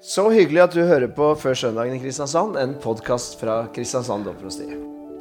Så 0.00 0.30
hyggelig 0.32 0.62
at 0.62 0.72
du 0.72 0.80
hører 0.80 1.10
på 1.12 1.34
Før 1.36 1.56
søndagen 1.60 1.92
i 1.98 2.00
Kristiansand, 2.00 2.54
en 2.56 2.70
podkast 2.80 3.34
fra 3.40 3.66
Kristiansand 3.74 4.24
domprosti. 4.24 4.64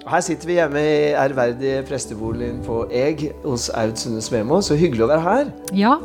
Her 0.09 0.21
sitter 0.23 0.47
vi 0.47 0.55
hjemme 0.55 0.79
i 0.79 1.09
ærverdige 1.19 1.81
presteboligen 1.85 2.61
på 2.63 2.77
Eg 2.95 3.25
hos 3.43 3.67
Aud 3.75 3.97
Sunde 3.99 4.21
Smemo. 4.23 4.61
Så 4.63 4.77
hyggelig 4.79 5.03
å 5.03 5.09
være 5.11 5.25
her. 5.25 5.49
Ja, 5.75 5.97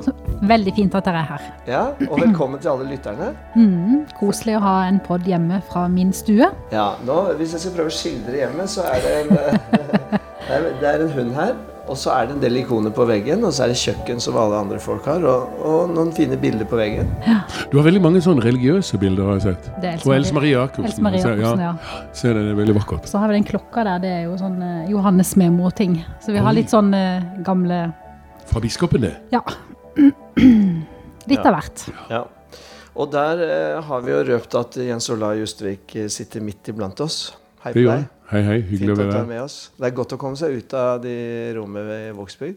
veldig 0.51 0.75
fint 0.75 0.97
at 0.99 1.07
dere 1.07 1.23
er 1.23 1.29
her. 1.29 1.45
Ja, 1.71 1.85
Og 2.09 2.19
velkommen 2.19 2.59
til 2.61 2.73
alle 2.73 2.89
lytterne. 2.91 3.31
Mm, 3.55 4.03
koselig 4.19 4.59
å 4.59 4.65
ha 4.67 4.75
en 4.89 4.99
pod 5.07 5.23
hjemme 5.31 5.61
fra 5.71 5.87
min 5.89 6.11
stue. 6.13 6.51
Ja, 6.75 6.89
nå, 7.07 7.21
Hvis 7.39 7.55
jeg 7.55 7.63
skal 7.63 7.77
prøve 7.79 7.95
å 7.95 7.97
skildre 8.01 8.43
hjemmet, 8.43 8.75
så 8.75 8.89
er 8.91 9.07
det 9.07 9.15
en, 9.21 9.33
det 10.51 10.59
er, 10.59 10.69
det 10.83 10.91
er 10.97 11.07
en 11.07 11.15
hund 11.15 11.33
her. 11.39 11.55
Og 11.85 11.99
så 12.01 12.15
er 12.15 12.29
det 12.31 12.33
en 12.39 12.41
del 12.41 12.57
ikoner 12.63 12.93
på 12.97 13.05
veggen, 13.05 13.43
og 13.45 13.53
så 13.53 13.67
er 13.67 13.73
det 13.75 13.77
kjøkken 13.77 14.21
som 14.23 14.37
alle 14.41 14.57
andre 14.57 14.79
folk 14.81 15.05
har. 15.09 15.25
Og, 15.29 15.57
og 15.69 15.91
noen 15.93 16.13
fine 16.17 16.39
bilder 16.41 16.65
på 16.69 16.79
veggen. 16.81 17.11
Du 17.69 17.77
har 17.77 17.85
veldig 17.85 18.01
mange 18.07 18.23
sånne 18.25 18.41
religiøse 18.47 18.97
bilder, 19.03 19.29
har 19.29 19.37
jeg 19.37 19.45
sett. 19.51 19.69
Det 19.83 19.91
er 19.91 19.99
Else 19.99 20.09
Og 20.09 20.15
Else 20.17 20.37
Marie- 20.39 20.55
Jacobsen. 20.55 21.05
Ja. 21.05 21.59
ja. 21.61 21.75
Det, 22.17 22.33
det 22.39 22.47
er 22.55 22.57
veldig 22.63 22.77
vakkert. 22.79 23.11
Så 23.11 23.21
har 23.21 23.29
vi 23.29 23.37
den 23.37 23.45
klokka 23.51 23.85
der, 23.85 24.01
det 24.01 24.15
er 24.15 24.25
jo 24.31 24.39
sånn 24.41 24.57
eh, 24.65 24.89
Johannes 24.95 25.35
Memo-ting. 25.41 25.99
Så 26.25 26.33
vi 26.33 26.41
har 26.47 26.57
litt 26.57 26.73
sånn 26.73 26.89
eh, 26.97 27.29
gamle 27.45 27.83
Fra 28.49 28.65
biskopen, 28.65 29.05
det. 29.05 29.13
Ja. 29.35 29.45
Litt 31.31 31.41
av 31.49 31.55
hvert. 31.57 31.85
Ja. 32.13 32.25
Og 32.97 33.13
der 33.13 33.45
eh, 33.45 33.79
har 33.85 34.03
vi 34.05 34.13
jo 34.17 34.25
røpt 34.33 34.57
at 34.61 34.81
Jens 34.81 35.09
Ola 35.13 35.35
Justvik 35.37 35.99
sitter 36.13 36.45
midt 36.45 36.73
iblant 36.73 37.01
oss. 37.05 37.27
Hei 37.65 37.77
på 37.77 37.85
gjør 37.85 37.99
deg. 38.01 38.11
Hei, 38.31 38.41
hei. 38.43 38.59
Fint 38.63 38.71
Hyggelig 38.81 38.95
å 38.95 39.01
være 39.03 39.17
her. 39.19 39.27
med 39.29 39.43
oss. 39.45 39.57
Det 39.79 39.89
er 39.91 39.97
godt 39.97 40.15
å 40.17 40.19
komme 40.21 40.39
seg 40.41 40.55
ut 40.59 40.75
av 40.79 41.03
de 41.05 41.17
rommene 41.57 41.85
ved 41.89 42.15
Vågsbygd. 42.17 42.57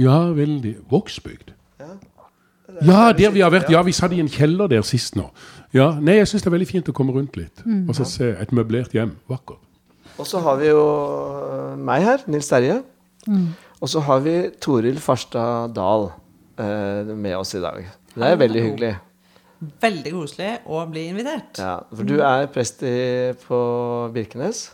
Ja, 0.00 0.16
veldig. 0.32 0.76
Vågsbygd. 0.90 1.52
Ja. 1.82 1.90
Ja, 2.80 3.00
der 3.12 3.34
vi 3.34 3.42
har 3.44 3.52
vært. 3.52 3.68
Ja, 3.70 3.82
vi 3.84 3.92
satt 3.92 4.14
i 4.16 4.20
en 4.22 4.30
kjeller 4.32 4.70
der 4.72 4.84
sist 4.88 5.16
nå. 5.18 5.26
Ja, 5.76 5.90
Nei, 6.00 6.14
jeg 6.22 6.30
syns 6.30 6.44
det 6.44 6.48
er 6.48 6.54
veldig 6.56 6.70
fint 6.70 6.88
å 6.88 6.94
komme 6.96 7.12
rundt 7.12 7.36
litt. 7.36 7.60
Og 7.88 7.92
så 7.98 8.06
se 8.08 8.30
et 8.40 8.54
møblert 8.56 8.94
hjem. 8.96 9.12
Vakkert. 9.28 9.60
Og 10.20 10.26
så 10.28 10.40
har 10.44 10.58
vi 10.60 10.68
jo 10.70 10.80
eh, 10.80 11.76
meg 11.80 12.04
her, 12.04 12.24
Nils 12.32 12.48
Terje. 12.48 12.80
Og 13.82 13.88
så 13.90 14.00
har 14.08 14.20
vi 14.24 14.34
Toril 14.62 14.98
Farstad 15.02 15.72
Dahl 15.76 16.08
eh, 16.60 17.12
med 17.12 17.36
oss 17.36 17.52
i 17.58 17.62
dag. 17.64 17.84
Det 18.14 18.28
er 18.28 18.40
veldig 18.40 18.64
hyggelig. 18.70 18.92
Veldig 19.82 20.12
koselig 20.16 20.50
å 20.66 20.80
bli 20.90 21.04
invitert. 21.12 21.60
Ja, 21.62 21.76
for 21.92 22.08
du 22.08 22.16
er 22.24 22.48
prest 22.52 22.80
i, 22.82 22.96
på 23.44 23.58
Birkenes. 24.14 24.70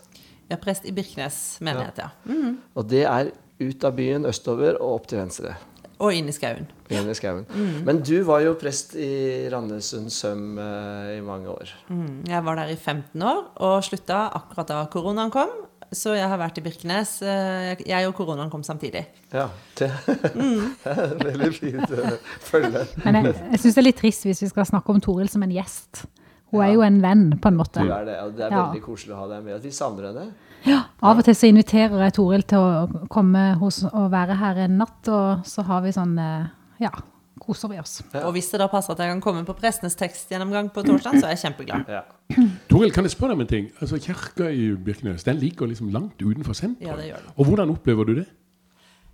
Er 0.50 0.56
prest 0.62 0.86
i 0.88 0.92
Birkenes 0.96 1.58
menighet, 1.60 1.98
ja. 1.98 2.08
Mhm. 2.24 2.54
Og 2.74 2.88
det 2.88 3.04
er 3.04 3.32
ut 3.60 3.84
av 3.84 3.96
byen, 3.98 4.24
østover 4.30 4.76
og 4.80 4.94
opp 5.00 5.06
til 5.10 5.18
venstre. 5.18 5.56
Og 5.98 6.14
inn 6.14 6.28
i 6.30 6.32
skauen. 6.32 6.68
Inn 6.94 7.08
i 7.10 7.14
skauen. 7.18 7.44
Men 7.84 7.98
du 8.06 8.22
var 8.22 8.38
jo 8.44 8.52
prest 8.54 8.92
i 8.94 9.48
Randesund 9.50 10.12
Søm 10.14 10.58
eh, 10.62 11.16
i 11.16 11.20
mange 11.26 11.50
år. 11.50 11.72
Mm. 11.90 12.20
Jeg 12.30 12.44
var 12.46 12.54
der 12.60 12.70
i 12.70 12.76
15 12.78 13.20
år 13.26 13.40
og 13.66 13.82
slutta 13.82 14.20
akkurat 14.38 14.68
da 14.70 14.84
koronaen 14.92 15.32
kom. 15.34 15.50
Så 15.90 16.12
jeg 16.14 16.28
har 16.28 16.38
vært 16.38 16.58
i 16.60 16.62
Birkenes. 16.62 17.16
eh, 17.22 17.74
Jeg 17.82 18.06
og 18.06 18.14
koronaen 18.14 18.50
kom 18.52 18.62
samtidig. 18.62 19.06
Ja, 19.32 19.48
det 19.80 19.90
det 20.06 20.94
er 20.94 21.18
veldig 21.18 21.50
fint 21.56 21.90
å 21.90 22.14
følge. 22.46 22.84
Men 23.04 23.18
jeg, 23.24 23.34
jeg 23.56 23.60
syns 23.64 23.74
det 23.74 23.82
er 23.82 23.88
litt 23.88 23.98
trist 23.98 24.24
hvis 24.28 24.42
vi 24.46 24.50
skal 24.52 24.68
snakke 24.70 24.94
om 24.94 25.00
Toril 25.02 25.28
som 25.32 25.42
en 25.42 25.50
gjest. 25.58 26.04
Hun 26.50 26.62
er 26.64 26.72
jo 26.72 26.80
en 26.86 27.00
venn, 27.02 27.24
på 27.42 27.50
en 27.50 27.56
måte. 27.58 27.82
Du 27.84 27.90
er 27.92 28.04
det, 28.08 28.14
og 28.24 28.36
det 28.36 28.46
er 28.46 28.50
Ja. 28.54 28.62
veldig 28.70 28.82
koselig 28.82 29.12
å 29.14 29.18
ha 29.20 29.26
deg 29.34 29.44
med. 29.44 29.60
Vi 29.62 29.70
savner 29.70 30.06
henne. 30.12 30.30
Ja, 30.66 30.82
Av 31.02 31.18
og 31.18 31.24
til 31.24 31.34
så 31.34 31.46
inviterer 31.48 32.00
jeg 32.02 32.12
Toril 32.16 32.42
til 32.42 32.58
å 32.58 33.06
komme 33.08 33.54
hos 33.60 33.84
og 33.84 34.10
være 34.10 34.34
her 34.40 34.56
en 34.64 34.78
natt, 34.78 35.06
og 35.08 35.44
så 35.46 35.62
har 35.64 35.82
vi 35.82 35.92
sånn 35.92 36.18
eh, 36.18 36.46
Ja, 36.80 36.90
koser 37.38 37.68
vi 37.68 37.78
oss. 37.78 38.02
Ja. 38.14 38.24
Og 38.26 38.32
hvis 38.34 38.50
det 38.50 38.58
da 38.60 38.66
passer 38.68 38.92
at 38.92 38.98
jeg 38.98 39.10
kan 39.12 39.20
komme 39.20 39.44
på 39.46 39.54
prestenes 39.58 39.94
tekstgjennomgang 39.96 40.70
på 40.72 40.82
torsdag, 40.84 41.20
så 41.20 41.26
er 41.28 41.36
jeg 41.36 41.42
kjempeglad. 41.52 41.86
Ja. 41.88 42.02
Toril, 42.68 42.90
kan 42.92 43.04
jeg 43.04 43.12
spørre 43.12 43.30
deg 43.34 43.38
om 43.38 43.40
en 43.40 43.46
ting? 43.46 43.70
Altså, 43.80 43.98
Kirka 44.02 44.48
i 44.50 44.74
Birkenes 44.76 45.24
den 45.24 45.36
ligger 45.38 45.66
liksom 45.70 45.90
langt 45.92 46.18
utenfor 46.22 46.54
sentrum. 46.54 46.86
Ja, 46.88 46.96
det 46.96 47.10
gjør. 47.12 47.24
Og 47.36 47.46
hvordan 47.46 47.70
opplever 47.70 48.04
du 48.06 48.14
det? 48.22 48.26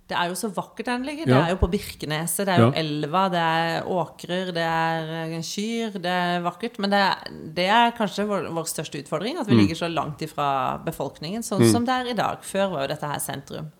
Det 0.07 0.13
er 0.13 0.29
jo 0.29 0.35
så 0.37 0.51
vakkert 0.53 0.85
den 0.85 1.05
ligger. 1.07 1.25
Det 1.25 1.33
Ja. 1.33 1.45
er 1.45 1.49
jo 1.55 1.57
på 1.63 1.69
Birkeneset. 1.71 2.45
Det 2.45 2.53
er 2.53 2.59
jo 2.61 2.71
Ja. 2.71 2.79
elva, 2.79 3.23
det 3.29 3.41
er 3.41 3.83
åkrer, 3.89 4.51
det 4.53 4.65
er 4.65 5.31
eh, 5.33 5.41
kyr. 5.41 5.93
Det 5.93 6.05
er 6.05 6.41
vakkert. 6.45 6.77
Men 6.79 6.89
det 6.91 6.99
er, 6.99 7.15
det 7.55 7.65
er 7.69 7.91
kanskje 7.97 8.27
vår, 8.27 8.51
vår 8.53 8.65
største 8.69 9.01
utfordring, 9.01 9.39
at 9.39 9.47
vi 9.47 9.55
ligger 9.55 9.75
så 9.75 9.89
langt 9.91 10.21
ifra 10.21 10.77
befolkningen, 10.85 11.41
sånn 11.41 11.71
som 11.71 11.83
det 11.85 11.89
er 11.93 12.11
i 12.11 12.13
dag. 12.13 12.37
Før 12.43 12.69
var 12.71 12.81
jo 12.85 12.93
dette 12.93 13.07
her 13.07 13.19
sentrum 13.19 13.71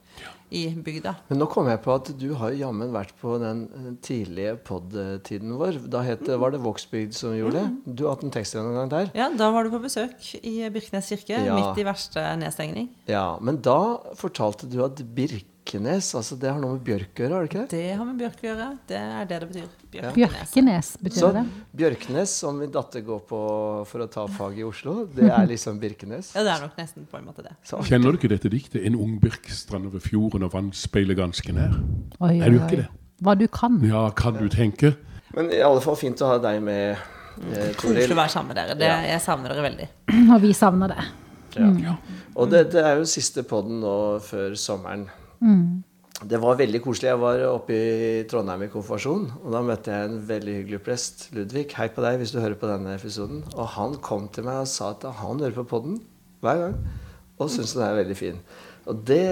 i 0.52 0.68
bygda. 0.70 1.16
Men 1.30 1.40
nå 1.40 1.48
kom 1.50 1.68
jeg 1.68 1.82
på 1.84 1.94
at 1.94 2.18
du 2.18 2.34
har 2.38 2.52
jammen 2.52 2.92
vært 2.94 3.14
på 3.22 3.40
den 3.42 3.64
eh, 3.76 3.92
tidlige 4.06 4.56
pod-tiden 4.64 5.58
vår. 5.58 5.80
Da 5.90 6.02
het 6.06 6.22
mm. 6.22 6.40
var 6.40 6.52
det 6.52 6.62
Vågsbygd 6.62 7.14
som 7.18 7.34
gjorde 7.36 7.62
det. 7.64 7.96
Du 7.96 8.06
har 8.06 8.16
hatt 8.16 8.24
en 8.24 8.32
tekstgjennomgang 8.32 8.90
der. 8.90 9.12
Ja, 9.18 9.30
da 9.30 9.52
var 9.52 9.64
du 9.66 9.70
på 9.74 9.82
besøk 9.84 10.16
i 10.44 10.70
Birkenes 10.70 11.10
kirke, 11.10 11.38
Ja. 11.46 11.56
midt 11.58 11.78
i 11.82 11.84
verste 11.88 12.24
nedstengning. 12.38 12.90
Ja, 13.08 13.38
Men 13.42 13.62
da 13.62 13.98
fortalte 14.16 14.70
du 14.70 14.84
at 14.86 14.96
Birkenes 15.66 16.14
altså 16.14 16.36
det 16.38 16.50
har 16.52 16.60
noe 16.62 16.76
med 16.76 16.84
bjørk 16.86 17.18
å 17.18 17.24
gjøre, 17.24 17.34
har 17.34 17.46
det 17.46 17.50
ikke 17.50 17.62
det? 17.66 17.70
Det 17.74 17.94
har 17.98 18.06
med 18.06 18.18
bjørk 18.20 18.42
å 18.44 18.46
gjøre. 18.46 18.66
Det 18.88 18.98
er 19.02 19.26
det 19.30 19.38
det 19.42 19.48
betyr. 19.50 19.70
Bjørkenes. 19.96 20.52
Bjørkenes, 20.54 20.90
betyr 21.02 21.20
Så 21.24 21.30
det? 21.34 21.44
Bjørknes, 21.82 22.34
som 22.44 22.60
min 22.62 22.70
datter 22.76 23.02
går 23.08 23.24
på 23.26 23.40
for 23.90 24.04
å 24.04 24.08
ta 24.14 24.26
fag 24.30 24.60
i 24.62 24.66
Oslo, 24.68 24.94
det 25.10 25.26
er 25.26 25.48
liksom 25.50 25.80
Birkenes. 25.82 26.30
Ja, 26.38 26.44
det 26.46 26.54
er 26.54 26.62
nok 26.68 26.78
nesten 26.78 27.08
på 27.10 27.18
en 27.18 27.26
måte 27.26 27.42
det. 27.48 27.56
Så, 27.66 27.80
Kjenner 27.90 28.14
du 28.14 28.20
ikke 28.20 28.30
dette 28.36 28.52
diktet? 28.54 28.86
En 28.86 29.00
ung 29.02 29.18
birk 29.24 29.50
strand 29.50 29.90
over 29.90 30.04
fjorden 30.06 30.46
og 30.46 30.54
vann 30.54 30.70
speiler 30.78 31.18
ganske 31.18 31.56
nær. 31.58 31.74
Oi, 32.22 32.36
Er 32.46 32.54
du 32.54 32.60
ikke 32.62 32.78
oi. 32.78 32.82
det? 32.84 32.88
Hva 33.26 33.36
du 33.42 33.48
kan. 33.50 33.82
Ja, 33.90 34.06
kan 34.14 34.38
du 34.38 34.46
tenke? 34.54 34.94
men 35.36 35.50
i 35.52 35.60
alle 35.66 35.82
fall 35.84 35.98
fint 36.00 36.22
å 36.22 36.30
ha 36.30 36.38
deg 36.40 36.62
med, 36.64 36.96
eh, 37.52 37.74
Koselig 37.76 38.06
å 38.14 38.16
være 38.22 38.30
sammen 38.38 38.54
med 38.54 38.62
dere. 38.62 38.78
Det, 38.78 38.86
Ja. 38.86 39.02
Jeg 39.18 39.22
savner 39.26 39.50
dere 39.50 39.66
veldig. 39.66 39.90
Og 40.36 40.42
vi 40.46 40.54
savner 40.54 40.94
det. 40.94 41.04
Ja. 41.58 41.98
Og 42.36 42.50
det, 42.52 42.68
det 42.72 42.84
er 42.86 42.98
jo 43.00 43.06
siste 43.10 43.42
podden 43.48 43.80
nå 43.82 44.20
før 44.22 44.54
sommeren. 44.60 45.08
Det 46.26 46.40
var 46.40 46.60
veldig 46.60 46.80
koselig. 46.84 47.10
Jeg 47.12 47.20
var 47.22 47.42
oppe 47.50 47.76
i 47.76 48.22
Trondheim 48.32 48.64
i 48.66 48.70
konfirmasjon. 48.72 49.26
Og 49.44 49.50
da 49.52 49.62
møtte 49.66 49.92
jeg 49.92 50.10
en 50.10 50.22
veldig 50.30 50.54
hyggelig 50.62 50.80
prest, 50.86 51.26
Ludvig. 51.36 51.68
Hei 51.76 51.90
på 51.92 52.06
deg 52.06 52.22
hvis 52.22 52.32
du 52.32 52.40
hører 52.40 52.56
på 52.60 52.70
denne 52.70 52.96
episoden. 52.96 53.44
Og 53.56 53.68
han 53.76 53.98
kom 54.06 54.30
til 54.32 54.48
meg 54.48 54.62
og 54.64 54.72
sa 54.72 54.94
at 54.94 55.04
han 55.20 55.44
hører 55.44 55.58
på 55.60 55.68
podden 55.76 56.00
hver 56.46 56.62
gang. 56.62 56.80
Og 57.36 57.52
syntes 57.52 57.76
den 57.76 57.84
er 57.84 58.00
veldig 58.00 58.16
fin. 58.16 58.40
Og 58.86 59.02
det 59.10 59.26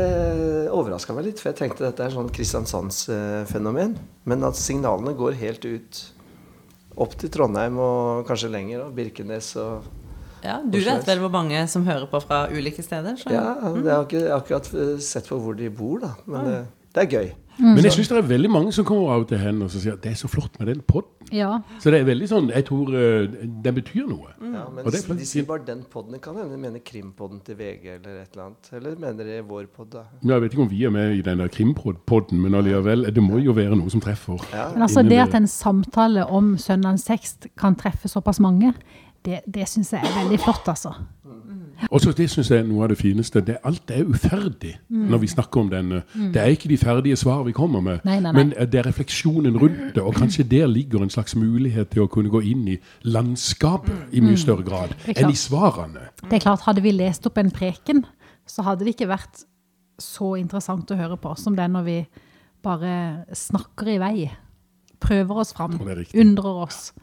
overraska 0.73 1.15
meg 1.15 1.29
litt, 1.29 1.39
for 1.39 1.51
jeg 1.51 1.59
tenkte 1.61 1.85
dette 1.85 2.03
er 2.03 2.13
sånn 2.13 2.31
Kristiansandsfenomen. 2.33 3.95
Men 4.27 4.47
at 4.49 4.59
signalene 4.59 5.13
går 5.15 5.37
helt 5.39 5.67
ut 5.69 6.03
opp 6.99 7.15
til 7.17 7.31
Trondheim 7.33 7.77
og 7.81 8.25
kanskje 8.27 8.51
lenger, 8.53 8.83
og 8.87 8.97
Birkenes 8.97 9.53
og 9.61 9.87
Ja, 10.43 10.59
du 10.63 10.79
vet 10.83 11.07
vel 11.07 11.21
hvor 11.23 11.31
mange 11.33 11.63
som 11.71 11.85
hører 11.87 12.07
på 12.11 12.19
fra 12.23 12.45
ulike 12.51 12.83
steder? 12.83 13.15
Så. 13.19 13.31
Ja, 13.31 13.53
jeg 13.63 13.87
har 13.89 14.07
ikke 14.07 14.25
akkurat 14.35 14.67
eh, 14.75 14.97
sett 15.03 15.29
på 15.31 15.39
hvor 15.39 15.55
de 15.57 15.69
bor, 15.73 16.03
da. 16.03 16.13
Men 16.27 16.49
det, 16.49 16.59
det 16.95 17.05
er 17.05 17.11
gøy. 17.17 17.31
Men 17.61 17.85
jeg 17.85 17.93
syns 17.93 18.09
det 18.09 18.17
er 18.17 18.25
veldig 18.25 18.49
mange 18.49 18.71
som 18.73 18.85
kommer 18.87 19.11
av 19.13 19.23
og 19.23 19.27
til 19.29 19.37
hen 19.37 19.61
og 19.61 19.69
så 19.69 19.81
sier 19.81 19.93
at 19.93 20.01
det 20.01 20.13
er 20.13 20.17
så 20.17 20.29
flott 20.31 20.55
med 20.59 20.71
den 20.71 20.81
podden. 20.87 21.11
Ja. 21.33 21.51
Så 21.81 21.89
det 21.93 22.01
er 22.01 22.05
veldig 22.05 22.27
sånn 22.29 22.49
Jeg 22.51 22.65
tror 22.67 22.89
uh, 22.93 23.25
den 23.65 23.75
betyr 23.77 24.05
noe. 24.09 24.33
Ja, 24.37 24.65
men 24.69 24.85
er 24.85 25.17
de 25.17 25.27
sier 25.27 25.45
bare 25.49 25.65
den 25.65 25.83
podden. 25.89 26.17
Kan 26.21 26.37
hende 26.37 26.53
de 26.53 26.61
mener 26.61 26.83
krimpodden 26.85 27.41
til 27.45 27.57
VG 27.57 27.87
eller 27.95 28.19
et 28.23 28.33
eller 28.33 28.47
annet. 28.47 28.71
Eller 28.73 28.97
mener 29.01 29.29
de 29.29 29.39
vår 29.49 29.69
podd, 29.73 29.91
da. 29.95 30.03
Ja, 30.21 30.35
Jeg 30.35 30.45
vet 30.45 30.57
ikke 30.57 30.65
om 30.65 30.73
vi 30.73 30.83
er 30.85 30.93
med 30.93 31.15
i 31.17 31.23
den 31.25 31.41
der 31.41 31.53
krimpodden, 31.53 32.41
men 32.41 32.57
allikevel, 32.57 33.07
det 33.13 33.23
må 33.23 33.41
jo 33.41 33.55
være 33.57 33.77
noe 33.77 33.93
som 33.93 34.01
treffer. 34.03 34.41
Ja. 34.53 34.67
Men 34.73 34.87
altså 34.87 35.05
det 35.05 35.21
at 35.21 35.37
en 35.37 35.49
samtale 35.49 36.25
om 36.25 36.53
søndagens 36.61 37.05
tekst 37.07 37.49
kan 37.59 37.77
treffe 37.79 38.11
såpass 38.11 38.41
mange, 38.43 38.73
det, 39.25 39.41
det 39.47 39.67
syns 39.69 39.93
jeg 39.93 40.03
er 40.03 40.15
veldig 40.23 40.39
flott, 40.43 40.67
altså. 40.67 40.93
Og 41.91 41.99
så 42.01 42.11
det 42.15 42.29
syns 42.31 42.49
jeg 42.51 42.61
er 42.61 42.67
noe 42.67 42.83
av 42.85 42.91
det 42.93 42.97
fineste. 42.99 43.41
Det, 43.43 43.57
alt 43.67 43.91
er 43.91 44.05
uferdig 44.07 44.73
når 44.93 45.19
vi 45.23 45.27
snakker 45.31 45.61
om 45.63 45.69
denne. 45.71 46.01
Det 46.33 46.39
er 46.41 46.53
ikke 46.53 46.69
de 46.71 46.77
ferdige 46.79 47.17
svar 47.19 47.41
vi 47.43 47.51
kommer 47.55 47.81
med, 47.83 48.03
Nei, 48.07 48.19
nei, 48.21 48.31
nei. 48.31 48.33
men 48.37 48.53
det 48.71 48.79
er 48.79 48.87
refleksjonen 48.87 49.57
rundt 49.59 49.95
det. 49.95 50.03
Og 50.03 50.15
kanskje 50.15 50.45
der 50.47 50.67
ligger 50.71 51.03
en 51.03 51.11
slags 51.11 51.35
mulighet 51.35 51.89
til 51.91 52.05
å 52.05 52.07
kunne 52.11 52.31
gå 52.31 52.43
inn 52.53 52.67
i 52.75 52.77
landskapet 53.03 54.13
i 54.15 54.21
mye 54.23 54.39
større 54.39 54.63
grad 54.67 54.93
enn 55.15 55.31
i 55.33 55.39
svarene. 55.39 56.07
Det 56.23 56.39
er 56.39 56.45
klart, 56.45 56.63
Hadde 56.67 56.83
vi 56.85 56.93
lest 56.95 57.25
opp 57.27 57.37
en 57.41 57.51
preken, 57.51 58.05
så 58.47 58.63
hadde 58.63 58.85
det 58.85 58.93
ikke 58.95 59.09
vært 59.11 59.43
så 59.99 60.33
interessant 60.39 60.89
å 60.91 60.97
høre 60.99 61.17
på 61.21 61.35
som 61.39 61.55
det 61.57 61.65
er 61.65 61.73
når 61.73 61.83
vi 61.89 61.97
bare 62.63 62.93
snakker 63.35 63.91
i 63.91 63.99
vei. 63.99 64.15
Prøver 65.03 65.41
oss 65.43 65.51
fram. 65.53 65.75
Er. 65.83 66.05
Undrer 66.15 66.63
oss. 66.63 66.93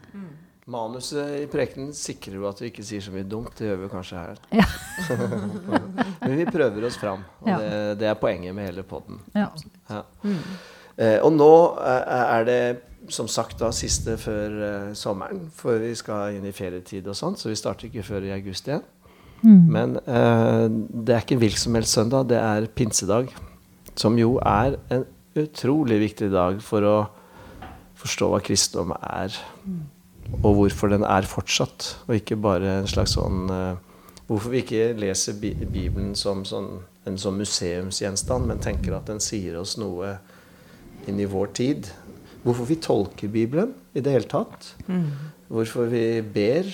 Manuset 0.71 1.41
i 1.41 1.47
prekenen 1.51 1.91
sikrer 1.97 2.37
jo 2.39 2.45
at 2.51 2.61
vi 2.63 2.69
ikke 2.71 2.85
sier 2.87 3.03
så 3.03 3.13
mye 3.15 3.27
dumt. 3.27 3.51
Det 3.59 3.67
gjør 3.71 3.81
vi 3.85 3.89
kanskje 3.93 4.21
her. 4.21 4.43
Ja. 4.61 4.67
Men 6.21 6.37
vi 6.39 6.45
prøver 6.51 6.85
oss 6.87 6.99
fram. 7.01 7.25
Og 7.43 7.49
Ja. 7.51 7.57
det, 7.59 7.73
det 8.03 8.09
er 8.11 8.19
poenget 8.21 8.55
med 8.55 8.69
hele 8.71 8.85
podden. 8.87 9.19
Ja. 9.35 9.49
Ja. 9.91 10.03
Eh, 11.01 11.19
og 11.25 11.33
nå 11.35 11.51
eh, 11.81 12.23
er 12.37 12.45
det 12.47 12.61
som 13.11 13.27
sagt 13.33 13.59
da 13.63 13.71
siste 13.75 14.15
før 14.21 14.57
eh, 14.67 14.89
sommeren, 14.95 15.47
for 15.57 15.81
vi 15.81 15.95
skal 15.99 16.37
inn 16.37 16.45
i 16.47 16.53
ferietid 16.55 17.09
og 17.09 17.17
sånt, 17.19 17.41
så 17.41 17.49
vi 17.51 17.57
starter 17.59 17.89
ikke 17.89 18.05
før 18.07 18.27
i 18.29 18.35
august 18.37 18.69
igjen. 18.69 18.85
Men 19.43 19.97
eh, 20.05 20.67
det 20.69 21.15
er 21.17 21.23
ikke 21.25 21.39
en 21.39 21.41
hvilken 21.47 21.63
som 21.65 21.79
helst 21.79 21.97
søndag, 21.97 22.27
det 22.29 22.37
er 22.39 22.67
pinsedag. 22.77 23.33
Som 23.99 24.19
jo 24.21 24.35
er 24.45 24.77
en 24.93 25.07
utrolig 25.41 25.97
viktig 26.03 26.29
dag 26.35 26.61
for 26.63 26.85
å 26.85 26.99
forstå 28.01 28.29
hva 28.35 28.43
kristendom 28.45 28.93
er. 29.01 29.35
Og 30.41 30.57
hvorfor 30.57 30.93
den 30.93 31.05
er 31.05 31.29
fortsatt, 31.29 31.95
og 32.07 32.17
ikke 32.17 32.39
bare 32.41 32.81
en 32.81 32.91
slags 32.91 33.17
sånn 33.19 33.47
eh, 33.53 33.87
Hvorfor 34.31 34.53
vi 34.53 34.61
ikke 34.63 34.93
leser 34.95 35.35
Bibelen 35.43 36.13
som 36.15 36.45
sånn, 36.47 36.69
en 37.03 37.17
sånn 37.19 37.41
museumsgjenstand, 37.41 38.47
men 38.47 38.61
tenker 38.63 38.95
at 38.95 39.09
den 39.11 39.19
sier 39.19 39.57
oss 39.59 39.73
noe 39.75 40.13
inn 41.11 41.19
i 41.19 41.27
vår 41.27 41.51
tid. 41.59 41.89
Hvorfor 42.45 42.69
vi 42.69 42.77
tolker 42.79 43.33
Bibelen 43.33 43.73
i 43.91 44.05
det 44.07 44.13
hele 44.15 44.31
tatt. 44.31 44.69
Mm. 44.87 45.09
Hvorfor 45.51 45.91
vi 45.91 46.05
ber. 46.23 46.71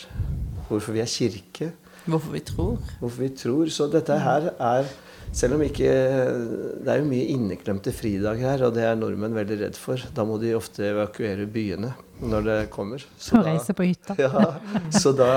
Hvorfor 0.69 0.99
vi 0.99 1.00
er 1.00 1.08
kirke. 1.08 1.70
Hvorfor 2.05 2.37
vi 2.37 2.44
tror. 2.44 2.76
Hvorfor 3.00 3.25
vi 3.25 3.32
tror. 3.41 3.73
Så 3.73 3.88
dette 3.88 4.20
her 4.20 4.50
er 4.53 4.93
selv 5.32 5.56
om 5.56 5.64
ikke 5.64 5.88
Det 5.88 6.93
er 6.93 7.00
jo 7.00 7.08
mye 7.08 7.31
inneklemte 7.32 7.97
fridager 7.97 8.53
her, 8.53 8.67
og 8.69 8.76
det 8.76 8.85
er 8.85 9.00
nordmenn 9.00 9.32
veldig 9.37 9.62
redd 9.64 9.81
for. 9.81 10.05
Da 10.12 10.29
må 10.29 10.37
de 10.44 10.53
ofte 10.61 10.85
evakuere 10.93 11.49
byene 11.49 11.94
når 12.20 12.46
det 12.46 12.58
kommer. 12.72 13.02
Så 13.18 13.38
og 13.38 13.46
reise 13.46 13.76
på 13.76 13.86
hytta. 13.86 14.16
Ja, 14.24 14.54
så 14.90 15.12
da, 15.16 15.30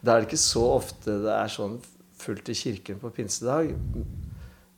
da, 0.00 0.14
er 0.16 0.24
det 0.24 0.30
ikke 0.30 0.40
så 0.40 0.64
ofte 0.76 1.18
det 1.24 1.34
er 1.34 1.52
sånn 1.52 1.78
fullt 2.20 2.48
i 2.52 2.56
kirken 2.56 3.00
på 3.00 3.12
pinsedag. 3.14 3.72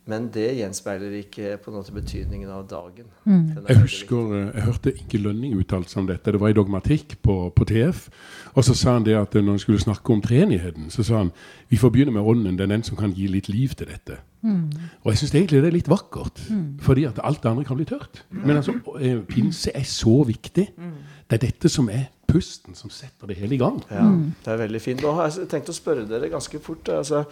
Men 0.08 0.30
det 0.32 0.46
gjenspeiler 0.56 1.12
ikke 1.20 1.58
på 1.60 1.72
noe 1.72 1.82
måte 1.82 1.92
betydningen 1.92 2.48
av 2.52 2.62
dagen. 2.70 3.10
Mm. 3.28 3.58
Jeg 3.68 3.80
husker, 3.82 4.30
eh, 4.38 4.46
jeg 4.54 4.64
hørte 4.64 4.92
Inge 4.94 5.20
Lønning 5.26 5.58
uttalt 5.60 5.90
seg 5.90 6.00
om 6.02 6.08
dette. 6.08 6.32
Det 6.32 6.40
var 6.40 6.48
i 6.48 6.56
Dogmatikk 6.56 7.18
på, 7.22 7.36
på, 7.52 7.66
TF. 7.68 8.06
Og 8.54 8.64
så 8.64 8.76
sa 8.78 8.94
han 8.96 9.04
det 9.04 9.18
at 9.18 9.36
når 9.36 9.58
han 9.58 9.60
skulle 9.60 9.82
snakke 9.82 10.14
om 10.14 10.22
treenigheten, 10.24 10.88
så 10.90 11.04
sa 11.04 11.20
han 11.20 11.32
vi 11.68 11.76
får 11.76 11.92
begynne 11.92 12.16
med 12.16 12.24
ånden. 12.24 12.56
Det 12.56 12.64
er 12.64 12.72
den 12.72 12.86
som 12.88 12.96
kan 12.96 13.12
gi 13.12 13.28
litt 13.28 13.50
liv 13.52 13.76
til 13.76 13.90
dette. 13.92 14.16
Mm. 14.40 14.70
Og 15.02 15.12
jeg 15.12 15.20
syns 15.20 15.34
egentlig 15.34 15.60
det 15.60 15.72
er 15.74 15.76
litt 15.76 15.92
vakkert. 15.92 16.40
Mm. 16.48 16.78
Fordi 16.80 17.04
at 17.04 17.20
alt 17.22 17.42
det 17.42 17.52
andre 17.52 17.68
kan 17.68 17.76
bli 17.76 17.88
tørt. 17.92 18.24
Men 18.32 18.62
altså, 18.62 18.78
eh, 19.00 19.20
pinse 19.28 19.74
er 19.76 19.84
så 19.84 20.22
viktig. 20.24 20.70
Mm. 20.78 20.96
Det 21.28 21.36
er 21.36 21.46
dette 21.50 21.68
som 21.68 21.92
er 21.92 22.08
pusten 22.28 22.74
som 22.76 22.88
setter 22.92 23.28
det 23.28 23.36
hele 23.36 23.56
i 23.56 23.60
gang. 23.60 23.82
Ja, 23.92 24.08
det 24.44 24.52
er 24.52 24.64
veldig 24.64 24.80
fint. 24.80 25.04
Nå 25.04 25.12
har 25.16 25.28
jeg 25.28 25.48
tenkt 25.52 25.68
å 25.68 25.76
spørre 25.76 26.08
dere 26.08 26.32
ganske 26.32 26.60
fort. 26.64 26.88
altså 26.88 27.26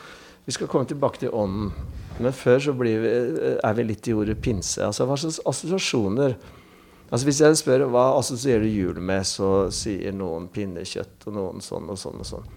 vi 0.46 0.52
skal 0.52 0.68
komme 0.70 0.86
tilbake 0.86 1.18
til 1.18 1.30
ånden. 1.34 1.72
Men 2.22 2.32
før 2.32 2.62
så 2.62 2.72
vi, 2.78 2.94
er 2.96 3.74
vi 3.76 3.84
litt 3.84 4.08
i 4.08 4.14
ordet 4.16 4.38
pinse. 4.40 4.80
Altså 4.84 5.04
Hva 5.08 5.18
slags 5.20 5.42
assosiasjoner 5.44 6.36
Altså 7.06 7.28
Hvis 7.28 7.38
jeg 7.38 7.58
spør 7.60 7.84
hva 7.94 8.04
assosierer 8.18 8.64
du 8.66 8.72
jul 8.72 8.96
med, 8.98 9.22
så 9.28 9.68
sier 9.70 10.10
noen 10.10 10.48
pinnekjøtt, 10.50 11.28
og 11.28 11.36
noen 11.36 11.62
sånn 11.62 11.86
og 11.92 12.00
sånn 12.00 12.18
og 12.18 12.26
sånn. 12.26 12.48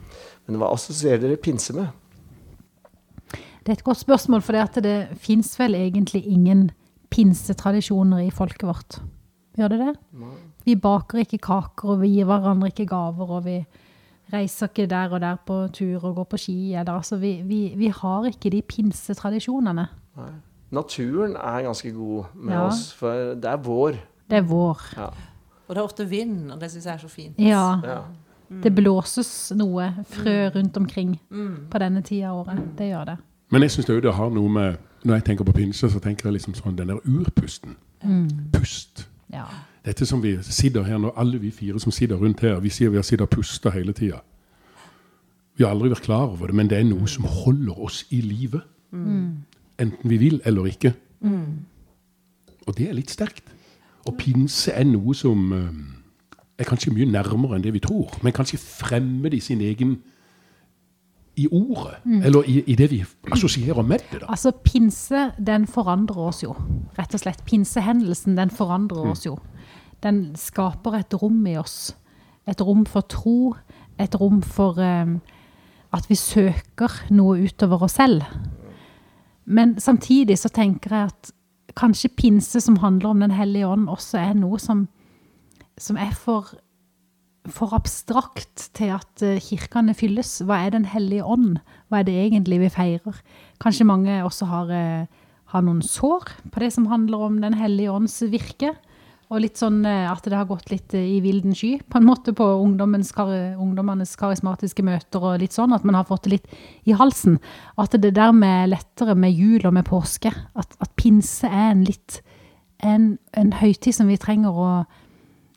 Men 0.48 0.58
hva 0.58 0.72
assosierer 0.74 1.22
dere 1.22 1.38
pinse 1.38 1.76
med? 1.78 1.92
Det 3.62 3.70
er 3.70 3.76
et 3.78 3.86
godt 3.86 4.02
spørsmål, 4.02 4.42
for 4.42 4.58
det, 4.58 4.82
det 4.82 5.20
fins 5.22 5.54
vel 5.60 5.78
egentlig 5.78 6.24
ingen 6.26 6.72
pinsetradisjoner 7.14 8.26
i 8.26 8.34
folket 8.34 8.66
vårt. 8.66 8.98
Gjør 9.60 9.76
det 9.76 9.80
det? 9.84 9.94
Vi 10.66 10.76
baker 10.82 11.22
ikke 11.22 11.42
kaker, 11.46 11.94
og 11.94 12.02
vi 12.02 12.16
gir 12.16 12.26
hverandre 12.30 12.72
ikke 12.74 12.90
gaver. 12.90 13.36
og 13.38 13.46
vi 13.46 13.60
reiser 14.34 14.70
ikke 14.70 14.88
der 14.90 15.16
og 15.16 15.22
der 15.22 15.40
på 15.46 15.68
tur 15.74 16.04
og 16.04 16.16
går 16.16 16.30
på 16.34 16.38
ski. 16.38 16.74
Eller, 16.74 16.94
altså, 16.94 17.18
vi, 17.18 17.42
vi, 17.46 17.74
vi, 17.78 17.88
har 17.88 18.30
ikke 18.30 18.52
de 18.54 18.62
pinsetradisjonene. 18.62 19.88
Nei. 20.20 20.31
Naturen 20.72 21.34
er 21.34 21.64
ganske 21.66 21.92
god 21.92 22.24
med 22.36 22.54
ja. 22.54 22.66
oss, 22.68 22.94
for 22.94 23.34
det 23.34 23.50
er 23.50 23.62
vår. 23.66 23.98
Det 24.30 24.38
er 24.38 24.46
vår. 24.46 24.81
Ja. 24.98 25.08
Og 25.68 25.76
det 25.76 25.81
er 25.81 25.86
ofte 25.86 26.06
vind, 26.10 26.52
og 26.52 26.62
det 26.62 26.72
syns 26.72 26.86
jeg 26.86 26.94
er 26.94 27.02
så 27.02 27.10
fint. 27.10 27.40
Ja. 27.40 27.80
ja. 27.84 28.02
Mm. 28.50 28.62
Det 28.62 28.72
blåses 28.76 29.52
noe 29.58 29.92
frø 30.10 30.36
mm. 30.48 30.54
rundt 30.56 30.78
omkring 30.78 31.20
mm. 31.30 31.56
på 31.70 31.82
denne 31.82 32.02
tida 32.02 32.32
av 32.32 32.44
året. 32.44 32.62
Det 32.78 32.90
gjør 32.90 33.12
det. 33.12 33.18
Men 33.50 33.66
jeg 33.66 33.74
syns 33.74 33.90
det 33.90 34.14
har 34.14 34.30
noe 34.30 34.50
med 34.50 34.78
Når 35.04 35.16
jeg 35.16 35.24
tenker 35.24 35.46
på 35.48 35.54
pinse, 35.56 35.90
så 35.90 36.00
tenker 36.00 36.28
jeg 36.28 36.34
liksom 36.34 36.54
sånn 36.58 36.75
den 36.75 36.90
der 36.92 36.98
urpusten. 37.08 37.78
Mm. 38.04 38.52
Pust. 38.52 39.06
Ja. 39.39 39.47
Dette 39.86 40.06
som 40.06 40.21
vi 40.24 40.36
sitter 40.44 40.83
her 40.86 41.00
nå, 41.01 41.13
alle 41.18 41.39
vi 41.41 41.51
fire 41.56 41.80
som 41.80 41.94
sitter 41.95 42.19
rundt 42.19 42.44
her, 42.44 42.59
vi 42.59 42.71
sier 42.74 42.91
vi 42.91 43.00
har 43.00 43.07
sittet 43.07 43.25
og 43.25 43.31
pusta 43.33 43.71
hele 43.74 43.95
tida. 43.95 44.19
Vi 45.57 45.65
har 45.65 45.74
aldri 45.75 45.91
vært 45.91 46.06
klar 46.06 46.27
over 46.31 46.51
det, 46.51 46.56
men 46.56 46.69
det 46.71 46.77
er 46.80 46.88
noe 46.88 47.07
som 47.07 47.27
holder 47.27 47.80
oss 47.88 48.03
i 48.15 48.21
live. 48.24 48.62
Mm. 48.91 49.45
Enten 49.80 50.12
vi 50.12 50.19
vil 50.19 50.41
eller 50.47 50.68
ikke. 50.69 50.94
Mm. 51.19 51.65
Og 52.68 52.77
det 52.77 52.89
er 52.89 52.95
litt 52.95 53.12
sterkt. 53.12 53.50
Og 54.07 54.15
pinse 54.19 54.71
er 54.71 54.88
noe 54.88 55.15
som 55.18 55.51
uh, 55.51 55.71
er 56.59 56.68
kanskje 56.68 56.94
mye 56.95 57.07
nærmere 57.09 57.57
enn 57.57 57.65
det 57.65 57.74
vi 57.75 57.83
tror, 57.83 58.13
men 58.24 58.36
kanskje 58.36 58.59
fremmed 58.59 59.36
i 59.36 59.41
sin 59.44 59.62
egen 59.63 59.97
i 61.39 61.47
ordet, 61.47 62.00
mm. 62.03 62.21
eller 62.27 62.47
i, 62.50 62.59
i, 62.68 62.75
det 62.75 62.89
vi 62.91 63.00
assosierer 63.31 63.86
med 63.86 64.03
det. 64.12 64.21
da. 64.21 64.30
Altså, 64.33 64.51
Pinse 64.51 65.30
den 65.38 65.68
forandrer 65.68 66.27
oss 66.30 66.44
jo, 66.44 66.56
rett 67.00 67.15
og 67.15 67.24
slett. 67.24 67.45
Pinsehendelsen 67.47 68.38
den 68.38 68.51
forandrer 68.53 69.07
mm. 69.07 69.15
oss 69.15 69.25
jo 69.27 69.38
den 70.03 70.36
skaper 70.39 71.00
et 71.00 71.15
rom 71.21 71.41
i 71.47 71.57
oss. 71.59 71.95
Et 72.47 72.62
rom 72.62 72.86
for 72.88 73.06
tro, 73.12 73.56
et 74.00 74.15
rom 74.19 74.41
for 74.41 74.80
um, 74.80 75.19
at 75.94 76.07
vi 76.09 76.15
søker 76.15 76.94
noe 77.13 77.44
utover 77.44 77.83
oss 77.86 77.97
selv. 78.00 78.24
Men 79.45 79.80
samtidig 79.81 80.38
så 80.39 80.51
tenker 80.53 80.95
jeg 80.95 81.12
at 81.12 81.31
kanskje 81.77 82.12
pinse 82.18 82.62
som 82.62 82.80
handler 82.83 83.09
om 83.09 83.19
Den 83.19 83.31
hellige 83.31 83.68
ånd, 83.68 83.89
også 83.89 84.18
er 84.18 84.33
noe 84.33 84.59
som, 84.59 84.88
som 85.77 85.97
er 85.97 86.12
for, 86.13 86.53
for 87.47 87.74
abstrakt 87.77 88.69
til 88.75 88.91
at 88.97 89.24
uh, 89.24 89.39
kirkene 89.39 89.95
fylles. 89.97 90.39
Hva 90.44 90.59
er 90.65 90.75
Den 90.75 90.89
hellige 90.91 91.24
ånd? 91.24 91.62
Hva 91.88 92.01
er 92.01 92.09
det 92.09 92.18
egentlig 92.19 92.59
vi 92.65 92.74
feirer? 92.74 93.24
Kanskje 93.63 93.88
mange 93.88 94.19
også 94.25 94.50
har, 94.50 94.74
uh, 94.74 95.31
har 95.53 95.65
noen 95.65 95.81
sår 95.81 96.27
på 96.51 96.63
det 96.63 96.74
som 96.75 96.89
handler 96.91 97.30
om 97.30 97.41
Den 97.41 97.57
hellige 97.57 97.91
ånds 97.91 98.21
virke. 98.30 98.75
Og 99.30 99.44
litt 99.44 99.59
sånn 99.62 99.83
eh, 99.86 100.07
at 100.09 100.25
det 100.25 100.33
har 100.33 100.47
gått 100.50 100.71
litt 100.71 100.94
eh, 100.97 101.06
i 101.06 101.19
vilden 101.21 101.53
sky, 101.53 101.75
på 101.86 102.00
en 102.00 102.07
måte, 102.07 102.33
på 102.33 102.45
ungdommenes 102.63 104.15
karismatiske 104.18 104.86
møter 104.86 105.21
og 105.21 105.44
litt 105.44 105.53
sånn. 105.53 105.75
At 105.75 105.86
man 105.86 106.00
har 106.00 106.07
fått 106.09 106.25
det 106.25 106.33
litt 106.33 106.56
i 106.89 106.95
halsen. 106.97 107.38
At 107.77 107.94
det 107.94 108.15
der 108.18 108.33
med 108.33 108.71
lettere 108.74 109.13
med 109.13 109.38
jul 109.38 109.68
og 109.69 109.75
med 109.77 109.86
påske, 109.89 110.33
at, 110.33 110.74
at 110.81 110.95
pinse 110.97 111.45
er 111.45 111.75
en 111.75 111.86
litt 111.86 112.24
en, 112.80 113.18
en, 113.36 113.53
høytid 113.59 113.94
som 113.94 114.09
vi 114.09 114.18
trenger 114.18 114.56
å 114.56 114.69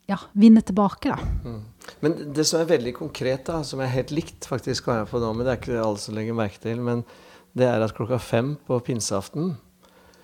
ja, 0.09 0.17
vinne 0.33 0.63
tilbake, 0.65 1.13
da. 1.13 1.49
Mm. 1.49 1.61
Men 2.03 2.17
det 2.35 2.45
som 2.47 2.61
er 2.61 2.71
veldig 2.71 2.95
konkret, 2.97 3.45
da, 3.47 3.61
som 3.67 3.81
er 3.83 3.91
helt 3.93 4.11
likt 4.15 4.47
faktisk, 4.49 4.87
på 4.87 5.21
nå, 5.21 5.33
men 5.35 5.45
det 5.45 5.53
er 5.53 5.61
ikke 5.61 5.83
alle 5.83 6.01
som 6.01 6.17
legger 6.17 6.37
merke 6.37 6.59
til, 6.63 6.81
men 6.83 7.05
det 7.53 7.67
er 7.69 7.83
at 7.85 7.95
klokka 7.95 8.17
fem 8.21 8.55
på 8.67 8.79
pinseaften 8.83 9.53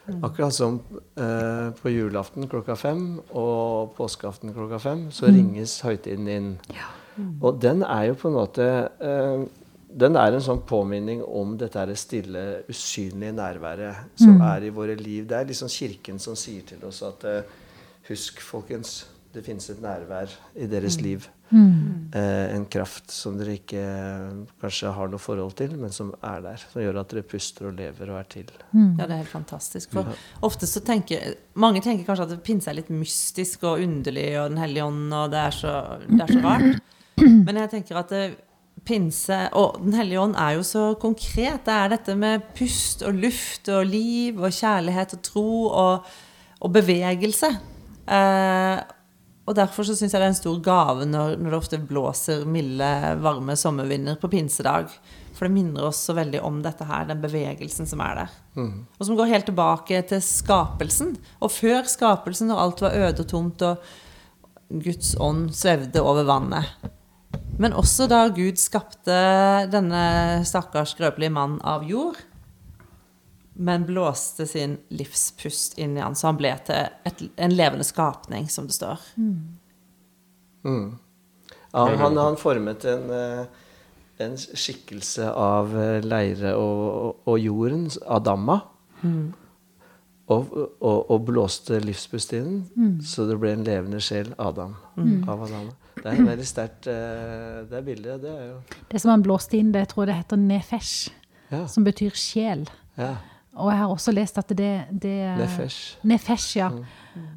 Mm. 0.10 0.24
Akkurat 0.24 0.54
som 0.54 0.80
eh, 1.16 1.72
på 1.81 1.90
julaften 1.90 2.48
klokka 2.50 2.76
fem 2.76 3.20
og 3.38 3.94
påskeaften 3.98 4.54
klokka 4.56 4.80
fem, 4.81 5.08
så 5.14 5.28
mm. 5.28 5.36
ringes 5.36 5.76
høytiden 5.86 6.30
inn. 6.34 6.52
Ja. 6.74 6.90
Mm. 7.16 7.36
Og 7.44 7.60
den 7.62 7.84
er 7.86 8.10
jo 8.10 8.18
på 8.22 8.30
en 8.30 8.38
måte 8.38 8.68
eh, 9.04 9.42
Den 9.90 10.16
er 10.21 10.36
en 10.38 10.44
sånn 10.45 10.62
påminning 10.69 11.24
om 11.26 11.56
dette 11.57 11.81
stille, 11.98 12.62
usynlige 12.69 13.33
nærværet 13.33 14.19
som 14.21 14.36
mm. 14.38 14.44
er 14.45 14.66
i 14.68 14.74
våre 14.74 14.95
liv. 14.95 15.26
Det 15.28 15.38
er 15.38 15.48
liksom 15.50 15.71
Kirken 15.74 16.21
som 16.21 16.38
sier 16.38 16.62
til 16.69 16.83
oss 16.86 17.02
at 17.06 17.26
eh, 17.26 17.56
Husk, 18.09 18.40
folkens, 18.42 19.04
det 19.33 19.44
finnes 19.45 19.69
et 19.69 19.81
nærvær 19.83 20.31
i 20.57 20.66
deres 20.69 20.98
mm. 20.98 21.04
liv. 21.06 21.28
Mm. 21.50 22.09
Eh, 22.14 22.56
en 22.56 22.66
kraft 22.69 23.12
som 23.14 23.38
dere 23.38 23.56
ikke 23.57 23.83
kanskje 24.62 24.92
har 24.94 25.09
noe 25.09 25.21
forhold 25.21 25.56
til, 25.57 25.76
men 25.78 25.94
som 25.94 26.12
er 26.18 26.42
der. 26.45 26.62
Som 26.62 26.81
gjør 26.81 27.02
at 27.04 27.14
dere 27.14 27.26
puster 27.30 27.69
og 27.69 27.78
lever 27.78 28.09
og 28.09 28.19
er 28.19 28.28
til. 28.33 28.52
Mm. 28.71 28.98
Ja, 29.00 29.06
det 29.06 29.16
er 29.16 29.21
helt 29.24 29.33
fantastisk. 29.33 29.94
For 29.94 30.09
ja. 30.09 30.18
ofte 30.45 30.69
så 30.69 30.83
tenker 30.86 31.33
Mange 31.59 31.81
tenker 31.83 32.06
kanskje 32.07 32.30
at 32.30 32.44
pinse 32.45 32.69
er 32.71 32.78
litt 32.78 32.92
mystisk 32.94 33.66
og 33.68 33.81
underlig 33.83 34.30
og 34.40 34.54
Den 34.54 34.62
hellige 34.62 34.86
ånd, 34.86 35.07
og 35.14 35.31
det 35.33 35.42
er 35.45 35.57
så, 35.57 35.74
det 36.06 36.21
er 36.26 36.36
så 36.36 36.44
rart. 36.45 36.94
Men 37.48 37.64
jeg 37.64 37.74
tenker 37.74 38.00
at 38.00 38.14
det, 38.14 38.28
eh, 38.30 38.38
pinse 38.90 39.40
og 39.59 39.81
Den 39.83 39.98
hellige 39.98 40.21
ånd 40.21 40.38
er 40.40 40.56
jo 40.57 40.64
så 40.66 40.86
konkret. 41.02 41.66
Det 41.66 41.74
er 41.76 41.92
dette 41.94 42.16
med 42.18 42.45
pust 42.57 43.04
og 43.06 43.18
luft 43.18 43.69
og 43.69 43.86
liv 43.86 44.40
og 44.40 44.54
kjærlighet 44.56 45.18
og 45.18 45.26
tro 45.26 45.50
og, 45.68 46.07
og 46.62 46.74
bevegelse. 46.74 47.52
Eh, 48.09 48.80
og 49.49 49.56
derfor 49.57 49.87
så 49.87 49.95
syns 49.97 50.13
jeg 50.13 50.21
det 50.21 50.27
er 50.27 50.31
en 50.35 50.37
stor 50.37 50.59
gave 50.61 51.07
når, 51.09 51.39
når, 51.41 51.49
det 51.49 51.57
ofte 51.57 51.79
blåser 51.89 52.44
milde, 52.45 52.89
varme 53.23 53.56
sommervinder 53.57 54.19
på 54.21 54.29
pinsedag. 54.29 54.91
For 55.33 55.47
det 55.47 55.56
minner 55.56 55.87
oss 55.87 56.03
så 56.06 56.13
veldig 56.13 56.44
om 56.45 56.59
dette 56.61 56.85
her, 56.85 57.07
den 57.09 57.23
bevegelsen 57.23 57.89
som 57.89 58.03
er 58.06 58.21
der. 58.21 58.35
Mm. 58.59 58.85
Og 58.99 59.07
som 59.07 59.18
går 59.18 59.31
helt 59.31 59.49
tilbake 59.49 60.03
til 60.11 60.21
skapelsen. 60.21 61.15
Og 61.41 61.49
før 61.56 61.89
skapelsen, 61.89 62.51
når 62.51 62.61
alt 62.61 62.85
var 62.85 62.97
øde 62.99 63.25
og 63.25 63.31
tomt, 63.31 63.65
og 63.65 64.79
Guds 64.85 65.15
ånd 65.18 65.47
svevde 65.57 66.03
over 66.06 66.29
vannet. 66.29 66.69
Men 67.59 67.73
også 67.73 68.06
da 68.11 68.27
Gud 68.31 68.61
skapte 68.61 69.15
denne 69.73 70.03
stakkars 70.47 70.94
skrøpelige 70.94 71.33
mann 71.33 71.57
av 71.65 71.89
jord 71.89 72.21
men 73.59 73.85
blåste 73.85 74.47
sin 74.47 74.78
livspust 74.87 75.78
inn 75.78 75.97
i 75.97 75.99
han, 75.99 76.16
så 76.16 76.30
han 76.30 76.37
ble 76.39 76.54
til 76.63 76.94
et, 77.04 77.23
en 77.35 77.51
levende 77.51 77.83
skapning, 77.83 78.45
som 78.47 78.69
det 78.69 78.78
står. 78.78 79.01
Mm. 79.19 79.33
Mm. 80.63 80.85
Ja, 81.73 81.83
han, 81.99 82.18
han, 82.18 82.37
formet 82.39 82.85
en, 82.87 83.09
eh, 83.11 83.42
en, 84.23 84.37
skikkelse 84.39 85.28
av 85.35 85.75
eh, 85.75 85.97
leire 86.06 86.54
og, 86.56 87.19
og 87.28 87.35
jorden, 87.44 87.89
Adama. 88.07 88.61
Mm. 89.01 89.33
Og, 90.30 90.54
og, 90.56 91.09
og, 91.09 91.19
blåste 91.28 91.81
livspust 91.83 92.35
inn, 92.37 92.61
mm. 92.78 92.99
så 93.04 93.25
det 93.28 93.35
ble 93.42 93.51
en 93.57 93.66
levende 93.68 93.99
sjel, 94.04 94.30
Adam. 94.39 94.78
Mm. 94.95 95.25
av 95.28 95.44
Adama. 95.49 95.73
Det 95.99 96.13
er 96.13 96.21
veldig 96.30 96.47
sterkt. 96.47 96.87
eh, 96.87 97.66
Det 97.68 97.83
bildet, 97.83 98.21
det 98.23 98.31
er 98.31 98.45
jo 98.54 98.61
Det 98.87 99.01
som 99.04 99.11
han 99.11 99.25
blåste 99.25 99.59
inn, 99.59 99.73
det 99.75 99.83
jeg 99.83 100.07
det 100.07 100.16
heter 100.21 100.39
nefesh, 100.39 101.11
Ja. 101.51 101.66
som 101.68 101.83
betyr 101.83 102.16
sjel. 102.16 102.69
ja. 102.95 103.18
Og 103.59 103.71
jeg 103.71 103.80
har 103.81 103.94
også 103.94 104.13
lest 104.16 104.39
at 104.39 104.51
det, 104.56 104.73
det 105.04 105.16
Nefesh. 105.37 105.97
Nefesh, 106.07 106.57
ja. 106.57 106.69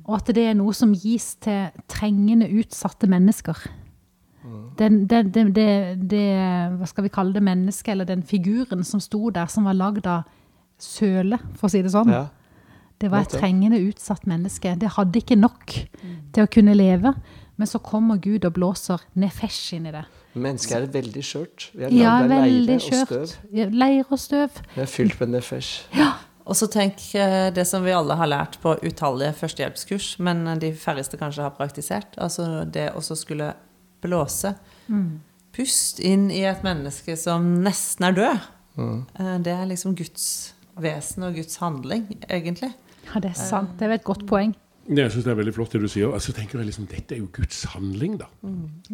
Og 0.06 0.16
at 0.20 0.30
det 0.34 0.46
er 0.48 0.58
noe 0.58 0.74
som 0.76 0.94
gis 0.94 1.34
til 1.42 1.72
trengende, 1.90 2.48
utsatte 2.62 3.10
mennesker. 3.10 3.58
Den, 4.78 5.04
den, 5.06 5.30
det, 5.34 5.44
det, 5.54 5.66
det, 6.10 6.26
hva 6.78 6.86
skal 6.90 7.06
vi 7.06 7.12
kalle 7.14 7.34
det, 7.36 7.42
mennesket, 7.46 7.92
eller 7.94 8.08
den 8.08 8.24
figuren 8.26 8.82
som 8.86 9.02
sto 9.02 9.30
der, 9.30 9.46
som 9.50 9.68
var 9.68 9.78
lagd 9.78 10.08
av 10.10 10.24
søle, 10.82 11.38
for 11.58 11.68
å 11.68 11.72
si 11.72 11.82
det 11.84 11.92
sånn. 11.94 12.10
Ja. 12.10 12.24
Det 13.02 13.10
var 13.10 13.26
et 13.26 13.34
trengende, 13.34 13.80
utsatt 13.82 14.26
menneske. 14.30 14.74
Det 14.78 14.94
hadde 14.96 15.18
ikke 15.18 15.38
nok 15.38 15.74
til 16.34 16.44
å 16.44 16.50
kunne 16.50 16.74
leve. 16.78 17.14
Men 17.58 17.68
så 17.68 17.80
kommer 17.82 18.20
Gud 18.22 18.46
og 18.46 18.54
blåser 18.56 19.02
nefesh 19.18 19.74
inn 19.76 19.88
i 19.90 19.94
det. 19.94 20.04
Mennesket 20.34 20.76
er 20.78 20.86
veldig 20.94 21.22
skjørt. 21.24 21.66
Vi 21.76 21.84
er 21.84 21.90
Ja, 21.92 22.18
lagd 22.20 22.24
av 22.24 22.30
veldig 22.30 22.66
leire 22.66 22.74
og 22.76 22.80
skjørt. 22.86 23.08
støv. 23.08 23.34
Ja, 23.52 23.66
Leir 23.72 24.04
og 24.10 24.18
støv. 24.18 24.60
Vi 24.74 24.80
er 24.80 24.86
fylt 24.86 25.20
med 25.20 25.28
nefesh. 25.34 25.86
Og 26.46 26.56
så 26.58 26.66
tenk 26.72 27.02
eh, 27.14 27.50
det 27.54 27.66
som 27.68 27.84
vi 27.84 27.92
alle 27.94 28.16
har 28.18 28.26
lært 28.26 28.56
på 28.62 28.72
utallige 28.82 29.32
førstehjelpskurs, 29.38 30.18
men 30.18 30.58
de 30.58 30.72
færreste 30.74 31.16
kanskje 31.20 31.42
har 31.44 31.50
praktisert. 31.54 32.16
Altså 32.18 32.64
det 32.64 32.88
å 32.96 33.00
skulle 33.14 33.52
blåse. 34.02 34.54
Pust 35.52 36.00
inn 36.00 36.30
i 36.32 36.40
et 36.48 36.62
menneske 36.64 37.14
som 37.20 37.62
nesten 37.62 38.08
er 38.08 38.12
død. 38.16 38.40
Mm. 38.80 38.98
Det 39.44 39.52
er 39.52 39.66
liksom 39.68 39.94
Guds 39.94 40.54
vesen 40.80 41.22
og 41.28 41.34
Guds 41.36 41.56
handling, 41.60 42.06
egentlig. 42.28 42.72
Ja, 43.12 43.20
det 43.20 43.30
er 43.34 43.38
sant. 43.38 43.76
Det 43.78 43.86
er 43.90 43.94
et 43.98 44.04
godt 44.04 44.24
poeng. 44.26 44.54
Jeg 44.88 45.10
synes 45.10 45.24
det 45.24 45.30
er 45.30 45.38
veldig 45.38 45.54
flott 45.54 45.72
det 45.72 45.80
du 45.80 45.88
sier. 45.88 46.10
Altså 46.12 46.32
tenker 46.32 46.58
jeg 46.58 46.66
liksom, 46.66 46.86
Dette 46.90 47.14
er 47.14 47.18
jo 47.18 47.28
Guds 47.32 47.62
handling, 47.64 48.18
da. 48.20 48.26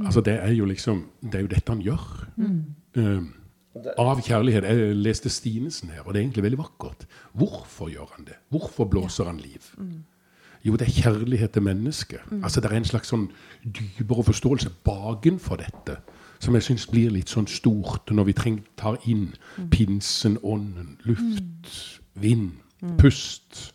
Altså 0.04 0.20
Det 0.20 0.34
er 0.42 0.52
jo 0.52 0.64
liksom, 0.64 1.06
det 1.22 1.34
er 1.34 1.40
jo 1.40 1.46
dette 1.54 1.72
han 1.72 1.80
gjør. 1.82 2.28
Eh, 2.96 3.22
av 3.98 4.20
kjærlighet. 4.20 4.64
Jeg 4.64 4.96
leste 4.96 5.30
Stinesen 5.30 5.90
her, 5.90 6.02
og 6.04 6.12
det 6.12 6.20
er 6.20 6.26
egentlig 6.26 6.42
veldig 6.42 6.58
vakkert. 6.58 7.06
Hvorfor 7.32 7.88
gjør 7.88 8.12
han 8.16 8.24
det? 8.24 8.36
Hvorfor 8.50 8.84
blåser 8.84 9.24
han 9.24 9.40
liv? 9.40 9.72
Jo, 10.64 10.76
det 10.76 10.88
er 10.88 11.02
kjærlighet 11.02 11.50
til 11.50 11.62
mennesket. 11.62 12.20
Altså 12.42 12.60
Det 12.60 12.70
er 12.72 12.76
en 12.76 12.84
slags 12.84 13.08
sånn 13.08 13.28
dypere 13.64 14.24
forståelse 14.24 14.70
bakenfor 14.84 15.56
dette. 15.56 15.96
Som 16.40 16.54
jeg 16.54 16.62
syns 16.62 16.86
blir 16.86 17.10
litt 17.10 17.28
sånn 17.28 17.46
stort 17.46 18.10
når 18.10 18.24
vi 18.24 18.34
tar 18.76 18.98
inn 19.06 19.34
pinsen, 19.70 20.38
ånden, 20.42 20.98
luft, 21.04 22.00
vind, 22.14 22.52
pust. 22.98 23.72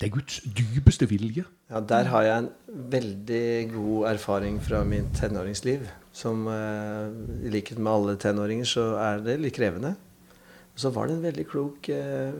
Det 0.00 0.08
er 0.08 0.14
Guds 0.14 0.38
dypeste 0.56 1.04
vilje. 1.04 1.42
Ja, 1.68 1.80
der 1.84 2.06
har 2.08 2.22
jeg 2.24 2.40
en 2.40 2.52
veldig 2.88 3.72
god 3.74 4.06
erfaring 4.14 4.54
fra 4.64 4.80
min 4.88 5.10
tenåringsliv. 5.12 5.82
Som 6.16 6.46
eh, 6.48 7.10
i 7.44 7.52
likhet 7.52 7.76
med 7.76 7.92
alle 7.92 8.14
tenåringer, 8.16 8.64
så 8.64 8.86
er 8.96 9.20
det 9.26 9.34
litt 9.42 9.58
krevende. 9.58 9.92
Så 10.72 10.88
var 10.94 11.10
det 11.10 11.18
en 11.18 11.26
veldig 11.26 11.44
klok 11.50 11.90
eh, 11.92 12.32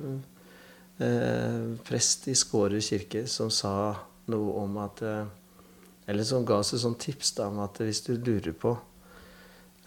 eh, 1.04 1.66
prest 1.84 2.30
i 2.32 2.36
Skåre 2.38 2.80
kirke 2.80 3.26
som 3.28 3.52
sa 3.52 3.74
noe 4.32 4.56
om 4.62 4.80
at 4.80 5.04
eh, 5.04 5.36
Eller 6.08 6.24
som 6.24 6.46
ga 6.48 6.62
oss 6.62 6.72
et 6.72 6.98
tips 6.98 7.34
da, 7.36 7.50
om 7.52 7.60
at 7.60 7.76
hvis 7.84 8.00
du 8.06 8.14
lurer 8.16 8.56
på 8.56 8.72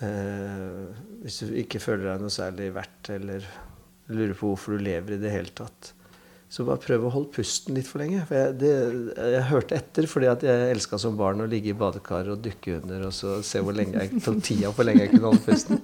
eh, 0.06 0.94
Hvis 1.26 1.42
du 1.42 1.58
ikke 1.58 1.82
føler 1.82 2.12
deg 2.12 2.22
noe 2.22 2.38
særlig 2.38 2.70
verdt, 2.78 3.10
eller 3.18 3.50
lurer 4.14 4.38
på 4.38 4.54
hvorfor 4.54 4.78
du 4.78 4.86
lever 4.86 5.18
i 5.18 5.22
det 5.26 5.34
hele 5.34 5.58
tatt, 5.58 5.94
så 6.54 6.62
bare 6.68 6.82
prøv 6.84 7.08
å 7.08 7.12
holde 7.16 7.34
pusten 7.34 7.74
litt 7.74 7.88
for 7.90 8.04
lenge. 8.04 8.22
For 8.30 8.38
jeg, 8.38 8.56
det, 8.62 8.72
jeg 9.34 9.46
hørte 9.50 9.78
etter 9.80 10.06
fordi 10.10 10.28
at 10.30 10.44
jeg 10.46 10.74
elska 10.76 11.00
som 11.02 11.16
barn 11.18 11.42
å 11.42 11.48
ligge 11.50 11.72
i 11.72 11.78
badekaret 11.78 12.30
og 12.36 12.44
dykke 12.46 12.76
under 12.78 13.08
og 13.08 13.16
så 13.18 13.40
se 13.46 13.62
hvor 13.64 13.74
lenge 13.74 13.98
jeg 13.98 14.22
tok 14.22 14.38
tida 14.46 14.70
hvor 14.70 14.86
lenge 14.86 15.08
jeg 15.08 15.16
kunne 15.16 15.32
holde 15.32 15.46
pusten. 15.48 15.82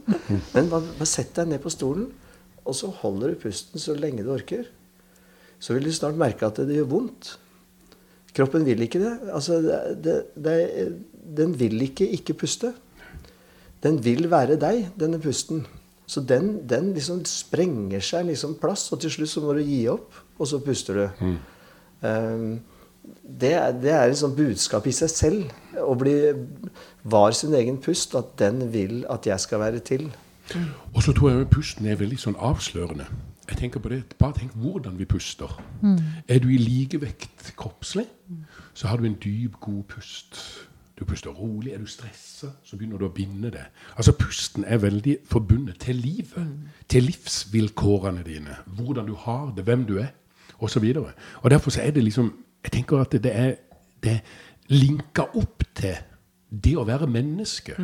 Men 0.54 0.70
bare, 0.70 0.92
bare 1.00 1.10
sett 1.10 1.34
deg 1.40 1.50
ned 1.50 1.64
på 1.64 1.74
stolen, 1.74 2.12
og 2.62 2.78
så 2.78 2.92
holder 3.00 3.34
du 3.34 3.42
pusten 3.42 3.82
så 3.82 3.98
lenge 3.98 4.26
du 4.28 4.30
orker. 4.36 4.70
Så 5.58 5.74
vil 5.74 5.90
du 5.90 5.94
snart 5.96 6.20
merke 6.22 6.46
at 6.46 6.62
det, 6.62 6.78
gjør 6.78 6.92
vondt. 6.94 7.34
Kroppen 8.38 8.68
vil 8.68 8.86
ikke 8.86 9.02
det. 9.02 9.16
Altså, 9.34 9.58
det, 9.66 9.82
det, 10.06 10.16
det, 10.38 10.56
den 11.42 11.58
vil 11.58 11.82
ikke 11.90 12.06
ikke 12.14 12.38
puste. 12.46 12.76
Den 13.82 13.98
vil 14.06 14.30
være 14.30 14.62
deg, 14.62 14.92
denne 15.02 15.18
pusten. 15.24 15.66
Så 16.10 16.22
den, 16.22 16.60
den 16.70 16.94
liksom 16.94 17.26
sprenger 17.26 18.06
seg 18.06 18.30
liksom 18.30 18.60
plass, 18.62 18.86
og 18.94 19.02
til 19.02 19.18
slutt 19.18 19.34
så 19.34 19.42
må 19.44 19.58
du 19.58 19.66
gi 19.66 19.84
opp, 19.90 20.14
og 20.40 20.48
så 20.48 20.60
puster 20.64 20.94
du. 20.94 21.26
Mm. 21.26 22.60
det, 23.40 23.54
er- 23.54 23.72
det 23.82 23.92
er 23.92 24.04
et 24.10 24.18
sånt 24.18 24.36
budskap 24.38 24.88
i 24.88 24.92
seg 24.96 25.10
selv. 25.12 25.50
Å 25.80 25.96
bli 26.00 26.14
var 27.04 27.32
sin 27.36 27.54
egen 27.58 27.78
pust, 27.82 28.16
at 28.16 28.36
den 28.40 28.62
vil 28.74 29.06
at 29.10 29.28
jeg 29.28 29.40
skal 29.40 29.60
være 29.60 29.80
til. 29.80 30.10
Og 30.96 31.04
så 31.06 31.14
tror 31.14 31.30
jeg 31.32 31.42
at 31.46 31.52
pusten 31.54 31.86
er 31.86 31.96
veldig 32.00 32.18
sånn 32.20 32.36
avslørende. 32.40 33.06
Jeg 33.50 33.58
tenker 33.58 33.80
på 33.82 33.90
det, 33.90 34.04
Bare 34.20 34.34
tenk 34.38 34.52
hvordan 34.62 34.98
vi 34.98 35.06
puster. 35.10 35.50
Er 36.28 36.40
du 36.40 36.50
i 36.50 36.58
likevekt 36.58 37.54
kroppslig, 37.58 38.06
så 38.74 38.88
har 38.88 38.98
du 38.98 39.06
en 39.06 39.18
dyp, 39.24 39.60
god 39.62 39.84
pust. 39.90 40.38
Du 41.00 41.06
puster 41.06 41.30
rolig. 41.32 41.72
Er 41.74 41.80
du 41.80 41.86
stressa, 41.88 42.50
så 42.64 42.78
begynner 42.78 42.98
du 43.00 43.06
å 43.08 43.14
binde 43.16 43.50
det. 43.54 43.64
Altså 43.96 44.12
Pusten 44.20 44.66
er 44.68 44.78
veldig 44.84 45.18
forbundet 45.26 45.80
til 45.80 45.96
livet. 45.96 46.50
Til 46.90 47.04
livsvilkårene 47.08 48.24
dine. 48.28 48.58
Hvordan 48.68 49.08
du 49.08 49.16
har 49.16 49.54
det, 49.56 49.64
hvem 49.66 49.86
du 49.86 49.98
er, 50.04 50.12
osv. 50.60 50.86
Derfor 51.50 51.72
så 51.72 51.82
er 51.82 51.92
det 51.96 52.04
liksom 52.04 52.34
Jeg 52.64 52.72
tenker 52.72 53.00
at 53.00 53.12
det 53.12 53.32
er, 53.32 53.54
det 54.04 54.12
er 54.12 54.20
linka 54.68 55.24
opp 55.40 55.64
til 55.76 55.96
det 56.50 56.74
å 56.78 56.84
være 56.84 57.08
menneske 57.08 57.78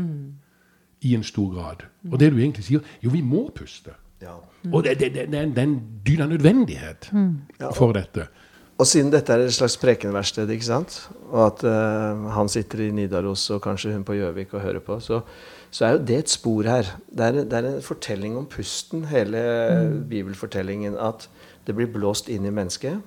i 1.01 1.13
en 1.15 1.23
stor 1.23 1.53
grad. 1.53 1.85
Og 2.11 2.19
det 2.19 2.31
du 2.33 2.39
egentlig 2.41 2.65
sier 2.65 2.83
Jo, 3.03 3.09
vi 3.13 3.21
må 3.21 3.49
puste. 3.55 3.93
Ja. 4.21 4.35
Og 4.71 4.83
det, 4.83 4.97
det, 4.99 5.13
det, 5.31 5.39
er 5.39 5.63
en- 5.63 5.79
dyna 6.05 6.25
nødvendighet 6.27 7.11
for 7.75 7.93
dette. 7.93 8.27
Og 8.75 8.87
siden 8.87 9.11
dette 9.11 9.31
er 9.31 9.45
et 9.45 9.53
slags 9.55 9.77
prekenverksted, 9.79 10.49
ikke 10.51 10.67
sant? 10.67 10.97
og 11.31 11.45
at 11.45 11.61
uh, 11.63 12.25
han 12.35 12.49
sitter 12.51 12.81
i 12.83 12.91
Nidaros 12.91 13.49
og 13.55 13.61
kanskje 13.63 13.93
hun 13.93 14.03
på 14.03 14.17
Gjøvik 14.17 14.53
og 14.53 14.61
hører 14.65 14.83
på, 14.83 14.97
så, 14.99 15.21
så 15.71 15.85
er 15.85 15.93
jo 15.95 16.01
det 16.09 16.17
et 16.17 16.33
spor 16.33 16.67
her. 16.67 16.89
Det 17.07 17.25
er, 17.25 17.37
det 17.47 17.53
er 17.53 17.69
en 17.69 17.81
fortelling 17.85 18.35
om 18.37 18.45
pusten, 18.51 19.05
hele 19.07 19.45
bibelfortellingen. 20.09 20.97
At 20.99 21.29
det 21.65 21.75
blir 21.75 21.91
blåst 21.91 22.29
inn 22.29 22.45
i 22.45 22.53
mennesket. 22.53 23.01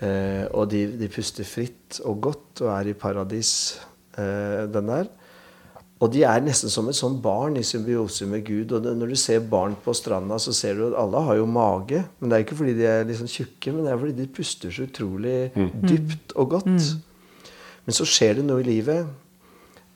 Eh, 0.00 0.44
og 0.56 0.70
de, 0.72 0.86
de 0.98 1.08
puster 1.12 1.46
fritt 1.46 2.00
og 2.08 2.20
godt 2.28 2.62
og 2.64 2.72
er 2.74 2.90
i 2.90 2.96
paradis, 2.98 3.52
eh, 4.16 4.66
den 4.72 4.90
der. 4.90 5.10
Og 6.00 6.08
de 6.14 6.22
er 6.24 6.40
nesten 6.40 6.72
som 6.72 6.86
et 6.88 6.96
sånn 6.96 7.18
barn 7.20 7.58
i 7.60 7.64
symbiose 7.66 8.24
med 8.28 8.46
Gud. 8.46 8.72
Og 8.72 8.84
det, 8.86 8.94
når 8.96 9.12
du 9.12 9.18
ser 9.20 9.42
barn 9.44 9.74
på 9.84 9.92
stranda, 9.96 10.38
så 10.40 10.54
ser 10.56 10.78
du 10.78 10.86
at 10.86 10.96
alle 11.02 11.20
har 11.26 11.36
jo 11.36 11.48
mage. 11.48 12.00
Men 12.18 12.30
det 12.30 12.38
er 12.38 12.44
ikke 12.46 12.56
fordi 12.62 12.76
de 12.78 12.86
er 12.88 13.04
liksom 13.08 13.28
tjukke, 13.28 13.74
men 13.74 13.84
det 13.84 13.92
er 13.92 14.00
fordi 14.00 14.16
de 14.16 14.30
puster 14.38 14.72
så 14.72 14.86
utrolig 14.88 15.34
dypt 15.84 16.32
og 16.40 16.54
godt. 16.56 16.86
Men 17.84 17.96
så 17.98 18.06
skjer 18.08 18.38
det 18.38 18.46
noe 18.48 18.64
i 18.64 18.68
livet. 18.70 19.12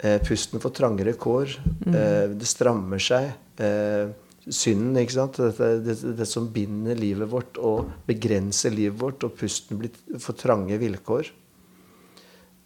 Eh, 0.04 0.18
pusten 0.28 0.60
får 0.60 0.74
trangere 0.76 1.16
kår. 1.16 1.56
Eh, 1.88 2.36
det 2.36 2.52
strammer 2.52 3.00
seg. 3.00 3.30
Eh, 3.56 4.12
synden, 4.48 4.96
ikke 5.00 5.16
sant. 5.16 5.40
Dette, 5.40 5.70
det, 5.84 5.96
det 6.18 6.26
som 6.28 6.50
binder 6.52 6.98
livet 6.98 7.30
vårt 7.30 7.58
og 7.62 7.90
begrenser 8.08 8.74
livet 8.74 8.98
vårt. 9.00 9.24
Og 9.24 9.36
pusten 9.38 9.80
blir, 9.80 9.94
for 10.20 10.36
trange 10.38 10.78
vilkår. 10.80 11.30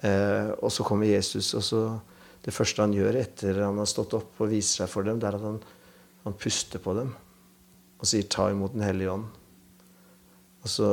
Eh, 0.07 0.51
og 0.59 0.71
så 0.75 0.87
kommer 0.87 1.11
Jesus, 1.11 1.53
og 1.59 1.65
så 1.67 1.83
det 2.45 2.55
første 2.55 2.85
han 2.85 2.95
gjør 2.95 3.19
etter 3.19 3.65
han 3.65 3.81
har 3.81 3.89
stått 3.91 4.15
opp 4.17 4.39
og 4.41 4.53
viser 4.53 4.85
seg 4.85 4.93
for 4.93 5.07
dem, 5.07 5.19
det 5.19 5.27
er 5.27 5.37
at 5.37 5.43
han, 5.43 5.59
han 6.23 6.37
puster 6.39 6.83
på 6.83 6.95
dem 6.97 7.11
og 7.99 8.07
sier 8.07 8.23
'ta 8.23 8.51
imot 8.53 8.77
Den 8.77 8.87
hellige 8.87 9.11
ånd'. 9.11 9.27
Og 10.63 10.71
så 10.71 10.89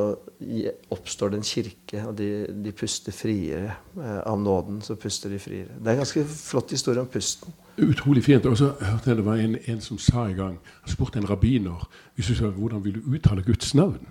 oppstår 0.93 1.29
det 1.29 1.37
en 1.37 1.45
kirke, 1.45 2.01
og 2.07 2.15
de, 2.17 2.47
de 2.49 2.71
puster 2.71 3.11
friere. 3.11 3.75
Eh, 3.97 4.19
av 4.25 4.39
nåden 4.39 4.81
så 4.81 4.95
puster 4.95 5.29
de 5.29 5.39
friere. 5.39 5.73
Det 5.77 5.87
er 5.87 5.97
en 5.97 6.01
ganske 6.01 6.23
flott 6.25 6.71
historie 6.71 7.01
om 7.01 7.09
pusten. 7.09 7.53
Utrolig 7.81 8.23
fint. 8.23 8.45
Og 8.45 8.57
så 8.57 8.73
hørte 8.81 9.09
jeg 9.09 9.17
det 9.17 9.25
var 9.25 9.35
en, 9.35 9.57
en 9.67 9.81
som 9.81 9.97
sa 9.97 10.25
en 10.29 10.35
gang 10.35 10.59
Han 10.81 10.89
spurte 10.91 11.19
en 11.19 11.29
rabbiner 11.29 11.89
hvis 12.15 12.27
du 12.27 12.35
sa, 12.35 12.47
hvordan 12.47 12.83
vil 12.85 12.95
du 12.95 13.01
uttale 13.11 13.43
Guds 13.43 13.75
navn. 13.75 14.07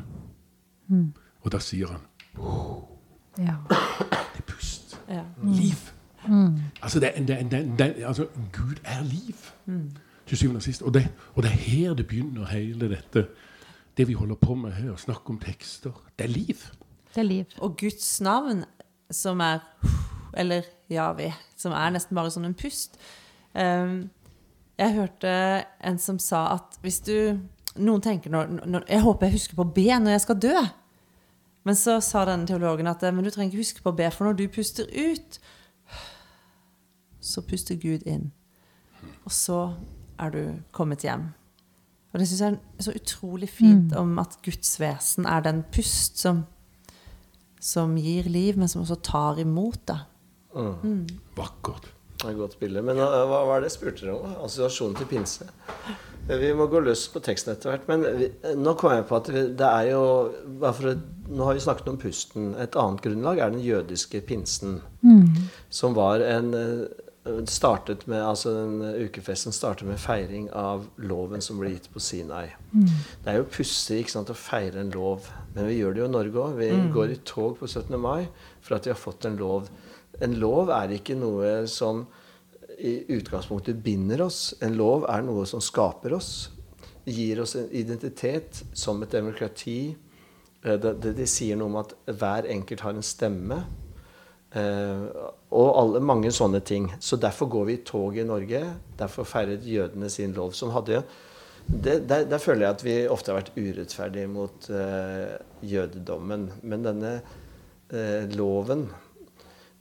Og 1.40 1.52
da 1.52 1.58
sier 1.58 1.88
han 1.88 2.00
Ja. 3.38 3.54
det 3.70 4.38
er 4.38 4.46
pust. 4.46 5.00
Ja. 5.08 5.22
Liv. 5.42 5.90
Altså, 6.82 7.00
det, 7.00 7.12
det, 7.28 7.38
det, 7.50 7.74
det, 7.78 7.94
altså, 8.04 8.26
Gud 8.52 8.74
er 8.84 9.02
liv. 9.04 9.36
Til 10.26 10.38
syvende 10.38 10.58
og 10.58 10.62
sist. 10.62 10.82
Og 10.82 10.94
det, 10.94 11.08
og 11.34 11.42
det 11.42 11.50
er 11.50 11.54
her 11.56 11.94
det 11.94 12.06
begynner, 12.06 12.46
hele 12.46 12.88
dette. 12.88 13.26
Det 13.96 14.08
vi 14.08 14.12
holder 14.12 14.34
på 14.34 14.54
med 14.54 14.72
her, 14.72 14.96
snakk 14.96 15.30
om 15.30 15.38
tekster. 15.38 15.90
Det 16.18 16.24
er 16.24 16.28
liv. 16.28 16.56
Det 17.14 17.18
er 17.20 17.22
liv. 17.22 17.44
Og 17.58 17.76
Guds 17.80 18.20
navn, 18.20 18.64
som 19.10 19.40
er 19.40 19.58
Eller 20.36 20.62
Javi, 20.90 21.32
som 21.56 21.72
er 21.72 21.90
nesten 21.94 22.16
bare 22.18 22.30
sånn 22.30 22.44
en 22.48 22.54
pust. 22.58 22.96
Um, 23.54 24.10
jeg 24.78 24.94
hørte 24.96 25.32
en 25.84 25.98
som 26.02 26.18
sa 26.18 26.48
at 26.56 26.78
hvis 26.82 27.00
du 27.06 27.38
Noen 27.74 28.02
tenker 28.02 28.30
når, 28.30 28.50
når, 28.70 28.84
Jeg 28.86 29.02
håper 29.02 29.26
jeg 29.26 29.34
husker 29.34 29.58
på 29.58 29.64
be 29.74 29.86
når 29.98 30.14
jeg 30.14 30.22
skal 30.22 30.36
dø. 30.38 30.54
Men 31.66 31.74
så 31.74 31.96
sa 32.04 32.24
denne 32.28 32.46
teologen 32.46 32.86
at 32.86 33.02
men 33.08 33.24
du 33.24 33.30
trenger 33.30 33.50
ikke 33.50 33.64
huske 33.64 33.82
på 33.82 33.92
be, 33.96 34.10
for 34.14 34.28
når 34.28 34.36
du 34.38 34.44
puster 34.52 34.84
ut, 34.84 35.38
så 37.24 37.42
puster 37.42 37.78
Gud 37.80 38.04
inn. 38.06 38.28
Og 39.24 39.32
så 39.32 39.72
er 40.20 40.30
du 40.30 40.42
kommet 40.76 41.02
hjem. 41.02 41.32
Og 42.12 42.20
det 42.20 42.28
syns 42.28 42.42
jeg 42.44 42.58
er 42.58 42.86
så 42.86 42.92
utrolig 42.94 43.48
fint 43.50 43.90
mm. 43.90 43.96
om 43.98 44.18
at 44.22 44.36
Guds 44.44 44.76
vesen 44.78 45.26
er 45.26 45.40
den 45.42 45.64
pust 45.74 46.20
som, 46.20 46.44
som 47.58 47.96
gir 47.98 48.28
liv, 48.30 48.58
men 48.60 48.70
som 48.70 48.84
også 48.84 49.00
tar 49.02 49.40
imot 49.42 49.88
Da. 49.88 49.98
Mm. 50.54 50.74
Mm. 50.84 51.06
Vakkert. 51.34 51.93
Er 52.24 52.38
godt 52.38 52.58
bilde. 52.60 52.82
Men 52.84 53.00
uh, 53.02 53.20
hva 53.28 53.44
var 53.48 53.62
det 53.62 53.70
jeg 53.70 53.78
spurte 53.78 54.06
dere 54.06 54.16
om? 54.16 54.34
Assosiasjonen 54.46 54.98
til 54.98 55.10
pinse. 55.10 55.48
Vi 56.24 56.54
må 56.56 56.66
gå 56.72 56.80
løs 56.80 57.04
på 57.12 57.20
teksten 57.24 57.52
etter 57.52 57.72
hvert. 57.72 57.88
Men 57.90 58.06
vi, 58.18 58.30
nå 58.56 58.74
kom 58.80 58.94
jeg 58.94 59.06
på 59.10 59.20
at 59.20 59.30
det 59.32 59.70
er 59.70 59.90
jo 59.92 60.04
for, 60.64 60.94
Nå 61.24 61.46
har 61.48 61.56
vi 61.56 61.64
snakket 61.64 61.88
om 61.92 62.00
pusten. 62.00 62.52
Et 62.60 62.76
annet 62.80 63.04
grunnlag 63.04 63.40
er 63.40 63.52
den 63.52 63.64
jødiske 63.64 64.20
pinsen. 64.28 64.78
Mm. 65.04 65.48
Som 65.72 65.96
var 65.96 66.24
en 66.24 66.52
startet 67.48 68.06
med, 68.06 68.20
altså 68.22 68.52
den 68.52 69.04
Ukefesten 69.06 69.52
startet 69.52 69.88
med 69.88 70.00
feiring 70.00 70.50
av 70.52 70.84
loven 71.00 71.40
som 71.40 71.56
ble 71.60 71.70
gitt 71.72 71.88
på 71.92 72.02
Sinai. 72.02 72.50
Mm. 72.72 72.90
Det 73.24 73.32
er 73.32 73.38
jo 73.38 73.46
pussig 73.48 74.04
å 74.20 74.36
feire 74.36 74.82
en 74.82 74.92
lov, 74.92 75.30
men 75.54 75.70
vi 75.70 75.78
gjør 75.78 75.94
det 75.94 76.02
jo 76.02 76.08
i 76.10 76.12
Norge 76.12 76.42
òg. 76.42 76.58
Vi 76.60 76.70
mm. 76.74 76.90
går 76.92 77.14
i 77.14 77.20
tog 77.24 77.56
på 77.58 77.66
17. 77.66 77.96
mai 78.00 78.26
for 78.60 78.76
at 78.76 78.84
vi 78.84 78.92
har 78.92 79.00
fått 79.00 79.24
en 79.24 79.40
lov. 79.40 79.70
En 80.22 80.36
lov 80.38 80.70
er 80.74 80.94
ikke 80.94 81.16
noe 81.18 81.64
som 81.70 82.04
i 82.78 82.96
utgangspunktet 83.14 83.82
binder 83.82 84.24
oss. 84.26 84.54
En 84.62 84.76
lov 84.78 85.06
er 85.10 85.24
noe 85.26 85.46
som 85.46 85.62
skaper 85.62 86.14
oss. 86.16 86.32
Gir 87.04 87.42
oss 87.42 87.54
en 87.58 87.70
identitet 87.74 88.62
som 88.76 89.02
et 89.02 89.14
demokrati. 89.14 89.94
Eh, 90.62 90.76
det, 90.80 90.96
det, 91.02 91.14
det 91.18 91.30
sier 91.30 91.58
noe 91.58 91.72
om 91.72 91.80
at 91.82 91.94
hver 92.10 92.48
enkelt 92.50 92.86
har 92.86 92.96
en 92.96 93.06
stemme. 93.06 93.60
Eh, 94.54 95.06
og 95.54 95.68
alle, 95.80 96.02
mange 96.02 96.32
sånne 96.34 96.62
ting. 96.66 96.88
Så 97.02 97.18
derfor 97.20 97.50
går 97.52 97.68
vi 97.68 97.78
i 97.78 97.84
tog 97.86 98.18
i 98.18 98.26
Norge. 98.26 98.64
Derfor 98.98 99.28
feiret 99.28 99.66
jødene 99.66 100.10
sin 100.10 100.34
lov. 100.36 100.52
som 100.52 100.74
hadde 100.74 101.02
det, 101.64 102.08
der, 102.08 102.26
der, 102.28 102.38
føler 102.38 102.66
jeg 102.66 102.74
at 102.74 102.84
vi 102.84 102.94
ofte 103.08 103.32
har 103.32 103.38
vært 103.38 103.54
urettferdige 103.56 104.28
mot 104.28 104.68
eh, 104.68 105.36
jødedommen. 105.64 106.50
Men 106.62 106.84
denne 106.84 107.14
eh, 107.88 108.28
loven 108.36 108.88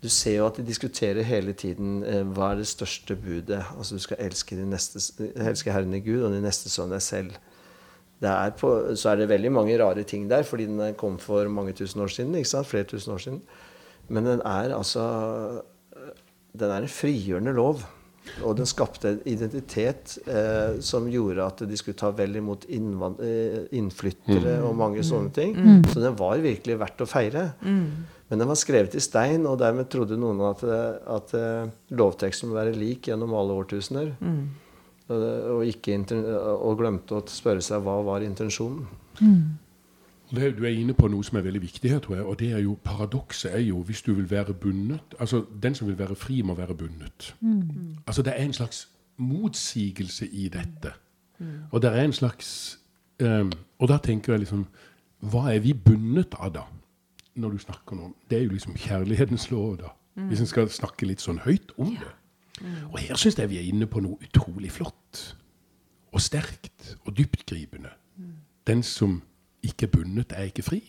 Du 0.04 0.10
ser 0.12 0.38
jo 0.42 0.48
at 0.50 0.60
de 0.60 0.66
diskuterer 0.68 1.24
hele 1.24 1.54
tiden 1.56 2.02
hva 2.36 2.52
er 2.52 2.60
det 2.60 2.68
største 2.68 3.16
budet. 3.16 3.62
Altså 3.78 3.96
du 3.96 4.04
skal 4.04 4.20
elske, 4.20 4.58
neste, 4.68 5.00
elske 5.32 5.72
Herren 5.72 5.96
i 5.96 6.02
Gud 6.04 6.26
og 6.28 6.36
de 6.36 6.42
neste 6.44 6.72
som 6.72 6.92
deg 6.92 7.02
selv. 7.06 7.38
Er 8.24 8.54
på, 8.56 8.70
så 8.96 9.12
er 9.12 9.20
det 9.20 9.30
veldig 9.32 9.52
mange 9.52 9.76
rare 9.80 10.04
ting 10.08 10.30
der, 10.30 10.46
fordi 10.48 10.68
den 10.70 10.96
kom 11.00 11.18
for 11.20 11.48
mange 11.52 11.74
tusen 11.76 12.02
år 12.04 12.12
siden. 12.12 12.36
ikke 12.36 12.50
sant? 12.50 12.68
Flere 12.68 12.88
tusen 12.88 13.14
år 13.16 13.24
siden. 13.24 13.42
Men 14.08 14.26
den 14.26 14.42
er 14.46 14.76
altså 14.76 15.64
Den 16.54 16.70
er 16.70 16.84
en 16.84 16.88
frigjørende 16.88 17.54
lov. 17.54 17.82
Og 18.44 18.56
den 18.58 18.68
skapte 18.70 19.10
en 19.10 19.22
identitet 19.28 20.18
eh, 20.32 20.80
som 20.86 21.10
gjorde 21.12 21.44
at 21.44 21.64
de 21.68 21.78
skulle 21.78 21.98
ta 22.00 22.12
vel 22.16 22.38
imot 22.40 22.66
eh, 22.70 23.66
innflyttere 23.76 24.60
mm. 24.62 24.68
og 24.68 24.78
mange 24.80 25.02
mm. 25.02 25.08
sånne 25.10 25.34
ting. 25.36 25.56
Mm. 25.58 25.82
Så 25.90 26.00
den 26.00 26.16
var 26.20 26.44
virkelig 26.44 26.78
verdt 26.80 27.04
å 27.04 27.10
feire. 27.10 27.50
Mm. 27.66 28.06
Men 28.34 28.42
den 28.42 28.50
var 28.50 28.58
skrevet 28.58 28.96
i 28.98 29.02
stein, 29.04 29.44
og 29.46 29.60
dermed 29.62 29.92
trodde 29.94 30.16
noen 30.18 30.40
at, 30.48 30.64
at 30.66 31.34
uh, 31.38 31.68
lovteksten 31.94 32.50
må 32.50 32.56
være 32.58 32.74
lik 32.74 33.12
gjennom 33.12 33.36
alle 33.38 33.54
årtusener. 33.62 34.16
Mm. 34.26 34.48
Og, 35.14 35.26
og, 35.60 35.60
og, 36.56 36.72
glemte 36.80 37.20
å 37.20 37.22
spørre 37.30 37.62
seg 37.62 37.84
hva 37.86 38.00
var 38.08 38.26
intensjonen. 38.26 38.88
Mm. 39.20 39.60
Det, 40.34 40.50
du 40.58 40.64
er 40.66 40.74
inne 40.74 40.98
på 40.98 41.12
noe 41.14 41.22
som 41.22 41.38
er 41.38 41.46
veldig 41.46 41.62
viktig 41.62 41.94
her, 41.94 42.02
tror 42.02 42.18
jeg. 42.18 42.26
Og 42.26 42.40
det 42.42 42.50
er 42.58 42.64
jo 42.66 42.74
paradokset 42.82 43.54
er 43.54 43.62
jo 43.68 43.86
hvis 43.86 44.02
du 44.02 44.16
vil 44.18 44.26
være 44.32 44.58
bundet 44.58 45.14
Altså, 45.22 45.44
den 45.62 45.78
som 45.78 45.92
vil 45.92 46.00
være 46.00 46.18
fri, 46.18 46.42
må 46.42 46.58
være 46.58 46.74
bundet. 46.74 47.36
Mm. 47.40 48.00
Altså, 48.08 48.26
det 48.26 48.34
er 48.34 48.48
en 48.48 48.58
slags 48.58 48.88
motsigelse 49.22 50.26
i 50.26 50.50
dette. 50.50 50.96
Mm. 51.38 51.70
Og 51.70 51.86
det 51.86 51.94
er 51.94 52.02
en 52.02 52.18
slags 52.18 52.80
um, 53.22 53.52
Og 53.78 53.94
da 53.94 53.98
tenker 54.02 54.34
jeg 54.34 54.48
liksom 54.48 54.66
Hva 55.22 55.52
er 55.54 55.62
vi 55.62 55.74
bundet 55.74 56.34
av, 56.40 56.50
da? 56.54 56.66
Når 57.36 57.50
du 57.50 57.58
snakker 57.58 57.98
om 57.98 58.16
Det 58.30 58.38
er 58.38 58.44
jo 58.44 58.54
liksom 58.54 58.76
kjærlighetens 58.76 59.52
lov, 59.52 59.78
da. 59.78 59.94
Mm. 60.16 60.28
Hvis 60.28 60.40
en 60.40 60.50
skal 60.50 60.70
snakke 60.70 61.08
litt 61.10 61.22
sånn 61.22 61.42
høyt 61.46 61.72
om 61.78 61.96
det. 61.98 62.12
Mm. 62.62 62.92
Og 62.92 63.00
her 63.00 63.18
syns 63.18 63.40
jeg 63.40 63.50
vi 63.50 63.58
er 63.58 63.70
inne 63.70 63.88
på 63.90 64.02
noe 64.04 64.22
utrolig 64.22 64.72
flott. 64.72 65.24
Og 66.14 66.22
sterkt. 66.22 66.96
Og 67.06 67.18
dyptgripende. 67.18 67.90
Mm. 68.18 68.36
Den 68.68 68.84
som 68.84 69.22
ikke 69.64 69.88
er 69.88 69.96
bundet, 69.96 70.34
er 70.36 70.52
ikke 70.52 70.64
fri. 70.64 70.82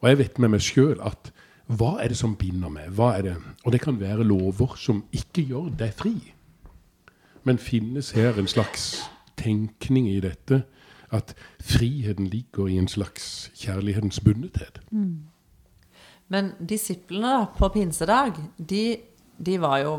Og 0.00 0.08
jeg 0.08 0.18
vet 0.18 0.38
med 0.42 0.54
meg 0.56 0.64
sjøl 0.64 0.98
at 1.04 1.30
hva 1.70 1.94
er 2.02 2.10
det 2.10 2.18
som 2.18 2.34
binder 2.36 2.72
meg? 2.72 2.90
Hva 2.96 3.12
er 3.16 3.22
det? 3.22 3.36
Og 3.64 3.72
det 3.72 3.80
kan 3.84 4.00
være 4.00 4.26
lover 4.26 4.74
som 4.76 5.04
ikke 5.14 5.44
gjør 5.46 5.70
deg 5.78 5.94
fri. 5.94 6.16
Men 7.46 7.58
finnes 7.58 8.10
her 8.16 8.38
en 8.38 8.50
slags 8.50 9.04
tenkning 9.38 10.08
i 10.10 10.20
dette 10.20 10.62
at 11.12 11.34
friheten 11.60 12.26
ligger 12.26 12.66
i 12.66 12.78
en 12.80 12.88
slags 12.88 13.50
kjærlighetens 13.58 14.20
bundethet? 14.20 14.80
Mm. 14.90 15.31
Men 16.32 16.52
disiplene 16.58 17.46
på 17.58 17.68
pinsedag, 17.74 18.38
de, 18.56 18.84
de 19.36 19.60
var 19.60 19.82
jo 19.82 19.94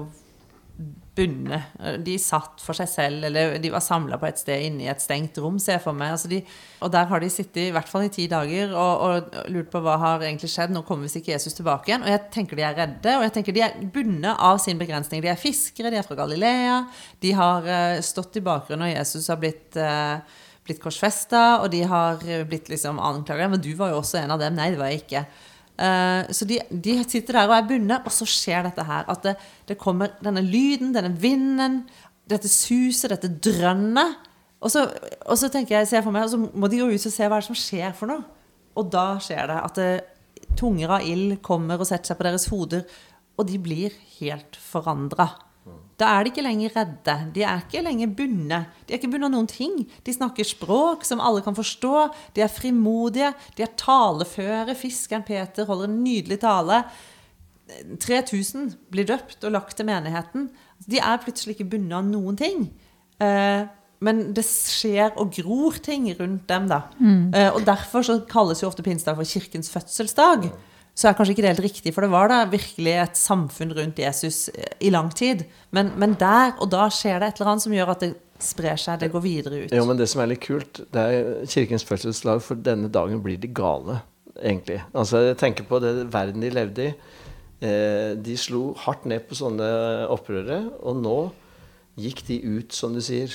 bundet. 1.13 1.73
De 2.01 2.15
satt 2.17 2.61
for 2.63 2.73
seg 2.77 2.89
selv, 2.89 3.25
eller 3.27 3.57
de 3.61 3.69
var 3.69 3.83
samla 3.85 4.17
på 4.17 4.25
et 4.25 4.39
sted 4.41 4.63
inne 4.65 4.85
i 4.85 4.89
et 4.89 5.01
stengt 5.01 5.37
rom, 5.41 5.59
ser 5.61 5.77
jeg 5.77 5.83
for 5.83 5.97
meg. 5.97 6.15
Altså 6.15 6.31
de, 6.31 6.39
og 6.81 6.89
der 6.93 7.05
har 7.11 7.21
de 7.21 7.29
sittet 7.29 7.67
i 7.67 7.73
hvert 7.75 7.89
fall 7.89 8.07
i 8.07 8.13
ti 8.13 8.25
dager 8.31 8.73
og, 8.73 9.03
og, 9.05 9.35
lurt 9.53 9.69
på 9.73 9.81
hva 9.85 9.99
har 10.01 10.25
egentlig 10.25 10.49
skjedd. 10.49 10.73
Nå 10.73 10.81
kommer 10.87 11.05
visst 11.05 11.21
ikke 11.21 11.35
Jesus 11.35 11.57
tilbake 11.59 11.91
igjen. 11.91 12.05
Og 12.07 12.13
jeg 12.15 12.23
tenker 12.33 12.57
de 12.57 12.65
er 12.65 12.79
redde, 12.81 13.17
og 13.19 13.27
jeg 13.27 13.35
tenker 13.37 13.57
de 13.57 13.65
er 13.67 13.77
bundet 13.93 14.33
av 14.49 14.57
sin 14.63 14.81
begrensning. 14.81 15.21
De 15.21 15.29
er 15.29 15.39
fiskere, 15.39 15.93
de 15.93 16.01
er 16.01 16.07
fra 16.07 16.17
Galilea. 16.23 16.81
De 17.21 17.35
har 17.37 17.69
uh, 17.69 18.01
stått 18.05 18.41
i 18.41 18.45
bakgrunnen 18.45 18.87
når 18.87 18.95
Jesus 18.95 19.29
har 19.29 19.41
blitt 19.43 19.77
uh, 19.77 20.17
blitt 20.63 20.79
korsfesta, 20.79 21.59
og 21.59 21.69
de 21.73 21.81
har 21.91 22.21
blitt 22.47 22.69
liksom 22.71 23.01
anklaget. 23.03 23.51
Men 23.51 23.61
du 23.61 23.73
var 23.77 23.91
jo 23.91 23.99
også 23.99 24.21
en 24.23 24.33
av 24.33 24.41
dem. 24.41 24.55
Nei, 24.57 24.71
det 24.73 24.79
var 24.79 24.89
jeg 24.89 25.03
ikke. 25.03 25.27
Uh, 25.73 26.29
så 26.29 26.45
de, 26.45 26.59
de, 26.69 26.99
sitter 27.09 27.39
der 27.39 27.49
og 27.49 27.55
er 27.57 27.67
bundet, 27.67 28.05
og 28.05 28.13
så 28.13 28.27
skjer 28.29 28.67
dette 28.67 28.85
her. 28.85 29.07
At 29.09 29.25
det, 29.25 29.35
det, 29.69 29.79
kommer 29.81 30.13
denne 30.23 30.43
lyden, 30.45 30.93
denne 30.95 31.13
vinden, 31.19 31.81
dette 32.29 32.51
suset, 32.51 33.11
dette 33.15 33.31
drønnet. 33.43 34.29
Og 34.63 34.71
så, 34.71 34.85
og 35.27 35.37
så 35.39 35.49
tenker 35.51 35.79
jeg, 35.79 35.89
ser 35.89 36.05
for 36.05 36.15
meg, 36.15 36.27
og 36.27 36.33
så 36.33 36.39
må 36.39 36.69
de 36.71 36.79
gå 36.79 36.87
ut 36.93 37.09
og 37.09 37.15
se 37.15 37.29
hva 37.29 37.41
som 37.43 37.57
skjer 37.57 37.95
for 37.97 38.11
noe. 38.11 38.23
Og 38.79 38.89
da 38.93 39.07
skjer 39.21 39.49
det 39.49 39.59
at 39.59 39.79
det, 39.81 39.91
tunger 40.59 40.97
av 40.97 41.07
ild 41.07 41.39
kommer 41.45 41.81
og 41.81 41.87
setter 41.87 42.11
seg 42.11 42.19
på 42.19 42.27
deres 42.27 42.47
hoder, 42.51 42.85
og 43.33 43.47
de 43.49 43.57
blir 43.61 43.95
helt 44.19 44.57
forandra. 44.61 45.27
Da 46.01 46.09
er 46.09 46.25
de 46.25 46.31
ikke 46.31 46.45
lenger 46.45 46.73
redde. 46.73 47.15
De 47.35 47.43
er 47.45 47.61
ikke 47.61 47.83
lenger 47.85 48.13
bundet. 48.17 48.71
De 48.87 48.93
er 48.93 48.99
ikke 48.99 49.11
bundet 49.13 49.29
av 49.29 49.33
noen 49.35 49.49
ting. 49.49 49.75
De 50.05 50.15
snakker 50.15 50.47
språk 50.47 51.05
som 51.05 51.21
alle 51.21 51.43
kan 51.45 51.57
forstå. 51.57 52.07
De 52.35 52.43
er 52.43 52.51
frimodige. 52.51 53.33
De 53.57 53.65
er 53.65 53.75
taleføre. 53.79 54.75
Fiskeren 54.79 55.25
Peter 55.27 55.69
holder 55.69 55.91
en 55.91 56.01
nydelig 56.05 56.39
tale. 56.41 56.81
3000 58.01 58.73
blir 58.93 59.07
døpt 59.09 59.45
og 59.45 59.55
lagt 59.55 59.77
til 59.77 59.87
menigheten. 59.87 60.49
De 60.89 60.99
er 60.99 61.21
plutselig 61.21 61.57
ikke 61.57 61.71
bundet 61.75 61.97
av 61.99 62.09
noen 62.09 62.37
ting. 62.39 62.67
Eh, 63.23 63.63
men 64.03 64.21
det 64.35 64.43
skjer 64.43 65.13
og 65.21 65.31
gror 65.37 65.77
ting 65.83 66.09
rundt 66.17 66.49
dem, 66.49 66.67
da. 66.71 66.81
Mm. 66.99 67.31
Eh, 67.31 67.49
og 67.53 67.63
derfor 67.69 68.03
så 68.03 68.19
kalles 68.29 68.63
jo 68.63 68.67
ofte 68.67 68.83
pinsedag 68.83 69.15
for 69.19 69.29
kirkens 69.29 69.71
fødselsdag 69.71 70.49
så 70.93 71.09
er 71.09 71.15
kanskje 71.17 71.33
ikke 71.33 71.43
det 71.45 71.51
helt 71.55 71.65
riktig, 71.65 71.93
for 71.93 72.05
det 72.05 72.13
var 72.13 72.29
da 72.29 72.43
virkelig 72.49 72.93
et 73.01 73.17
samfunn 73.17 73.73
rundt 73.73 74.01
Jesus 74.01 74.45
i 74.77 74.91
lang 74.93 75.09
tid. 75.15 75.41
Men, 75.73 75.89
men, 75.97 76.13
der 76.19 76.53
og 76.61 76.69
da 76.69 76.85
skjer 76.93 77.17
det 77.19 77.31
et 77.31 77.41
eller 77.41 77.53
annet 77.53 77.65
som 77.65 77.73
gjør 77.73 77.93
at 77.95 78.03
det 78.05 78.11
sprer 78.43 78.77
seg, 78.77 78.99
det 79.01 79.09
går 79.13 79.23
videre 79.23 79.63
ut. 79.63 79.73
Jo, 79.73 79.87
men 79.89 79.97
det 79.97 80.09
som 80.11 80.21
er 80.21 80.29
litt 80.29 80.43
kult, 80.45 80.83
det 80.93 81.03
er 81.03 81.31
Kirkens 81.49 81.85
fødselslag, 81.87 82.43
for 82.45 82.59
denne 82.59 82.91
dagen 82.93 83.23
blir 83.25 83.39
de 83.41 83.49
gale, 83.49 84.01
egentlig. 84.37 84.83
Altså, 84.93 85.23
jeg 85.31 85.39
tenker 85.41 85.65
på 85.69 85.81
det 85.81 85.95
verden 86.13 86.45
de 86.45 86.53
levde 86.53 86.89
i. 86.91 86.93
Eh, 87.63 88.11
de 88.19 88.35
slo 88.37 88.73
hardt 88.83 89.07
ned 89.09 89.25
på 89.29 89.39
sånne 89.39 89.65
opprørere, 90.13 90.65
og 90.83 90.99
nå 91.01 91.17
gikk 91.97 92.25
de 92.27 92.41
ut, 92.43 92.75
som 92.75 92.93
du 92.93 93.01
sier, 93.01 93.33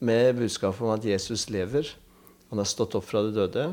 med 0.00 0.34
budskapet 0.36 0.84
om 0.84 0.92
at 0.92 1.04
Jesus 1.04 1.48
lever. 1.52 1.88
Han 2.50 2.60
har 2.60 2.68
stått 2.68 2.96
opp 2.98 3.06
fra 3.06 3.22
det 3.24 3.36
døde. 3.36 3.70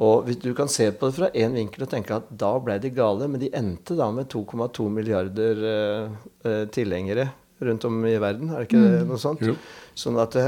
Og 0.00 0.24
hvis 0.24 0.40
Du 0.40 0.54
kan 0.56 0.70
se 0.72 0.88
på 0.90 1.10
det 1.10 1.18
fra 1.18 1.28
én 1.36 1.52
vinkel 1.52 1.84
og 1.84 1.90
tenke 1.92 2.16
at 2.16 2.30
da 2.30 2.54
ble 2.62 2.78
de 2.80 2.90
gale, 2.94 3.28
men 3.28 3.40
de 3.42 3.50
endte 3.52 3.96
da 3.98 4.08
med 4.10 4.30
2,2 4.32 4.88
milliarder 4.88 5.60
uh, 5.60 6.14
uh, 6.46 6.64
tilhengere 6.72 7.28
rundt 7.62 7.84
om 7.84 8.00
i 8.08 8.16
verden. 8.16 8.50
Er 8.50 8.62
det 8.62 8.70
ikke 8.70 8.80
mm. 8.80 9.10
noe 9.10 9.20
sånt? 9.20 9.44
Jo. 9.44 9.54
Sånn 9.94 10.16
at 10.18 10.34
det, 10.34 10.46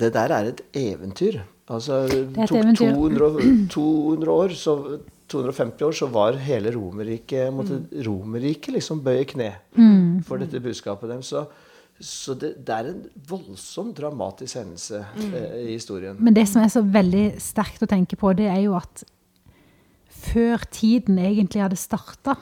det 0.00 0.10
der 0.16 0.34
er 0.34 0.50
et 0.50 0.64
eventyr. 0.72 1.42
Altså, 1.68 2.06
det 2.08 2.48
tok 2.48 2.72
200, 2.80 3.68
200, 3.68 4.32
år, 4.40 4.56
så, 4.56 4.74
250 5.28 5.84
år, 5.84 5.96
så 6.00 6.08
var 6.08 6.40
hele 6.40 6.72
Romerriket 6.72 7.52
mm. 7.52 7.90
Romerriket 8.06 8.78
liksom 8.78 9.02
bøye 9.04 9.26
kne 9.28 9.52
mm. 9.76 10.24
for 10.28 10.40
dette 10.40 10.62
budskapet 10.64 11.12
deres. 11.12 11.34
Så, 12.00 12.34
det, 12.38 12.52
det, 12.66 12.74
er 12.74 12.90
en 12.92 13.00
voldsomt 13.28 13.96
dramatisk 13.98 14.60
hendelse 14.60 15.00
mm. 15.16 15.32
eh, 15.34 15.56
i 15.64 15.72
historien. 15.72 16.18
Men 16.22 16.36
det 16.36 16.46
som 16.46 16.62
er 16.62 16.70
så 16.70 16.84
veldig 16.84 17.24
sterkt 17.42 17.82
å 17.82 17.90
tenke 17.90 18.18
på, 18.18 18.30
det 18.38 18.46
er 18.46 18.60
jo 18.62 18.76
at 18.78 19.02
før 20.08 20.62
tiden 20.70 21.18
egentlig 21.18 21.64
hadde 21.64 21.78
starta, 21.78 22.36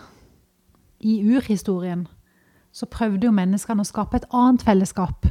i 1.00 1.18
urhistorien, 1.22 2.06
så 2.72 2.88
prøvde 2.88 3.28
jo 3.28 3.34
menneskene 3.34 3.84
å 3.84 3.88
skape 3.88 4.20
et 4.20 4.28
annet 4.34 4.64
fellesskap. 4.64 5.28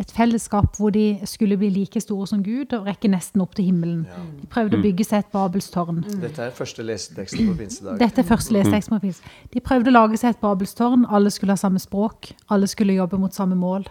Et 0.00 0.08
fellesskap 0.16 0.78
hvor 0.80 0.90
de 0.90 1.20
skulle 1.28 1.56
bli 1.60 1.68
like 1.70 2.00
store 2.00 2.26
som 2.26 2.40
Gud 2.42 2.72
og 2.72 2.86
rekke 2.88 3.10
nesten 3.12 3.42
opp 3.44 3.52
til 3.58 3.66
himmelen. 3.68 4.06
De 4.40 4.46
prøvde 4.50 4.78
å 4.78 4.82
bygge 4.82 5.04
seg 5.04 5.26
et 5.26 5.28
Babelstårn. 5.34 6.00
Dette 6.22 6.46
er 6.46 6.54
første 6.56 6.84
leseteksten 6.86 7.50
på 7.50 7.56
pinsedag. 7.58 7.98
Dette 8.00 8.22
er 8.24 8.28
første 8.30 8.56
lesetekst 8.56 8.88
på 8.88 9.00
pinse. 9.04 9.34
De 9.52 9.60
prøvde 9.60 9.92
å 9.92 9.96
lage 9.98 10.16
seg 10.20 10.32
et 10.32 10.40
Babelstårn. 10.40 11.04
Alle 11.12 11.30
skulle 11.34 11.52
ha 11.52 11.60
samme 11.60 11.82
språk. 11.82 12.32
Alle 12.48 12.70
skulle 12.72 12.96
jobbe 12.96 13.20
mot 13.20 13.36
samme 13.36 13.58
mål. 13.58 13.84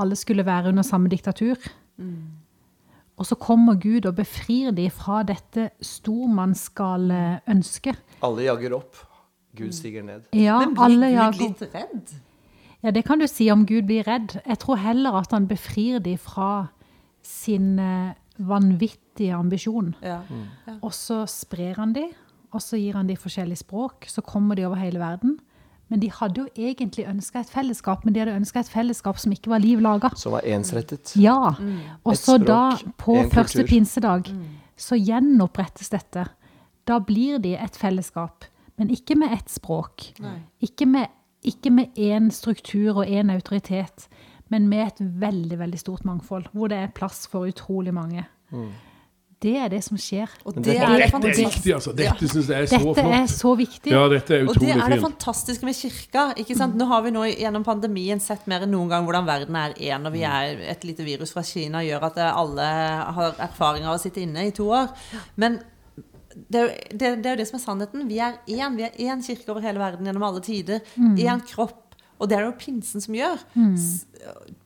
Alle 0.00 0.16
skulle 0.16 0.46
være 0.48 0.72
under 0.72 0.88
samme 0.88 1.12
diktatur. 1.12 1.60
Og 3.20 3.28
så 3.28 3.36
kommer 3.36 3.76
Gud 3.78 4.08
og 4.08 4.16
befrir 4.16 4.72
de 4.74 4.88
fra 4.90 5.20
dette 5.22 5.68
stormannsgale 5.84 7.42
ønsket. 7.52 8.00
Alle 8.24 8.48
jager 8.48 8.80
opp. 8.80 8.96
Gud 9.56 9.72
stiger 9.76 10.02
ned. 10.02 10.30
Ja, 10.32 10.58
Men 10.64 10.72
blir 10.74 10.84
alle 10.86 11.10
Gud 11.10 11.18
jager 11.18 11.42
litt 11.44 11.74
redd? 11.76 12.14
Ja, 12.82 12.90
det 12.90 13.04
kan 13.06 13.22
du 13.22 13.28
si 13.30 13.46
om 13.52 13.66
Gud 13.66 13.86
blir 13.86 14.06
redd. 14.08 14.40
Jeg 14.42 14.58
tror 14.62 14.80
heller 14.82 15.20
at 15.20 15.30
han 15.34 15.46
befrir 15.50 16.00
dem 16.02 16.18
fra 16.18 16.66
sin 17.22 17.78
eh, 17.78 18.14
vanvittige 18.42 19.36
ambisjon. 19.36 19.94
Ja. 20.02 20.20
Og 20.80 20.90
så 20.96 21.22
sprer 21.30 21.78
han 21.78 21.94
dem, 21.94 22.10
og 22.50 22.62
så 22.62 22.80
gir 22.80 22.98
han 22.98 23.06
dem 23.06 23.20
forskjellige 23.20 23.62
språk. 23.62 24.08
Så 24.10 24.24
kommer 24.26 24.58
de 24.58 24.66
over 24.66 24.80
hele 24.82 24.98
verden. 24.98 25.38
Men 25.92 26.00
de 26.00 26.08
hadde 26.08 26.40
jo 26.40 26.48
egentlig 26.56 27.04
ønska 27.04 27.42
et 27.42 27.50
fellesskap, 27.52 28.04
men 28.04 28.14
de 28.14 28.22
hadde 28.22 28.34
ønska 28.34 28.62
et 28.64 28.70
fellesskap 28.72 29.18
som 29.20 29.32
ikke 29.34 29.52
var 29.52 29.60
liv 29.60 29.80
laga. 29.84 30.08
Som 30.16 30.32
var 30.32 30.46
ensrettet. 30.48 31.12
Ja. 31.20 31.52
Og 32.02 32.16
så 32.16 32.38
da, 32.40 32.78
på 32.96 33.18
første 33.28 33.66
pinsedag, 33.68 34.30
pinsedag, 34.30 34.60
så 34.80 34.96
gjenopprettes 34.96 35.92
dette. 35.92 36.24
Da 36.88 36.96
blir 37.04 37.42
de 37.44 37.52
et 37.60 37.76
fellesskap, 37.76 38.48
men 38.80 38.88
ikke 38.90 39.18
med 39.20 39.36
ett 39.36 39.52
språk. 39.52 40.08
Ikke 40.64 40.88
med, 40.88 41.12
ikke 41.44 41.70
med 41.74 41.94
én 41.98 42.30
struktur 42.30 43.02
og 43.02 43.06
én 43.06 43.32
autoritet, 43.34 44.08
men 44.52 44.68
med 44.68 44.86
et 44.86 45.00
veldig, 45.20 45.58
veldig 45.58 45.78
stort 45.80 46.04
mangfold, 46.04 46.46
hvor 46.52 46.68
det 46.68 46.78
er 46.78 46.90
plass 46.94 47.26
for 47.26 47.46
utrolig 47.48 47.94
mange. 47.94 48.24
Det 49.42 49.56
er 49.58 49.68
det 49.72 49.80
som 49.82 49.96
skjer. 49.98 50.30
Og 50.46 50.54
det 50.54 50.62
dette- 50.68 50.84
er 50.86 50.98
det 51.00 51.06
Dette 51.10 51.30
er 51.32 51.48
viktig, 51.48 51.72
altså. 51.74 51.92
Dette 51.98 52.28
syns 52.30 52.46
jeg 52.46 52.62
er 52.62 52.66
så 52.70 52.78
Dette 52.94 53.14
er 53.16 53.26
så 53.26 53.56
viktig. 53.58 53.90
Ja, 53.90 54.04
dette 54.08 54.36
er 54.36 54.44
Og 54.46 54.54
det 54.54 54.68
er 54.70 54.76
det 54.88 55.00
fint. 55.00 55.02
fantastiske 55.02 55.64
med 55.66 55.74
kirka. 55.74 56.32
ikke 56.38 56.54
sant? 56.56 56.76
Nå 56.76 56.86
har 56.86 57.02
vi 57.02 57.10
nå 57.10 57.24
gjennom 57.26 57.64
pandemien 57.64 58.20
sett 58.20 58.46
mer 58.46 58.60
enn 58.62 58.70
noen 58.70 58.88
gang 58.88 59.04
hvordan 59.04 59.26
verden 59.26 59.56
er 59.56 59.74
én, 59.74 60.06
og 60.06 60.12
vi 60.12 60.22
er 60.22 60.62
et 60.70 60.84
lite 60.84 61.02
virus 61.02 61.32
fra 61.32 61.42
Kina 61.42 61.78
gjør 61.82 62.04
at 62.04 62.18
alle 62.18 62.62
har 63.18 63.34
erfaring 63.40 63.84
av 63.84 63.96
å 63.96 64.00
sitte 64.00 64.22
inne 64.22 64.46
i 64.46 64.52
to 64.52 64.68
år. 64.70 64.88
Men 65.36 65.58
det 66.34 66.62
det, 66.90 67.10
det 67.22 67.26
er 67.26 67.34
jo 67.36 67.40
det 67.42 67.48
som 67.48 67.58
er 67.58 67.64
sannheten. 67.64 68.08
Vi 68.08 68.18
er 68.18 68.38
én. 68.48 68.76
Vi 68.76 68.82
er 68.86 68.96
én 69.12 69.22
kirke 69.24 69.48
over 69.52 69.60
hele 69.64 69.78
verden 69.82 70.06
gjennom 70.06 70.22
alle 70.28 70.40
tider. 70.44 70.80
Én 70.98 71.42
kropp. 71.46 71.78
Og 72.20 72.28
det 72.28 72.36
er 72.38 72.44
det 72.44 72.52
jo 72.52 72.58
pinsen 72.60 73.00
som 73.02 73.14
gjør. 73.14 73.40
Mm. 73.54 73.74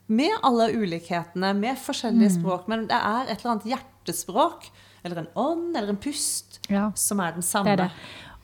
Med 0.09 0.31
alle 0.45 0.69
ulikhetene, 0.77 1.55
med 1.57 1.79
forskjellige 1.81 2.35
språk. 2.37 2.67
Men 2.69 2.87
det 2.91 2.99
er 2.99 3.31
et 3.33 3.39
eller 3.41 3.55
annet 3.57 3.71
hjertespråk, 3.73 4.69
eller 5.05 5.23
en 5.23 5.31
ånd, 5.37 5.71
eller 5.77 5.95
en 5.95 5.97
pust, 6.03 6.61
Ja. 6.71 6.91
som 6.95 7.21
er 7.21 7.31
den 7.33 7.41
Det 7.41 7.49
samme. 7.49 7.71
er 7.73 7.77
det. 7.77 7.91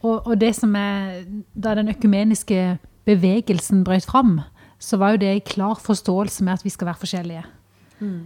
Og, 0.03 0.27
og 0.27 0.39
det 0.39 0.55
som 0.57 0.75
er 0.75 1.25
Da 1.55 1.75
den 1.75 1.89
økumeniske 1.89 2.79
bevegelsen 3.07 3.85
brøt 3.85 4.05
fram, 4.07 4.41
så 4.79 4.97
var 4.99 5.11
jo 5.13 5.17
det 5.19 5.37
i 5.37 5.41
klar 5.55 5.75
forståelse 5.79 6.43
med 6.43 6.55
at 6.55 6.65
vi 6.65 6.71
skal 6.71 6.87
være 6.87 6.99
forskjellige. 7.05 7.45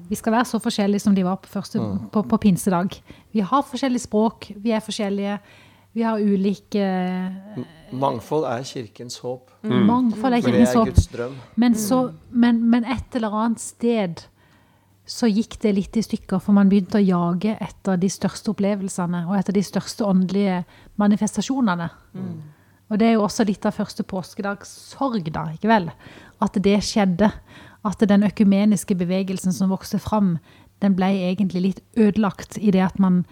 Vi 0.09 0.19
skal 0.19 0.33
være 0.33 0.49
så 0.49 0.61
forskjellige 0.62 1.05
som 1.05 1.15
de 1.15 1.25
var 1.27 1.39
på, 1.43 1.51
første, 1.53 1.81
på, 2.12 2.23
på 2.23 2.41
pinsedag. 2.43 2.99
Vi 3.33 3.45
har 3.45 3.65
forskjellige 3.67 4.07
språk, 4.07 4.51
vi 4.57 4.75
er 4.77 4.85
forskjellige. 4.85 5.39
Vi 5.97 6.05
har 6.05 6.21
ulike 6.21 6.87
Mangfold 7.97 8.45
er 8.45 8.65
kirkens 8.69 9.19
håp. 9.25 9.53
Mangfold 9.65 10.37
er 10.37 10.43
kirkens 10.45 10.75
håp. 10.77 10.89
For 10.89 10.93
det 10.93 10.93
er. 10.93 10.95
Guds 10.95 11.07
drøm. 11.12 11.37
Men, 11.57 11.75
så, 11.75 12.01
men, 12.31 12.65
men 12.71 12.85
et 12.85 13.17
eller 13.17 13.33
annet 13.33 13.62
sted 13.62 14.27
så 15.07 15.29
gikk 15.31 15.61
det 15.62 15.73
litt 15.77 15.97
i 15.97 16.03
stykker, 16.03 16.41
for 16.43 16.57
man 16.57 16.69
begynte 16.69 16.99
å 16.99 17.05
jage 17.05 17.55
etter 17.62 17.97
de 18.03 18.11
største 18.11 18.51
opplevelsene 18.51 19.23
og 19.29 19.37
etter 19.39 19.55
de 19.55 19.62
største 19.62 20.05
åndelige 20.05 20.65
manifestasjonene. 20.99 21.89
Og 22.90 23.01
det 23.01 23.09
er 23.09 23.16
jo 23.16 23.25
også 23.27 23.46
litt 23.49 23.66
av 23.66 23.75
første 23.75 24.05
påskedags 24.07 24.70
sorg, 24.92 25.27
da, 25.35 25.49
ikke 25.55 25.70
vel? 25.70 25.88
At 26.42 26.59
det 26.62 26.79
skjedde. 26.87 27.33
At 27.87 28.03
den 28.09 28.27
økumeniske 28.27 28.96
bevegelsen 28.99 29.55
som 29.55 29.70
vokste 29.70 29.99
fram, 30.03 30.37
den 30.83 30.94
ble 30.99 31.09
egentlig 31.31 31.62
litt 31.62 31.83
ødelagt 31.96 32.59
i 32.59 32.72
det 32.75 32.83
at 32.85 32.99
man 33.03 33.25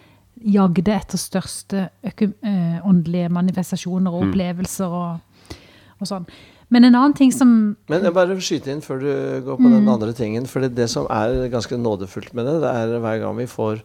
jagde 0.45 0.91
etter 0.91 1.21
største 1.21 1.89
eh, 2.03 2.81
åndelige 2.85 3.31
manifestasjoner 3.33 4.15
og 4.15 4.29
opplevelser 4.29 4.91
og, 4.91 5.57
og 6.01 6.11
sånn. 6.11 6.27
Men 6.75 6.89
en 6.89 6.97
annen 6.97 7.15
ting 7.15 7.31
som 7.35 7.77
Men 7.91 8.07
jeg 8.07 8.15
bare 8.17 8.35
skyte 8.43 8.73
inn 8.73 8.83
før 8.83 9.03
du 9.03 9.11
går 9.47 9.61
på 9.61 9.71
den 9.71 9.89
andre 9.91 10.15
tingen. 10.17 10.49
For 10.51 10.65
det, 10.65 10.89
som 10.91 11.07
er 11.13 11.47
ganske 11.53 11.79
nådefullt 11.79 12.35
med 12.35 12.49
det, 12.49 12.57
det 12.65 12.73
er 12.73 12.99
hver 13.05 13.21
gang 13.23 13.37
vi 13.39 13.47
får 13.51 13.85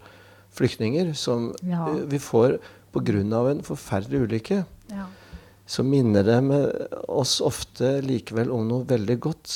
flyktninger 0.58 1.14
som 1.14 1.52
Ja. 1.68 1.86
vi 2.10 2.18
får 2.18 2.58
pga. 2.94 3.52
en 3.52 3.62
forferdelig 3.62 4.22
ulykke, 4.26 4.66
ja. 4.90 5.06
Så 5.70 5.84
minner 5.86 6.24
det 6.26 6.40
med 6.42 6.94
oss 7.14 7.36
ofte 7.46 8.00
likevel 8.02 8.50
om 8.50 8.66
noe 8.66 8.88
veldig 8.90 9.18
godt. 9.22 9.52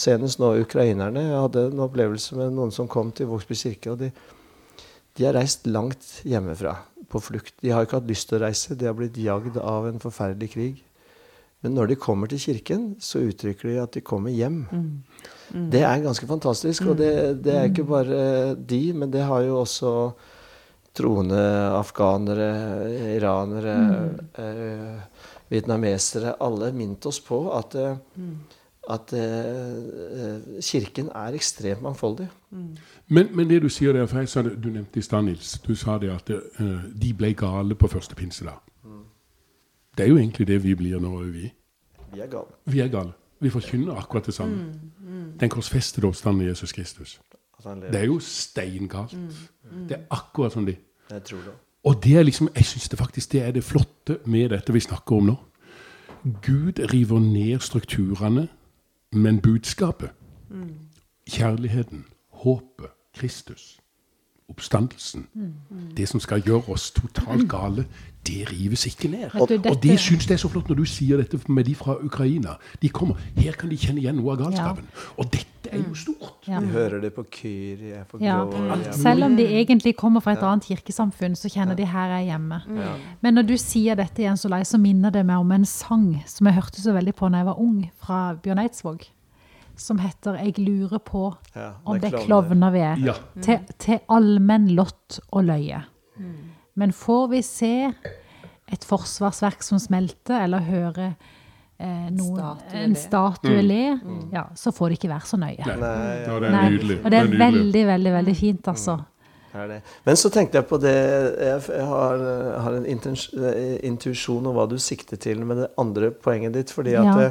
Senest 0.00 0.40
nå 0.40 0.54
ukrainerne. 0.62 1.26
Jeg 1.26 1.42
hadde 1.44 1.64
en 1.68 1.82
opplevelse 1.84 2.38
med 2.38 2.54
noen 2.56 2.72
som 2.72 2.88
kom 2.88 3.10
til 3.12 3.28
Vågsby 3.28 3.58
kirke. 3.58 3.92
og 3.92 3.98
de, 4.00 4.08
de 5.18 5.26
har 5.28 5.36
reist 5.36 5.68
langt 5.68 6.22
hjemmefra 6.24 6.72
på 7.12 7.20
flukt. 7.20 7.52
De 7.60 7.74
har 7.74 7.84
ikke 7.84 8.00
hatt 8.00 8.08
lyst 8.08 8.30
til 8.30 8.38
å 8.38 8.46
reise. 8.46 8.78
De 8.80 8.88
har 8.88 8.96
blitt 8.96 9.20
jagd 9.20 9.60
av 9.60 9.90
en 9.90 10.00
forferdelig 10.00 10.50
krig. 10.54 10.80
Men 11.60 11.76
når 11.76 11.92
de 11.92 12.00
kommer 12.00 12.30
til 12.32 12.40
kirken, 12.40 12.88
så 13.02 13.20
uttrykker 13.28 13.68
de 13.68 13.78
at 13.82 13.92
de 13.92 14.04
kommer 14.06 14.32
hjem. 14.32 14.62
Det 15.52 15.84
er 15.84 16.04
ganske 16.04 16.26
fantastisk. 16.30 16.88
Og 16.88 16.96
det, 16.96 17.12
det 17.44 17.56
er 17.58 17.68
ikke 17.68 17.88
bare 17.92 18.20
de, 18.56 18.82
men 18.96 19.12
det 19.12 19.28
har 19.28 19.44
jo 19.44 19.60
også 19.66 19.94
troende 20.98 21.40
afghanere, 21.76 22.52
iranere, 23.18 23.74
eh, 24.40 25.26
vietnamesere 25.50 26.34
Alle 26.40 26.72
minnet 26.72 27.06
oss 27.06 27.20
på 27.20 27.40
at, 27.56 27.74
mm. 28.16 28.32
at 28.90 29.12
uh, 29.12 30.60
kirken 30.60 31.10
er 31.14 31.36
ekstremt 31.38 31.82
mangfoldig. 31.82 32.28
Men, 32.50 33.28
men 33.32 33.48
det 33.48 33.62
du 33.62 33.68
sier 33.68 33.92
der, 33.92 34.06
for 34.06 34.18
jeg 34.18 34.28
sa 34.28 34.42
det, 34.42 34.56
du 34.62 34.68
nevnte 34.68 35.00
i 35.00 35.02
stad, 35.02 35.24
Nils, 35.24 35.58
du 35.64 35.74
sa 35.76 35.98
det 35.98 36.10
at 36.14 36.30
uh, 36.30 36.88
de 37.02 37.14
ble 37.14 37.32
gale 37.38 37.74
på 37.74 37.88
første 37.88 38.16
pinsedag. 38.18 38.58
Det 39.98 40.04
er 40.04 40.12
jo 40.12 40.18
egentlig 40.18 40.46
det 40.46 40.60
vi 40.62 40.74
blir 40.78 41.00
nå, 41.02 41.10
vi. 41.34 41.48
Vi 42.12 42.20
er 42.20 42.28
gale. 42.30 42.54
Vi 42.64 42.80
er 42.80 42.88
gale. 42.88 43.12
Vi 43.40 43.50
forkynner 43.50 43.98
akkurat 43.98 44.26
det 44.26 44.34
samme. 44.34 44.74
Den 45.40 45.50
korsfestede 45.50 46.06
oppstanden 46.06 46.42
i 46.42 46.46
Jesus 46.46 46.72
Kristus. 46.72 47.20
Det 47.64 47.94
er 47.94 48.04
jo 48.04 48.18
steingalt. 48.22 49.16
Det 49.88 49.96
er 49.96 50.04
akkurat 50.10 50.52
som 50.52 50.66
de. 50.66 50.76
Jeg 51.10 51.24
tror 51.24 51.38
det. 51.38 51.54
Og 51.88 52.04
det 52.04 52.18
er 52.18 52.22
liksom, 52.22 52.50
jeg 52.54 52.66
syns 52.68 52.88
det 52.92 52.98
faktisk 52.98 53.32
det 53.32 53.42
er 53.42 53.54
det 53.56 53.64
flotte 53.64 54.18
med 54.28 54.50
dette 54.52 54.72
vi 54.76 54.80
snakker 54.84 55.16
om 55.16 55.30
nå. 55.30 55.36
Gud 56.44 56.82
river 56.92 57.20
ned 57.22 57.62
strukturene, 57.64 58.48
men 59.12 59.40
budskapet, 59.40 60.10
kjærligheten, 61.30 62.04
håpet, 62.44 62.92
Kristus, 63.16 63.78
oppstandelsen, 64.48 65.26
det 65.96 66.08
som 66.08 66.20
skal 66.20 66.40
gjøre 66.40 66.72
oss 66.72 66.90
totalt 66.96 67.44
gale, 67.50 67.84
det 68.26 68.46
rives 68.50 68.86
ikke 68.88 69.08
ned. 69.12 69.34
Og, 69.40 69.50
og 69.70 69.76
det 69.82 69.96
syns 70.00 70.26
jeg 70.28 70.36
er 70.36 70.40
så 70.40 70.48
flott 70.52 70.68
når 70.68 70.80
du 70.80 70.86
sier 70.88 71.20
dette 71.20 71.38
med 71.52 71.64
de 71.68 71.74
fra 71.78 71.94
Ukraina. 72.04 72.56
De 72.82 72.88
kommer, 72.92 73.20
Her 73.36 73.56
kan 73.60 73.70
de 73.70 73.76
kjenne 73.78 74.02
igjen 74.02 74.18
noe 74.18 74.34
av 74.34 74.42
galskapen. 74.42 74.88
Og 75.16 75.28
dette 75.32 75.72
er 75.72 75.82
jo 75.82 75.94
stort. 75.96 76.48
Ja. 76.48 76.60
De 76.64 76.72
hører 76.72 77.00
det 77.04 77.12
på 77.16 77.24
Kyrie, 77.32 78.02
på 78.10 78.20
Ja. 78.24 78.40
Selv 78.96 79.24
om 79.28 79.36
de 79.36 79.44
egentlig 79.46 79.94
kommer 79.96 80.24
fra 80.24 80.32
et 80.36 80.44
annet 80.44 80.64
kirkesamfunn, 80.68 81.36
så 81.36 81.48
kjenner 81.52 81.76
de 81.76 81.86
her 81.88 82.16
er 82.18 82.24
hjemme. 82.30 82.62
Men 83.20 83.34
når 83.34 83.48
du 83.52 83.56
sier 83.60 83.96
dette, 84.00 84.22
Jens 84.24 84.44
Olai, 84.48 84.64
så 84.64 84.80
minner 84.80 85.10
det 85.14 85.24
meg 85.28 85.38
om 85.38 85.52
en 85.52 85.64
sang 85.68 86.22
som 86.26 86.46
jeg 86.48 86.58
hørte 86.58 86.82
så 86.82 86.96
veldig 86.96 87.14
på 87.14 87.28
da 87.28 87.44
jeg 87.44 87.46
var 87.52 87.60
ung, 87.60 87.90
fra 88.00 88.34
Bjørn 88.42 88.64
Eidsvåg. 88.64 89.08
Som 89.78 89.98
heter 90.02 90.34
'Jeg 90.42 90.58
lurer 90.58 90.98
på 90.98 91.34
Ja, 91.54 91.72
om 91.86 91.94
det 91.98 92.02
det 92.10 92.14
er 92.14 92.18
er 92.18 92.26
klovner 92.26 92.70
vi 92.74 92.78
er'. 92.82 93.04
Ja. 93.06 93.14
Til, 93.40 93.58
til 93.78 94.00
allmenn 94.08 94.68
lott 94.74 95.20
og 95.32 95.44
løye. 95.44 95.82
Men 96.74 96.92
får 96.92 97.28
vi 97.30 97.42
se 97.42 97.94
et 98.72 98.84
forsvarsverk 98.84 99.62
som 99.62 99.78
smelter, 99.78 100.42
eller 100.44 100.60
høre 100.60 101.14
eh, 101.80 102.08
noen, 102.10 102.36
Statue 102.38 102.80
en 102.82 102.90
le. 102.90 102.96
statue 103.00 103.62
le, 103.62 104.00
ja, 104.32 104.44
så 104.54 104.72
får 104.74 104.88
det 104.88 104.98
ikke 104.98 105.08
være 105.14 105.26
så 105.26 105.38
nøye. 105.40 105.64
Nei, 105.66 105.76
ja. 105.78 106.26
ja, 106.26 106.40
det 106.40 106.48
er 106.48 106.50
Nei, 106.52 106.70
nydelig. 106.70 106.98
Og 107.04 107.10
det 107.10 107.18
er 107.18 107.30
veldig, 107.38 107.86
veldig 107.86 108.12
veldig 108.12 108.36
fint, 108.36 108.68
altså. 108.68 108.98
er. 109.54 109.80
Men 110.04 110.16
så 110.16 110.30
tenkte 110.30 110.58
jeg 110.58 110.66
på 110.68 110.76
det 110.78 110.92
Jeg, 110.92 111.86
har, 111.86 112.18
har 112.62 112.72
en 112.76 112.86
eh, 112.86 113.78
intuisjon 113.88 114.46
om 114.46 114.54
hva 114.54 114.66
du 114.70 114.76
sikter 114.78 115.16
til 115.16 115.40
med 115.46 115.56
det 115.64 115.68
andre 115.78 116.10
poenget 116.10 116.52
ditt. 116.54 116.70
fordi 116.70 116.94
at 116.94 117.04
Ja. 117.04 117.30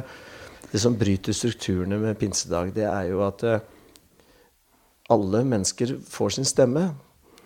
Det 0.72 0.80
som 0.82 0.96
bryter 1.00 1.32
strukturene 1.32 1.98
med 2.00 2.18
pinsedag, 2.20 2.74
det 2.76 2.84
er 2.84 3.08
jo 3.10 3.22
at 3.26 3.42
eh, 3.44 3.60
alle 5.10 5.44
mennesker 5.44 5.96
får 6.04 6.28
sin 6.36 6.44
stemme. 6.48 6.90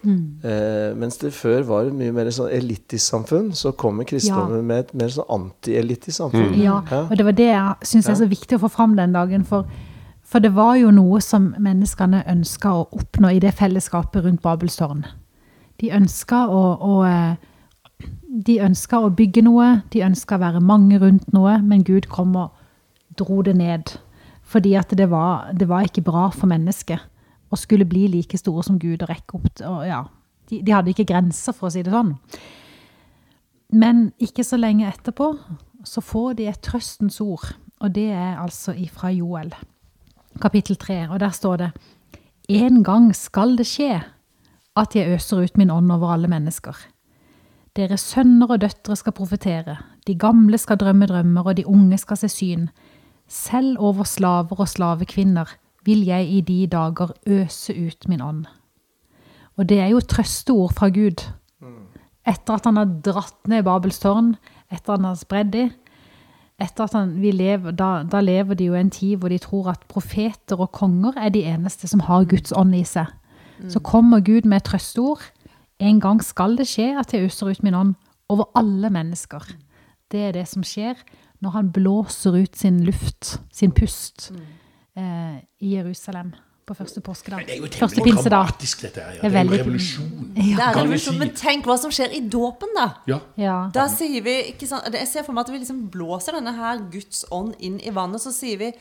Eh, 0.02 0.96
mens 0.98 1.20
det 1.22 1.30
før 1.30 1.62
var 1.62 1.86
et 1.86 1.94
mye 1.94 2.10
mer 2.10 2.26
sånn 2.34 2.50
elitisk-samfunn, 2.50 3.52
så 3.54 3.70
kommer 3.78 4.02
kristendommen 4.04 4.58
Ja. 4.58 4.62
med 4.66 4.78
et 4.78 4.94
mer 4.98 5.08
sånn 5.14 5.28
anti-elitisk-samfunn. 5.30 6.56
Ja, 6.58 6.80
og 6.90 7.16
det 7.16 7.24
var 7.24 7.32
det 7.38 7.46
jeg 7.52 7.74
syns 7.86 8.08
er 8.10 8.14
så 8.18 8.26
viktig 8.26 8.58
å 8.58 8.64
få 8.64 8.70
fram 8.70 8.96
den 8.98 9.12
dagen. 9.14 9.44
For, 9.46 9.64
for 10.26 10.40
det 10.42 10.50
var 10.56 10.74
jo 10.80 10.90
noe 10.90 11.20
som 11.22 11.54
menneskene 11.58 12.24
ønska 12.26 12.72
å 12.74 12.88
oppnå 12.90 13.30
i 13.36 13.38
det 13.38 13.54
fellesskapet 13.54 14.24
rundt 14.24 14.42
Babelstårn. 14.42 15.04
De 15.78 15.90
ønska 15.94 16.48
å, 16.50 16.64
å 16.82 17.04
eh, 17.06 17.36
De 18.44 18.58
ønska 18.64 18.98
å 18.98 19.10
bygge 19.14 19.42
noe, 19.44 19.82
de 19.92 20.00
ønska 20.02 20.34
å 20.34 20.40
være 20.40 20.60
mange 20.60 20.98
rundt 20.98 21.32
noe, 21.32 21.58
men 21.62 21.82
Gud 21.84 22.08
kom 22.08 22.34
og 22.36 22.50
dro 23.18 23.42
det 23.42 23.56
ned. 23.58 23.94
Fordi 24.42 24.74
at 24.78 24.90
det 24.98 25.08
var, 25.10 25.52
det 25.52 25.68
var 25.68 25.86
ikke 25.86 26.04
bra 26.04 26.28
for 26.34 26.50
mennesket 26.50 27.00
å 27.52 27.58
skulle 27.60 27.86
bli 27.88 28.06
like 28.08 28.38
store 28.40 28.64
som 28.64 28.78
Gud 28.80 29.04
og 29.04 29.10
rekke 29.10 29.38
opp 29.38 29.62
og 29.68 29.82
ja, 29.86 30.02
de, 30.48 30.60
de 30.64 30.74
hadde 30.74 30.92
ikke 30.92 31.08
grenser, 31.08 31.54
for 31.56 31.68
å 31.68 31.72
si 31.72 31.82
det 31.84 31.92
sånn. 31.92 32.14
Men 33.72 34.10
ikke 34.20 34.44
så 34.44 34.58
lenge 34.60 34.88
etterpå 34.88 35.32
så 35.88 36.02
får 36.04 36.38
de 36.38 36.48
et 36.50 36.62
trøstens 36.64 37.20
ord, 37.24 37.54
og 37.82 37.94
det 37.96 38.10
er 38.14 38.40
altså 38.40 38.74
ifra 38.78 39.10
Joel, 39.14 39.52
kapittel 40.42 40.78
3, 40.80 41.06
og 41.10 41.20
der 41.22 41.34
står 41.34 41.62
det 41.64 41.70
En 42.52 42.82
gang 42.82 43.12
skal 43.14 43.56
det 43.56 43.66
skje 43.70 44.02
at 44.76 44.96
jeg 44.96 45.14
øser 45.14 45.44
ut 45.44 45.58
min 45.60 45.70
ånd 45.70 45.92
over 45.92 46.14
alle 46.14 46.28
mennesker. 46.28 46.74
Deres 47.76 48.04
sønner 48.12 48.50
og 48.50 48.60
døtre 48.60 48.96
skal 48.96 49.14
profetere, 49.16 49.76
de 50.06 50.14
gamle 50.18 50.58
skal 50.58 50.80
drømme 50.80 51.06
drømmer, 51.08 51.46
og 51.46 51.56
de 51.56 51.66
unge 51.68 51.98
skal 51.98 52.18
se 52.20 52.28
syn. 52.28 52.66
Selv 53.32 53.80
over 53.80 54.04
slaver 54.04 54.60
og 54.60 54.68
slavekvinner 54.68 55.54
vil 55.86 56.04
jeg 56.04 56.28
i 56.28 56.40
de 56.44 56.66
dager 56.68 57.14
øse 57.26 57.72
ut 57.72 58.08
min 58.08 58.20
ånd. 58.20 58.44
Og 59.56 59.68
det 59.68 59.78
er 59.80 59.88
jo 59.92 60.00
trøsteord 60.00 60.74
fra 60.76 60.90
Gud. 60.92 61.24
Etter 62.28 62.54
at 62.54 62.68
han 62.68 62.76
har 62.76 62.90
dratt 63.04 63.48
ned 63.48 63.64
Babels 63.66 63.98
tårn, 64.02 64.34
etter 64.70 64.92
at 64.92 65.00
han 65.00 65.08
har 65.08 65.16
spredd 65.18 65.54
de, 65.56 65.64
etter 66.60 66.84
at 66.84 66.94
han, 66.94 67.16
vi 67.22 67.32
lever, 67.32 67.72
da, 67.74 68.04
da 68.04 68.20
lever 68.20 68.58
de 68.58 68.68
jo 68.68 68.76
en 68.78 68.92
tid 68.92 69.16
hvor 69.16 69.32
de 69.32 69.40
tror 69.42 69.72
at 69.72 69.88
profeter 69.90 70.60
og 70.60 70.70
konger 70.76 71.16
er 71.16 71.32
de 71.34 71.46
eneste 71.48 71.88
som 71.90 72.04
har 72.06 72.28
Guds 72.28 72.52
ånd 72.54 72.76
i 72.76 72.84
seg. 72.86 73.08
Så 73.70 73.80
kommer 73.80 74.20
Gud 74.20 74.46
med 74.48 74.64
trøsteord. 74.66 75.24
En 75.78 76.00
gang 76.02 76.20
skal 76.22 76.56
det 76.58 76.68
skje 76.68 76.92
at 77.00 77.12
jeg 77.14 77.30
øser 77.30 77.50
ut 77.50 77.62
min 77.62 77.74
ånd 77.78 77.94
over 78.28 78.50
alle 78.58 78.90
mennesker. 78.90 79.44
Det 80.12 80.28
er 80.28 80.32
det 80.36 80.48
som 80.50 80.64
skjer 80.66 80.98
når 81.42 81.50
han 81.56 81.72
blåser 81.74 82.36
ut 82.42 82.56
sin 82.56 82.84
luft, 82.86 83.38
sin 83.52 83.72
pust, 83.74 84.30
eh, 84.96 85.36
i 85.60 85.74
Jerusalem 85.76 86.32
på 86.66 86.74
første 86.78 87.00
påskedag. 87.02 87.42
Det 87.46 87.56
er 87.56 87.58
jo 87.58 87.66
Første 87.66 87.96
temmelig 87.96 88.04
pinsedag. 88.14 88.30
dramatisk, 88.30 88.82
dette 88.82 89.00
her. 89.02 89.16
Ja. 89.16 89.22
Det 89.22 89.22
Det 89.22 89.34
er 89.34 89.42
jo 89.44 89.50
veldig- 89.50 89.58
revolusjon. 89.64 90.34
Det 90.36 90.58
er 90.60 90.72
revolusjon, 90.78 91.18
men 91.18 91.30
tenk 91.34 91.64
hva 91.66 91.76
som 91.78 91.90
skjer 91.90 92.14
i 92.14 92.20
dåpen, 92.28 92.68
da. 92.76 92.88
Ja. 93.08 93.18
Ja. 93.36 93.70
Da 93.74 93.88
sier 93.88 94.22
vi 94.22 94.36
ikke 94.52 94.68
sant, 94.68 94.84
Jeg 94.92 95.08
ser 95.08 95.22
for 95.24 95.32
meg 95.32 95.46
at 95.48 95.50
vi 95.52 95.58
liksom 95.58 95.90
blåser 95.90 96.32
denne 96.32 96.54
her 96.54 96.78
Guds 96.90 97.24
ånd 97.32 97.54
inn 97.58 97.80
i 97.80 97.90
vannet, 97.90 98.20
så 98.20 98.30
sier 98.32 98.58
vi 98.58 98.72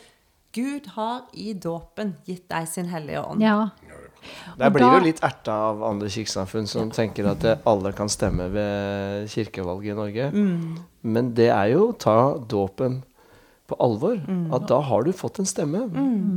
Gud 0.54 0.86
har 0.97 1.21
i 1.34 1.54
dåpen 1.54 2.15
gitt 2.28 2.47
deg 2.50 2.67
sin 2.67 2.86
hellige 2.86 3.26
ånd. 3.26 3.41
ja. 3.41 3.69
Der 4.57 4.67
Og 4.67 4.73
blir 4.73 4.84
da- 4.86 4.89
det 4.91 4.99
jo 5.01 5.05
litt 5.07 5.21
erta 5.23 5.53
av 5.71 5.84
andre 5.84 6.07
kirkesamfunn 6.10 6.67
som 6.67 6.89
tenker 6.91 7.25
at 7.31 7.43
eh, 7.43 7.55
alle 7.65 7.91
kan 7.97 8.07
stemme 8.10 8.49
ved 8.53 9.29
kirkevalget 9.29 9.91
i 9.93 9.95
Norge. 9.97 10.31
Mm. 10.34 10.77
Men 11.03 11.34
det 11.34 11.49
er 11.49 11.71
jo 11.73 11.88
å 11.91 11.97
ta 11.97 12.38
dåpen 12.38 13.01
på 13.71 13.77
alvor. 13.79 14.17
Mm. 14.27 14.53
At 14.53 14.67
da 14.67 14.81
har 14.81 15.03
du 15.07 15.12
fått 15.15 15.39
en 15.39 15.45
stemme. 15.47 15.86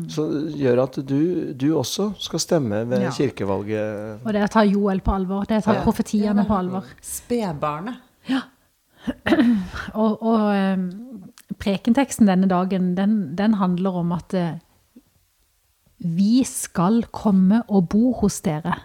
Som 0.08 0.30
gjør 0.54 0.82
at 0.84 0.98
du, 1.06 1.52
du 1.52 1.66
også 1.74 2.12
skal 2.22 2.38
stemme 2.38 2.84
ved 2.88 3.02
Ja. 3.02 3.10
kirkevalget. 3.10 4.20
Og 4.24 4.32
det 4.32 4.40
er 4.40 4.46
å 4.46 4.52
ta 4.54 4.62
Joel 4.62 5.00
på 5.00 5.12
alvor. 5.14 5.44
Det 5.44 5.56
er 5.58 5.64
å 5.66 5.74
ta 5.74 5.82
profetiene 5.82 6.46
på 6.46 6.54
alvor. 6.56 6.84
Spedbarnet. 7.02 7.96
Og, 9.94 10.22
og 10.24 10.44
um, 10.56 10.84
prekenteksten 11.60 12.24
denne 12.28 12.48
dagen, 12.48 12.94
den, 12.96 13.34
den 13.36 13.54
handler 13.60 13.98
om 14.00 14.14
at 14.16 14.32
eh, 14.32 14.54
vi 16.04 16.44
skal 16.44 17.02
komme 17.12 17.62
og 17.68 17.88
bo 17.94 18.12
hos 18.20 18.40
dere. 18.44 18.76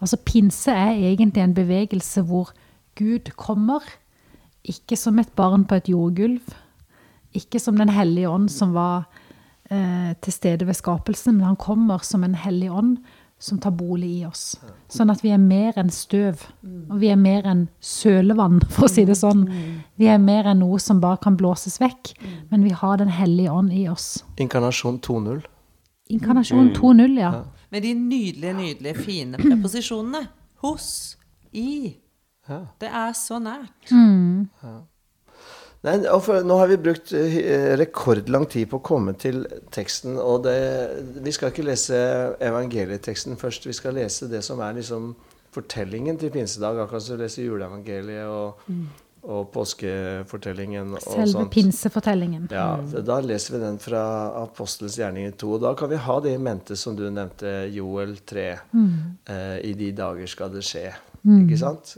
Altså 0.00 0.18
pinse 0.20 0.72
er 0.72 0.92
egentlig 0.92 1.42
en 1.42 1.56
bevegelse 1.56 2.22
hvor 2.28 2.52
Gud 2.96 3.32
kommer, 3.36 3.80
ikke 4.64 4.96
som 4.98 5.18
et 5.18 5.32
barn 5.36 5.64
på 5.64 5.78
et 5.78 5.88
jordgulv, 5.88 6.42
ikke 7.36 7.60
som 7.60 7.76
Den 7.76 7.92
hellige 7.92 8.28
ånd 8.28 8.48
som 8.48 8.72
var 8.74 9.06
eh, 9.70 10.14
til 10.20 10.32
stede 10.32 10.66
ved 10.66 10.74
skapelsen, 10.74 11.36
men 11.36 11.44
han 11.52 11.56
kommer 11.56 11.98
som 12.04 12.24
en 12.24 12.34
hellig 12.34 12.70
ånd 12.72 12.98
som 13.38 13.58
tar 13.60 13.74
bolig 13.76 14.08
i 14.20 14.24
oss. 14.24 14.56
Sånn 14.88 15.12
at 15.12 15.20
vi 15.24 15.30
er 15.34 15.40
mer 15.40 15.76
enn 15.76 15.90
støv, 15.92 16.46
og 16.64 16.96
vi 17.02 17.10
er 17.12 17.18
mer 17.20 17.44
enn 17.44 17.66
sølevann, 17.84 18.62
for 18.72 18.88
å 18.88 18.92
si 18.92 19.04
det 19.04 19.18
sånn. 19.20 19.44
Vi 20.00 20.08
er 20.08 20.22
mer 20.22 20.48
enn 20.48 20.62
noe 20.64 20.80
som 20.80 21.02
bare 21.04 21.20
kan 21.20 21.36
blåses 21.36 21.76
vekk, 21.82 22.14
men 22.50 22.64
vi 22.64 22.72
har 22.72 22.96
Den 22.96 23.12
hellige 23.12 23.52
ånd 23.52 23.72
i 23.76 23.84
oss. 23.92 24.24
Inkarnasjon 24.40 25.00
2.0. 25.04 25.44
Inkarnasjon 26.14 26.72
2.0, 26.76 27.20
ja. 27.20 27.32
Med 27.74 27.82
de 27.82 27.94
nydelige, 27.94 28.52
nydelige, 28.54 28.98
fine 29.02 29.38
preposisjonene. 29.46 30.26
Hos, 30.64 31.16
i. 31.52 31.96
Ja. 32.48 32.60
Det 32.80 32.88
er 32.88 33.16
så 33.16 33.38
nært. 33.42 33.90
Nei, 35.86 35.94
og 36.10 36.22
for, 36.24 36.42
nå 36.46 36.56
har 36.58 36.70
vi 36.70 36.78
brukt 36.82 37.12
eh, 37.14 37.74
rekordlang 37.78 38.46
tid 38.50 38.70
på 38.70 38.80
å 38.80 38.84
komme 38.86 39.14
til 39.18 39.44
teksten. 39.74 40.16
Og 40.18 40.46
det, 40.46 40.56
vi 41.22 41.34
skal 41.34 41.52
ikke 41.52 41.66
lese 41.66 41.98
evangelieteksten 42.42 43.38
først. 43.38 43.68
Vi 43.68 43.76
skal 43.76 43.98
lese 43.98 44.30
det 44.30 44.42
som 44.46 44.62
er 44.64 44.78
liksom 44.78 45.12
fortellingen 45.54 46.18
til 46.20 46.32
pinsedag. 46.34 46.80
Akkurat 46.82 47.04
som 47.04 47.16
vi 47.16 47.24
leser 47.24 47.46
juleevangeliet 47.46 48.30
og, 48.30 48.62
og 49.26 49.48
påskefortellingen. 49.54 50.94
og 50.94 51.02
Selve 51.02 51.26
sånt. 51.32 51.50
pinsefortellingen. 51.50 52.48
Ja, 52.50 52.76
Da 53.06 53.20
leser 53.20 53.56
vi 53.58 53.64
den 53.64 53.78
fra 53.78 54.02
Apostels 54.42 54.96
gjerninger 54.98 55.32
2. 55.36 55.52
Og 55.54 55.60
da 55.60 55.74
kan 55.74 55.90
vi 55.90 55.96
ha 55.96 56.20
det 56.20 56.34
i 56.34 56.38
mente 56.38 56.76
som 56.76 56.96
du 56.96 57.08
nevnte, 57.10 57.70
Joel 57.74 58.16
3. 58.26 58.46
Eh, 59.28 59.58
I 59.64 59.72
de 59.74 59.92
dager 59.92 60.26
skal 60.26 60.50
det 60.54 60.62
skje. 60.64 60.92
Ikke 61.26 61.58
sant? 61.58 61.96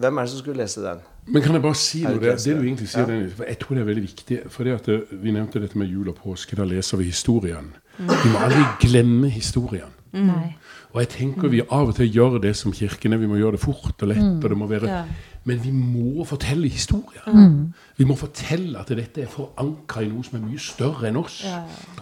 Hvem 0.00 0.18
er 0.18 0.22
det 0.26 0.30
som 0.32 0.38
skulle 0.40 0.56
lese 0.62 0.82
den? 0.82 0.98
Men 1.26 1.42
kan 1.42 1.52
jeg 1.52 1.62
bare 1.62 1.74
si 1.76 2.02
noe? 2.02 2.14
det 2.18 2.38
Det, 2.42 2.56
du 2.56 2.62
egentlig 2.64 2.88
sier, 2.88 3.06
ja. 3.06 3.28
for 3.36 3.44
jeg 3.44 3.58
tror 3.58 3.74
det 3.76 3.80
er 3.82 3.86
veldig 3.90 4.02
viktig. 4.02 4.38
For 4.50 4.64
det 4.64 4.72
at 4.74 4.86
det, 4.86 5.04
Vi 5.22 5.30
nevnte 5.30 5.60
dette 5.60 5.78
med 5.78 5.86
jul 5.88 6.08
og 6.08 6.16
påske. 6.16 6.56
Da 6.56 6.64
leser 6.64 6.96
vi 6.98 7.04
historien. 7.04 7.74
Vi 7.98 8.30
må 8.32 8.38
aldri 8.38 8.64
glemme 8.80 9.28
historien. 9.28 9.92
Nei. 10.12 10.56
Og 10.90 11.00
jeg 11.04 11.10
tenker 11.12 11.50
vi 11.52 11.60
av 11.62 11.90
og 11.92 11.94
til 11.94 12.08
gjør 12.10 12.40
det 12.42 12.54
som 12.58 12.72
kirkene. 12.74 13.18
Vi 13.20 13.28
må 13.30 13.38
gjøre 13.38 13.54
det 13.58 13.62
fort 13.62 14.02
og 14.02 14.10
lett. 14.10 14.22
og 14.22 14.48
det 14.50 14.58
må 14.58 14.66
være... 14.70 14.88
Ja. 14.90 15.04
Men 15.48 15.60
vi 15.62 15.70
må 15.72 16.24
fortelle 16.28 16.68
historien. 16.68 17.70
Vi 17.96 18.04
må 18.04 18.16
fortelle 18.18 18.76
at 18.80 18.90
dette 18.92 19.22
er 19.24 19.30
forankra 19.30 20.02
i 20.04 20.10
noe 20.10 20.26
som 20.26 20.36
er 20.36 20.44
mye 20.44 20.60
større 20.60 21.08
enn 21.08 21.16
oss. 21.20 21.38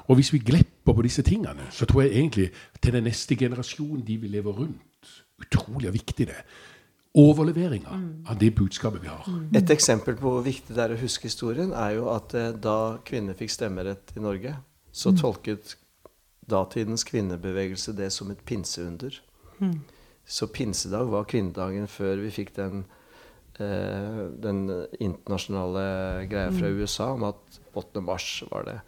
Og 0.09 0.19
hvis 0.19 0.33
vi 0.35 0.43
glepper 0.43 0.97
på 0.97 1.05
disse 1.07 1.23
tingene, 1.23 1.69
så 1.71 1.87
tror 1.87 2.07
jeg 2.07 2.17
egentlig 2.17 2.49
til 2.83 2.97
den 2.97 3.07
neste 3.07 3.39
generasjonen 3.39 4.03
de 4.07 4.19
vi 4.19 4.33
lever 4.33 4.59
rundt, 4.59 5.15
utrolig 5.39 5.93
viktig 5.95 6.27
det. 6.33 6.41
Overleveringa 7.19 7.95
av 8.29 8.39
det 8.41 8.51
budskapet 8.59 9.03
vi 9.03 9.11
har. 9.11 9.29
Et 9.55 9.71
eksempel 9.71 10.19
på 10.19 10.33
hvor 10.33 10.43
viktig 10.45 10.75
det 10.75 10.83
er 10.85 10.97
å 10.97 11.01
huske 11.01 11.31
historien, 11.31 11.71
er 11.73 11.97
jo 11.97 12.11
at 12.13 12.35
eh, 12.37 12.51
da 12.59 12.99
kvinner 13.07 13.39
fikk 13.39 13.55
stemmerett 13.55 14.13
i 14.17 14.23
Norge, 14.23 14.57
så 14.93 15.15
tolket 15.17 15.77
datidens 16.49 17.05
kvinnebevegelse 17.05 17.95
det 17.97 18.11
som 18.13 18.31
et 18.31 18.41
pinseunder. 18.49 19.15
Så 20.29 20.47
pinsedag 20.53 21.09
var 21.11 21.25
kvinnedagen 21.25 21.87
før 21.89 22.21
vi 22.23 22.31
fikk 22.31 22.55
den, 22.57 22.85
eh, 23.59 24.29
den 24.43 24.67
internasjonale 25.01 26.29
greia 26.31 26.51
fra 26.53 26.69
USA 26.69 27.13
om 27.15 27.25
at 27.25 27.61
8. 27.75 28.01
mars 28.05 28.43
var 28.51 28.65
det. 28.65 28.81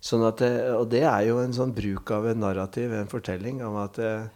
Sånn 0.00 0.22
at 0.26 0.38
det, 0.40 0.52
og 0.72 0.88
det 0.90 1.02
er 1.04 1.26
jo 1.28 1.38
en 1.42 1.52
sånn 1.52 1.74
bruk 1.76 2.10
av 2.10 2.26
en 2.30 2.40
narrativ, 2.40 2.92
en 2.92 3.10
fortelling, 3.10 3.62
om 3.66 3.76
at 3.82 3.98
eh, 3.98 4.28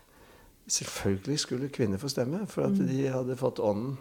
selvfølgelig 0.68 1.38
skulle 1.38 1.68
kvinner 1.72 1.98
få 1.98 2.08
stemme, 2.12 2.46
for 2.50 2.66
at 2.68 2.76
de 2.88 3.06
hadde 3.08 3.36
fått 3.40 3.60
ånden. 3.60 3.96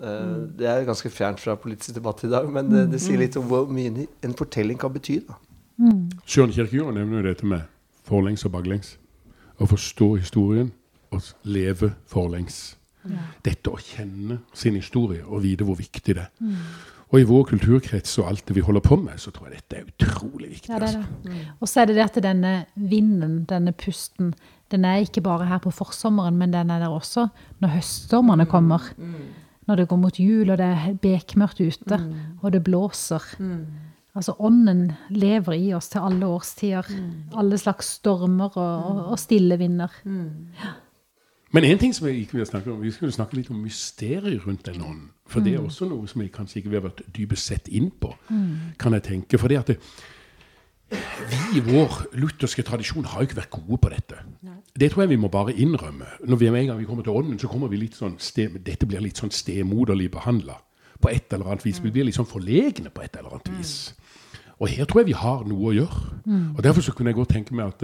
Eh, 0.00 0.48
Det 0.58 0.66
er 0.66 0.84
ganske 0.86 1.10
fjernt 1.10 1.40
fra 1.42 1.56
politisk 1.56 1.94
debatt 1.94 2.24
i 2.24 2.28
dag, 2.30 2.48
men 2.50 2.70
det, 2.70 2.90
det 2.92 3.00
sier 3.00 3.18
litt 3.18 3.36
om 3.36 3.46
hvor 3.50 3.66
mye 3.70 4.06
en 4.22 4.34
fortelling 4.34 4.78
kan 4.78 4.92
bety. 4.92 5.20
da. 5.28 5.34
Søren 6.26 6.52
Kierkegaard 6.52 6.94
nevner 6.98 7.22
jo 7.22 7.28
dette 7.30 7.48
med 7.48 7.64
forlengs 8.06 8.44
og 8.44 8.52
baklengs. 8.56 8.96
Å 9.60 9.68
forstå 9.68 10.14
historien 10.20 10.70
og 11.10 11.24
leve 11.48 11.94
forlengs. 12.08 12.76
Dette 13.44 13.72
å 13.72 13.80
kjenne 13.80 14.42
sin 14.52 14.76
historie 14.76 15.24
og 15.24 15.44
vite 15.44 15.64
hvor 15.64 15.78
viktig 15.78 16.16
det 16.16 16.26
er. 16.26 16.56
Og 17.10 17.18
i 17.18 17.26
vår 17.26 17.48
kulturkrets 17.48 18.12
og 18.22 18.28
alt 18.30 18.44
det 18.46 18.54
vi 18.54 18.62
holder 18.62 18.84
på 18.86 18.94
med, 19.00 19.18
så 19.18 19.32
tror 19.34 19.48
jeg 19.48 19.58
dette 19.58 19.80
er 19.80 19.88
utrolig 19.88 20.52
viktig. 20.52 20.70
Ja, 20.70 20.78
det 20.78 20.92
er 20.92 21.00
altså. 21.00 21.22
det. 21.24 21.40
Og 21.58 21.70
så 21.70 21.80
er 21.80 21.88
det 21.90 21.96
det 21.96 22.04
at 22.04 22.18
denne 22.22 22.52
vinden, 22.74 23.32
denne 23.50 23.72
pusten, 23.74 24.34
den 24.70 24.86
er 24.86 25.02
ikke 25.02 25.24
bare 25.26 25.48
her 25.50 25.58
på 25.58 25.72
forsommeren, 25.74 26.38
men 26.38 26.54
den 26.54 26.70
er 26.70 26.78
der 26.84 26.94
også 26.94 27.26
når 27.58 27.74
høststormene 27.80 28.46
kommer. 28.46 28.92
Når 29.66 29.76
det 29.76 29.88
går 29.90 29.98
mot 30.02 30.18
jul, 30.18 30.50
og 30.50 30.58
det 30.58 30.66
er 30.66 30.94
bekmørkt 31.02 31.60
ute, 31.60 31.98
og 32.42 32.52
det 32.52 32.62
blåser. 32.64 33.26
Altså 34.20 34.34
ånden 34.44 34.90
lever 35.16 35.56
i 35.56 35.70
oss 35.72 35.88
til 35.88 36.04
alle 36.04 36.28
årstider. 36.28 36.90
Alle 37.40 37.56
slags 37.58 37.94
stormer 37.96 38.52
og, 38.52 38.84
og, 38.90 39.02
og 39.14 39.18
stille 39.18 39.56
vinder. 39.56 39.94
Men 41.50 41.64
en 41.64 41.80
ting 41.80 41.94
som 41.96 42.06
vi 42.06 42.20
ikke 42.20 42.36
vil 42.38 42.46
snakke 42.46 42.70
om, 42.72 42.82
vi 42.82 42.92
skulle 42.94 43.14
snakke 43.16 43.38
litt 43.38 43.48
om 43.50 43.62
mysteriet 43.64 44.44
rundt 44.44 44.68
den 44.68 44.84
ånden. 44.84 45.08
For 45.30 45.40
det 45.40 45.56
er 45.56 45.64
også 45.64 45.88
noe 45.88 46.06
som 46.10 46.20
vi 46.20 46.28
kanskje 46.30 46.60
ikke 46.60 46.76
har 46.76 46.84
vært 46.90 47.02
dypest 47.16 47.48
sett 47.48 47.70
inn 47.72 47.88
på, 47.90 48.12
kan 48.78 48.98
jeg 48.98 49.06
tenke. 49.08 49.40
For 49.40 49.48
det 49.48 49.58
at 49.62 49.72
det, 49.72 49.78
vi 51.30 51.58
i 51.58 51.62
vår 51.64 52.00
lutherske 52.20 52.64
tradisjon 52.66 53.08
har 53.08 53.22
jo 53.22 53.30
ikke 53.30 53.40
vært 53.40 53.54
gode 53.56 53.78
på 53.82 53.92
dette. 53.94 54.20
Det 54.76 54.90
tror 54.90 55.06
jeg 55.06 55.14
vi 55.14 55.22
må 55.22 55.30
bare 55.32 55.54
innrømme. 55.54 56.08
Når 56.26 56.42
vi 56.42 56.50
med 56.50 56.60
en 56.60 56.72
gang 56.74 56.82
vi 56.82 56.88
kommer 56.90 57.06
til 57.06 57.16
ånden, 57.16 57.38
så 57.38 57.48
kommer 57.48 57.70
vi 57.72 57.80
litt 57.80 57.96
sånn 57.96 58.18
ste, 58.20 58.50
dette 58.58 58.88
blir 58.90 59.00
litt 59.00 59.22
sånn 59.22 59.32
stemoderlig 59.32 60.10
behandla 60.12 60.58
på 61.00 61.08
et 61.08 61.32
eller 61.32 61.50
annet 61.50 61.64
vis. 61.64 61.80
Vi 61.82 61.92
blir 61.94 62.06
litt 62.06 62.18
sånn 62.18 62.28
forlegne 62.28 62.92
på 62.92 63.04
et 63.04 63.16
eller 63.16 63.38
annet 63.38 63.52
vis. 63.56 63.74
Og 64.60 64.68
her 64.68 64.84
tror 64.84 65.00
jeg 65.00 65.10
vi 65.10 65.16
har 65.16 65.44
noe 65.48 65.70
å 65.70 65.76
gjøre. 65.76 66.00
Og 66.56 66.64
Derfor 66.64 66.84
så 66.84 66.92
kunne 66.92 67.10
jeg 67.10 67.16
godt 67.16 67.32
tenke 67.32 67.54
meg 67.56 67.72
at 67.72 67.82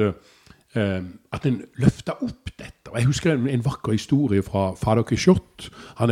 eh, 0.76 1.02
at 1.32 1.46
en 1.46 1.62
løfta 1.80 2.12
opp 2.22 2.50
dette. 2.58 2.90
Og 2.90 2.98
Jeg 2.98 3.06
husker 3.06 3.32
en, 3.32 3.48
en 3.48 3.64
vakker 3.64 3.92
historie 3.92 4.42
fra 4.42 4.74
fader 4.74 5.02
Quijote. 5.02 5.70
Han, 5.96 6.10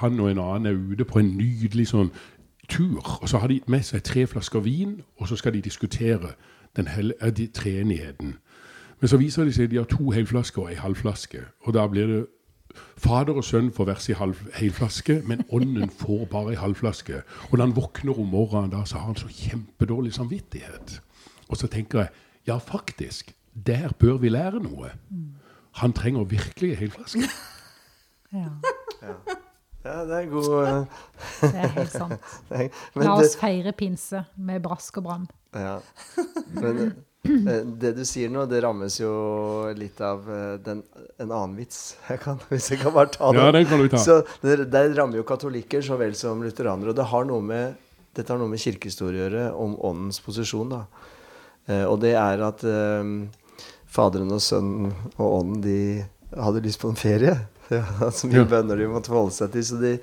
han 0.00 0.20
og 0.20 0.30
en 0.30 0.38
annen 0.38 0.66
er 0.66 0.92
ute 0.92 1.04
på 1.04 1.18
en 1.20 1.36
nydelig 1.36 1.88
sånn 1.92 2.10
tur. 2.68 3.20
Og 3.22 3.28
så 3.28 3.38
har 3.38 3.48
de 3.52 3.60
med 3.68 3.84
seg 3.84 4.02
tre 4.02 4.26
flasker 4.26 4.60
vin, 4.64 5.02
og 5.20 5.28
så 5.28 5.36
skal 5.36 5.52
de 5.52 5.60
diskutere 5.60 6.32
den 6.76 6.88
eh, 6.88 7.30
de 7.30 7.46
treenigheten. 7.46 8.38
Men 9.00 9.08
så 9.08 9.16
viser 9.20 9.44
det 9.44 9.54
seg 9.54 9.64
at 9.64 9.70
de 9.70 9.76
har 9.82 9.90
to 9.90 10.10
helflasker 10.10 10.62
og 10.62 10.70
ei 10.70 10.80
halvflaske. 10.80 11.42
Og 11.66 11.74
da 11.74 11.86
blir 11.86 12.06
det 12.06 12.26
Fader 12.96 13.38
og 13.40 13.44
sønn 13.44 13.70
får 13.74 13.88
hver 13.88 14.02
sin 14.02 14.34
helflaske, 14.56 15.20
men 15.28 15.44
ånden 15.48 15.90
får 15.90 16.26
bare 16.32 16.54
ei 16.54 16.60
halvflaske. 16.60 17.22
Og 17.50 17.56
når 17.58 17.64
han 17.66 17.76
våkner 17.76 18.20
om 18.20 18.28
morgenen, 18.32 18.72
da, 18.74 18.84
så 18.84 18.98
har 18.98 19.12
han 19.12 19.20
så 19.20 19.30
kjempedårlig 19.30 20.14
samvittighet. 20.16 21.00
Og 21.48 21.56
så 21.60 21.70
tenker 21.70 22.04
jeg 22.04 22.08
ja, 22.46 22.58
faktisk, 22.58 23.34
der 23.54 23.92
bør 23.98 24.18
vi 24.20 24.32
lære 24.32 24.60
noe. 24.64 24.92
Han 25.80 25.92
trenger 25.92 26.24
virkelig 26.24 26.74
ei 26.74 26.84
helflaske. 26.86 27.28
Ja, 28.34 28.48
Ja, 29.84 30.04
det 30.08 30.16
er 30.16 30.28
god 30.30 30.66
eh, 30.66 30.84
det 31.42 31.58
er 31.60 31.72
helt 31.74 31.92
sant. 31.92 32.28
La 33.04 33.16
oss 33.18 33.34
feire 33.36 33.72
pinse 33.76 34.22
med 34.40 34.62
brask 34.64 34.96
og 34.96 35.04
brann. 35.04 35.26
Ja. 35.52 35.74
Men 36.62 36.78
eh, 36.86 36.94
det 37.24 37.92
du 37.96 38.02
sier 38.04 38.28
nå, 38.32 38.44
det 38.50 38.60
rammes 38.64 38.98
jo 39.00 39.10
litt 39.78 40.00
av 40.04 40.26
eh, 40.28 40.56
den, 40.64 40.82
en 41.16 41.30
annen 41.32 41.54
vits. 41.56 41.94
Jeg 42.10 42.20
kan, 42.24 42.36
hvis 42.50 42.70
jeg 42.74 42.82
kan 42.82 42.92
bare 42.92 43.12
ta 43.14 43.30
den. 43.32 43.40
Ja, 43.40 43.52
den 43.56 43.66
kan 43.70 43.80
du 43.80 43.88
ta. 43.88 44.00
Så 44.02 44.18
det, 44.42 44.66
det 44.72 44.82
rammer 44.98 45.20
jo 45.22 45.24
katolikker 45.28 45.84
så 45.84 45.96
vel 46.00 46.12
som 46.18 46.42
lutheranere. 46.44 46.92
Og 46.92 46.98
det 46.98 47.06
har 47.14 47.24
noe 47.28 47.40
med, 47.44 47.78
dette 48.16 48.28
har 48.32 48.40
noe 48.42 48.52
med 48.52 48.60
kirkehistorie 48.60 49.22
å 49.22 49.24
gjøre, 49.24 49.46
om 49.64 49.78
åndens 49.88 50.20
posisjon. 50.24 50.74
da. 50.76 50.82
Eh, 51.70 51.86
og 51.88 51.96
det 52.04 52.12
er 52.20 52.44
at 52.44 52.60
um, 52.68 53.16
Faderen 53.88 54.32
og 54.36 54.42
Sønnen 54.44 54.92
og 55.16 55.26
Ånden 55.40 55.64
de 55.64 55.78
hadde 56.34 56.64
lyst 56.66 56.82
på 56.82 56.92
en 56.92 56.98
ferie. 56.98 57.32
Var 57.72 58.12
så 58.12 58.28
mye 58.28 58.42
Ja. 58.42 58.48
bønner 58.50 58.76
de 58.76 58.90
måtte 58.92 59.08
forholde 59.14 59.32
seg 59.38 59.54
til, 59.54 59.64
så 59.64 59.80
de, 59.80 59.94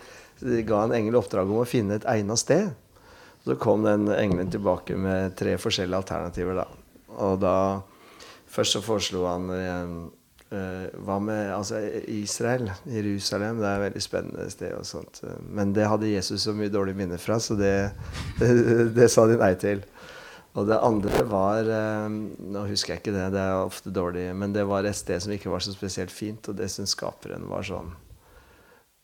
de 0.42 0.62
ga 0.66 0.86
en 0.88 0.96
engel 0.98 1.20
oppdrag 1.22 1.50
om 1.52 1.62
å 1.62 1.68
finne 1.70 2.00
et 2.00 2.08
egnet 2.10 2.42
sted. 2.42 2.72
Så 3.46 3.56
kom 3.62 3.86
den 3.86 4.08
engelen 4.14 4.50
tilbake 4.54 4.98
med 4.98 5.36
tre 5.38 5.54
forskjellige 5.62 5.98
alternativer. 6.02 6.64
da. 6.64 6.68
Og 7.20 7.40
da 7.42 7.56
Først 8.52 8.76
så 8.76 8.82
foreslo 8.84 9.24
han 9.30 9.48
eh, 9.56 9.92
eh, 10.58 10.88
Hva 11.06 11.18
med 11.24 11.54
altså, 11.56 11.80
Israel? 12.12 12.72
Jerusalem? 12.86 13.62
Det 13.62 13.70
er 13.70 13.78
et 13.78 13.86
veldig 13.88 14.04
spennende 14.04 14.50
sted. 14.52 14.74
og 14.76 14.86
sånt. 14.88 15.24
Men 15.48 15.74
det 15.76 15.88
hadde 15.88 16.12
Jesus 16.12 16.44
så 16.48 16.56
mye 16.56 16.72
dårlig 16.74 16.98
minne 16.98 17.20
fra, 17.22 17.40
så 17.40 17.56
det, 17.60 17.92
det, 18.40 18.52
det 18.98 19.12
sa 19.12 19.28
de 19.30 19.40
nei 19.40 19.54
til. 19.62 19.84
Og 20.52 20.68
det 20.68 20.82
andre 20.84 21.24
var 21.32 21.64
eh, 21.64 22.12
Nå 22.12 22.68
husker 22.68 22.96
jeg 22.96 23.06
ikke 23.06 23.16
det, 23.16 23.30
det 23.38 23.44
er 23.48 23.64
ofte 23.64 23.94
dårlig, 23.96 24.28
men 24.36 24.56
det 24.56 24.68
var 24.68 24.88
et 24.88 25.00
sted 25.00 25.24
som 25.24 25.32
ikke 25.32 25.52
var 25.52 25.64
så 25.64 25.72
spesielt 25.76 26.12
fint, 26.12 26.52
og 26.52 26.60
det 26.60 26.68
syntes 26.72 26.98
skaperen 26.98 27.48
var 27.50 27.68
sånn 27.68 27.94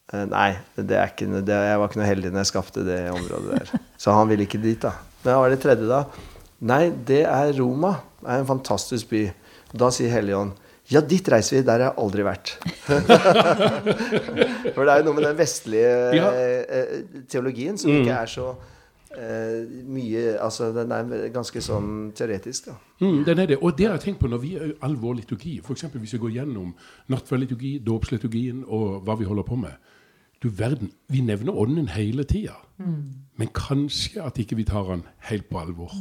Nei, 0.08 0.54
det 0.80 0.96
er 0.96 1.10
ikke, 1.12 1.26
det, 1.44 1.52
jeg 1.52 1.80
var 1.82 1.90
ikke 1.90 2.00
noe 2.00 2.08
heldig 2.08 2.30
når 2.32 2.40
jeg 2.40 2.50
skapte 2.54 2.84
det 2.88 3.10
området 3.12 3.58
der. 3.58 3.72
Så 4.00 4.14
han 4.16 4.30
ville 4.30 4.46
ikke 4.48 4.62
dit, 4.64 4.80
da. 4.80 4.94
Men 5.20 5.34
hva 5.34 5.42
var 5.42 5.52
det 5.52 5.58
tredje, 5.60 5.84
da? 5.84 6.37
Nei, 6.62 6.90
det 7.06 7.24
er 7.30 7.52
Roma. 7.60 7.96
Det 8.22 8.30
er 8.34 8.40
en 8.42 8.48
fantastisk 8.50 9.10
by. 9.12 9.26
Da 9.78 9.92
sier 9.94 10.10
Helligånd 10.10 10.56
ja, 10.88 11.02
dit 11.04 11.28
reiser 11.28 11.58
vi. 11.58 11.64
Der 11.68 11.82
har 11.84 11.90
jeg 11.90 11.98
aldri 12.00 12.24
vært. 12.24 12.54
For 14.76 14.86
det 14.88 14.94
er 14.94 15.02
jo 15.02 15.06
noe 15.10 15.18
med 15.18 15.26
den 15.28 15.38
vestlige 15.38 15.90
Ja. 16.16 16.30
eh, 16.32 17.02
teologien 17.28 17.78
som 17.78 17.92
ikke 17.92 18.14
er 18.16 18.32
så 18.32 18.46
eh, 19.18 19.66
mye 19.84 20.38
Altså, 20.40 20.70
den 20.76 20.92
er 20.96 21.28
ganske 21.36 21.60
sånn 21.62 22.14
teoretisk, 22.16 22.70
da. 22.72 22.78
Mm, 23.04 23.24
den 23.28 23.40
er 23.44 23.52
det. 23.52 23.58
Og 23.62 23.76
det 23.78 23.88
har 23.90 23.98
jeg 23.98 24.06
tenkt 24.08 24.22
på 24.24 24.32
når 24.32 24.40
vi 24.46 24.54
er 24.56 24.74
all 24.82 24.96
vår 24.96 25.20
liturgi. 25.22 25.58
F.eks. 25.60 25.84
hvis 25.92 26.14
vi 26.16 26.22
går 26.24 26.36
gjennom 26.40 26.72
nattverdliturgi, 27.12 27.80
dåpsliturgien 27.84 28.64
og 28.68 29.04
hva 29.04 29.18
vi 29.20 29.26
holder 29.28 29.44
på 29.44 29.60
med. 29.60 29.76
Du 30.44 30.50
verden, 30.50 30.92
Vi 31.10 31.22
nevner 31.22 31.56
ånden 31.58 31.88
hele 31.88 32.24
tida. 32.24 32.54
Men 33.38 33.50
kanskje 33.54 34.22
at 34.22 34.38
ikke 34.42 34.56
vi 34.58 34.64
tar 34.66 34.86
den 34.90 35.04
helt 35.30 35.48
på 35.50 35.60
alvor. 35.60 35.92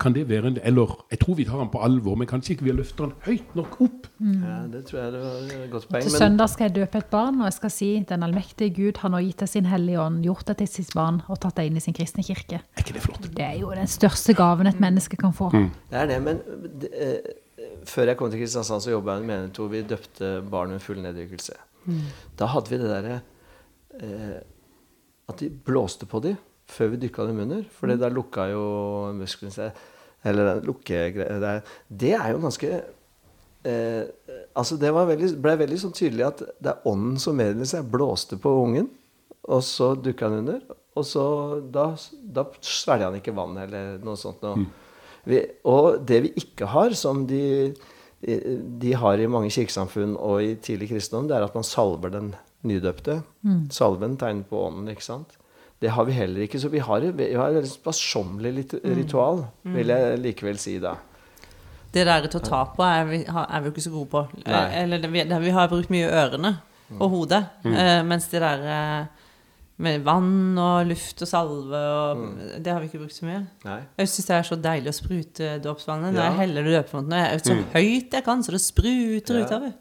Kan 0.00 0.14
det 0.14 0.28
være 0.28 0.46
en, 0.46 0.58
Eller 0.62 1.04
jeg 1.10 1.18
tror 1.20 1.34
vi 1.34 1.44
tar 1.44 1.58
den 1.58 1.68
på 1.72 1.80
alvor, 1.84 2.14
men 2.14 2.28
kanskje 2.28 2.54
ikke 2.54 2.64
vi 2.64 2.72
løfta 2.72 3.04
den 3.04 3.12
høyt 3.26 3.54
nok 3.56 3.76
opp. 3.80 4.06
Ja, 4.20 4.56
det 4.72 4.84
tror 4.88 5.00
jeg 5.00 5.12
det 5.12 5.20
var 5.20 5.64
et 5.64 5.70
godt 5.72 5.88
poeng. 5.88 6.02
Til 6.02 6.12
Men 6.12 6.20
søndag 6.20 6.48
skal 6.52 6.68
jeg 6.68 6.74
døpe 6.76 6.98
et 6.98 7.10
barn, 7.12 7.40
og 7.40 7.44
jeg 7.44 7.56
skal 7.58 7.70
si 7.70 7.90
den 8.08 8.22
allmektige 8.22 8.74
Gud 8.76 9.00
har 9.02 9.12
nå 9.12 9.20
gitt 9.24 9.44
deg 9.44 9.48
sin 9.52 9.68
hellige 9.68 10.00
ånd, 10.00 10.22
gjort 10.24 10.46
deg 10.48 10.60
til 10.62 10.68
sitt 10.68 10.94
barn 10.96 11.20
og 11.28 11.40
tatt 11.40 11.56
deg 11.60 11.70
inn 11.70 11.76
i 11.80 11.84
sin 11.84 11.96
kristne 11.96 12.24
kirke. 12.24 12.60
Er 12.60 12.84
ikke 12.84 12.96
det 12.96 13.04
flott? 13.04 13.28
Det 13.36 13.44
er 13.44 13.58
jo 13.60 13.72
den 13.76 13.90
største 13.90 14.36
gaven 14.36 14.66
et 14.70 14.80
menneske 14.80 15.16
kan 15.20 15.32
få. 15.36 15.50
det 15.52 16.00
er 16.00 16.06
det. 16.08 16.22
Men 16.24 16.40
det, 16.80 16.92
eh, 16.92 17.68
før 17.84 18.12
jeg 18.12 18.16
kom 18.16 18.30
til 18.30 18.40
Kristiansand, 18.40 18.80
så 18.80 18.90
jobba 18.96 19.18
jeg 19.18 19.24
med 19.24 19.34
en 19.34 19.36
menighet 19.36 19.56
hvor 19.60 19.68
vi 19.68 19.82
døpte 19.82 20.34
barn 20.50 20.72
med 20.72 20.80
full 20.80 21.00
nedrykkelse. 21.04 21.56
Da 22.38 22.46
hadde 22.48 22.70
vi 22.70 22.80
det 22.80 22.88
derre 22.88 23.20
eh, 24.00 24.40
At 25.28 25.40
de 25.40 25.48
blåste 25.48 26.08
på 26.08 26.20
dem 26.24 26.36
før 26.70 26.94
vi 26.94 27.02
dykka 27.04 27.26
dem 27.28 27.42
under. 27.44 27.64
For 27.72 27.92
da 28.00 28.08
lukka 28.12 28.48
jo 28.52 28.64
musklene 29.16 29.52
seg. 29.54 29.80
Eller 30.24 30.48
den 30.48 30.68
lukkegreia 30.68 31.40
der. 31.42 31.64
Det 31.88 32.14
er 32.16 32.30
jo 32.32 32.40
ganske 32.40 32.70
eh, 32.72 34.04
altså 34.56 34.78
Det 34.80 34.92
var 34.96 35.10
veldig, 35.10 35.28
ble 35.44 35.56
veldig 35.60 35.80
sånn 35.82 35.96
tydelig 35.96 36.24
at 36.30 36.40
det 36.56 36.72
er 36.72 36.88
ånden 36.88 37.18
som 37.20 37.36
meddeler 37.36 37.68
seg. 37.68 37.90
Blåste 37.92 38.38
på 38.40 38.52
ungen, 38.62 38.88
og 39.44 39.60
så 39.66 39.92
dukka 39.98 40.30
han 40.30 40.40
under. 40.40 40.62
Og 40.94 41.06
så 41.08 41.26
da, 41.74 41.90
da 42.22 42.46
svelger 42.62 43.10
han 43.10 43.18
ikke 43.18 43.34
vann 43.36 43.58
eller 43.60 43.98
noe 44.04 44.16
sånt 44.20 44.44
noe. 44.46 44.64
Vi, 45.24 45.40
og 45.68 46.02
det 46.04 46.20
vi 46.26 46.30
ikke 46.36 46.68
har, 46.68 46.92
som 46.96 47.22
de, 47.28 47.72
de 48.20 48.90
har 49.00 49.20
i 49.20 49.28
mange 49.30 49.52
kirkesamfunn 49.54 50.18
og 50.20 50.42
i 50.44 50.50
tidlig 50.60 50.90
kristendom, 50.90 51.30
det 51.30 51.38
er 51.38 51.46
at 51.46 51.56
man 51.56 51.64
salver 51.64 52.12
den 52.12 52.34
nydøpte. 52.64 53.22
Salven 53.70 54.16
tegner 54.20 54.44
på 54.48 54.60
ånden, 54.66 54.88
ikke 54.92 55.04
sant? 55.04 55.36
Det 55.82 55.90
har 55.92 56.04
vi 56.08 56.12
heller 56.16 56.46
ikke. 56.46 56.60
Så 56.62 56.70
vi 56.72 56.78
har, 56.80 57.00
vi 57.12 57.32
har 57.36 57.56
et 57.58 57.68
sparsommelig 57.68 58.54
ritual, 58.56 58.94
ritual, 58.96 59.42
vil 59.74 59.86
jeg 59.92 60.20
likevel 60.22 60.58
si 60.58 60.78
da. 60.80 60.94
Det 61.94 62.06
der 62.08 62.24
til 62.26 62.40
å 62.40 62.44
ta 62.44 62.62
på 62.74 62.82
er 62.82 63.04
vi, 63.06 63.18
er 63.28 63.60
vi 63.62 63.70
ikke 63.70 63.84
så 63.84 63.90
gode 63.94 64.08
på. 64.10 64.22
Nei. 64.46 64.54
Eh, 64.64 64.78
Eller 64.82 64.98
det, 65.02 65.10
vi, 65.12 65.22
vi 65.44 65.50
har 65.54 65.68
brukt 65.70 65.92
mye 65.94 66.08
ørene 66.10 66.56
og 66.98 67.10
hodet. 67.12 67.42
Eh, 67.68 68.00
mens 68.06 68.26
det 68.32 68.40
der 68.42 68.64
eh, 68.66 69.20
med 69.84 70.02
vann 70.06 70.58
og 70.58 70.86
luft 70.86 71.22
og 71.22 71.28
salve 71.28 71.78
og 71.78 72.24
Det 72.62 72.72
har 72.72 72.80
vi 72.82 72.86
ikke 72.90 72.98
brukt 73.04 73.14
så 73.14 73.26
mye. 73.28 73.44
Nei. 73.66 73.78
Jeg 73.98 74.10
syns 74.10 74.26
det 74.30 74.36
er 74.36 74.48
så 74.48 74.58
deilig 74.66 74.90
å 74.90 74.96
sprute 74.98 75.52
dåpsvannet. 75.62 76.14
Når 76.14 76.22
Ja. 76.22 76.28
jeg 76.30 76.38
heller 76.42 76.68
døpefonten, 76.70 77.12
og 77.12 77.18
jeg 77.18 77.34
er 77.34 77.44
så 77.44 77.56
høyt 77.76 78.18
jeg 78.18 78.24
kan, 78.24 78.42
så 78.42 78.50
det 78.56 78.60
spruter 78.64 79.38
Ja. 79.38 79.44
utover. 79.46 79.72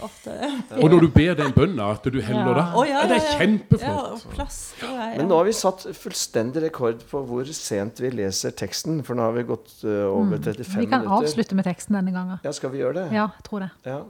Og 0.00 0.88
når 0.88 1.00
du 1.04 1.08
ber 1.12 1.34
den 1.36 1.52
bønna, 1.52 1.90
at 1.92 2.06
du 2.08 2.16
heller 2.24 2.56
Ja. 2.56 2.64
oh, 2.72 2.80
Å, 2.80 2.84
ja, 2.88 3.02
ja, 3.02 3.08
Det 3.10 3.18
er 3.18 3.38
kjempeflott. 3.38 4.24
Plaster 4.32 4.88
og. 4.88 5.02
Men 5.18 5.28
nå 5.28 5.36
har 5.36 5.44
vi 5.44 5.52
satt 5.52 5.84
fullstendig 5.98 6.62
rekord 6.64 7.02
på 7.10 7.20
hvor 7.28 7.44
sent 7.52 8.00
vi 8.00 8.10
leser 8.10 8.50
teksten. 8.56 9.02
For 9.04 9.14
nå 9.18 9.26
har 9.28 9.36
vi 9.36 9.44
gått 9.50 9.74
uh, 9.84 10.08
over 10.08 10.38
35 10.38 10.40
minutter 10.40 10.80
Vi 10.80 10.86
kan 10.86 11.04
minutter. 11.04 11.28
avslutte 11.28 11.54
med 11.58 11.68
teksten 11.68 11.98
denne 11.98 12.14
gangen. 12.14 12.40
Ja, 12.42 12.52
skal 12.56 12.70
vi 12.72 12.78
gjøre 12.80 12.94
det? 13.02 13.06
Ja, 13.12 13.28
jeg 13.36 13.44
tror 13.50 13.66
det. 13.66 13.70
Ja. 13.84 14.00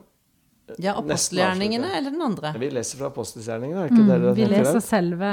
Ja, 0.78 0.94
apostelgjerningene 0.96 1.90
eller 1.98 2.10
den 2.14 2.22
andre? 2.22 2.54
Vi 2.56 2.70
leser 2.70 2.96
fra 3.02 3.10
apostelgjerningene, 3.10 3.82
er 3.82 3.90
ikke 3.90 4.06
det 4.06 4.08
dere 4.08 4.30
Mm, 4.30 4.36
Vi 4.38 4.46
leser 4.54 4.80
selve, 4.80 5.32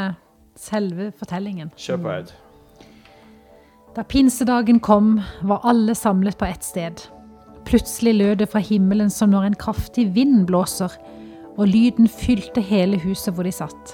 selve 0.57 1.11
fortellingen. 1.15 1.69
Kjør 1.77 2.01
på, 2.03 2.09
Aud. 2.17 2.33
Da 3.95 4.03
pinsedagen 4.03 4.79
kom, 4.79 5.19
var 5.41 5.61
alle 5.63 5.95
samlet 5.95 6.37
på 6.37 6.45
ett 6.49 6.63
sted. 6.65 7.05
Plutselig 7.69 8.15
lød 8.17 8.35
det 8.41 8.47
fra 8.49 8.59
himmelen 8.65 9.11
som 9.13 9.29
når 9.29 9.43
en 9.45 9.55
kraftig 9.61 10.07
vind 10.15 10.47
blåser, 10.49 10.89
og 11.53 11.67
lyden 11.69 12.07
fylte 12.09 12.63
hele 12.65 12.97
huset 13.03 13.35
hvor 13.35 13.45
de 13.45 13.51
satt. 13.53 13.91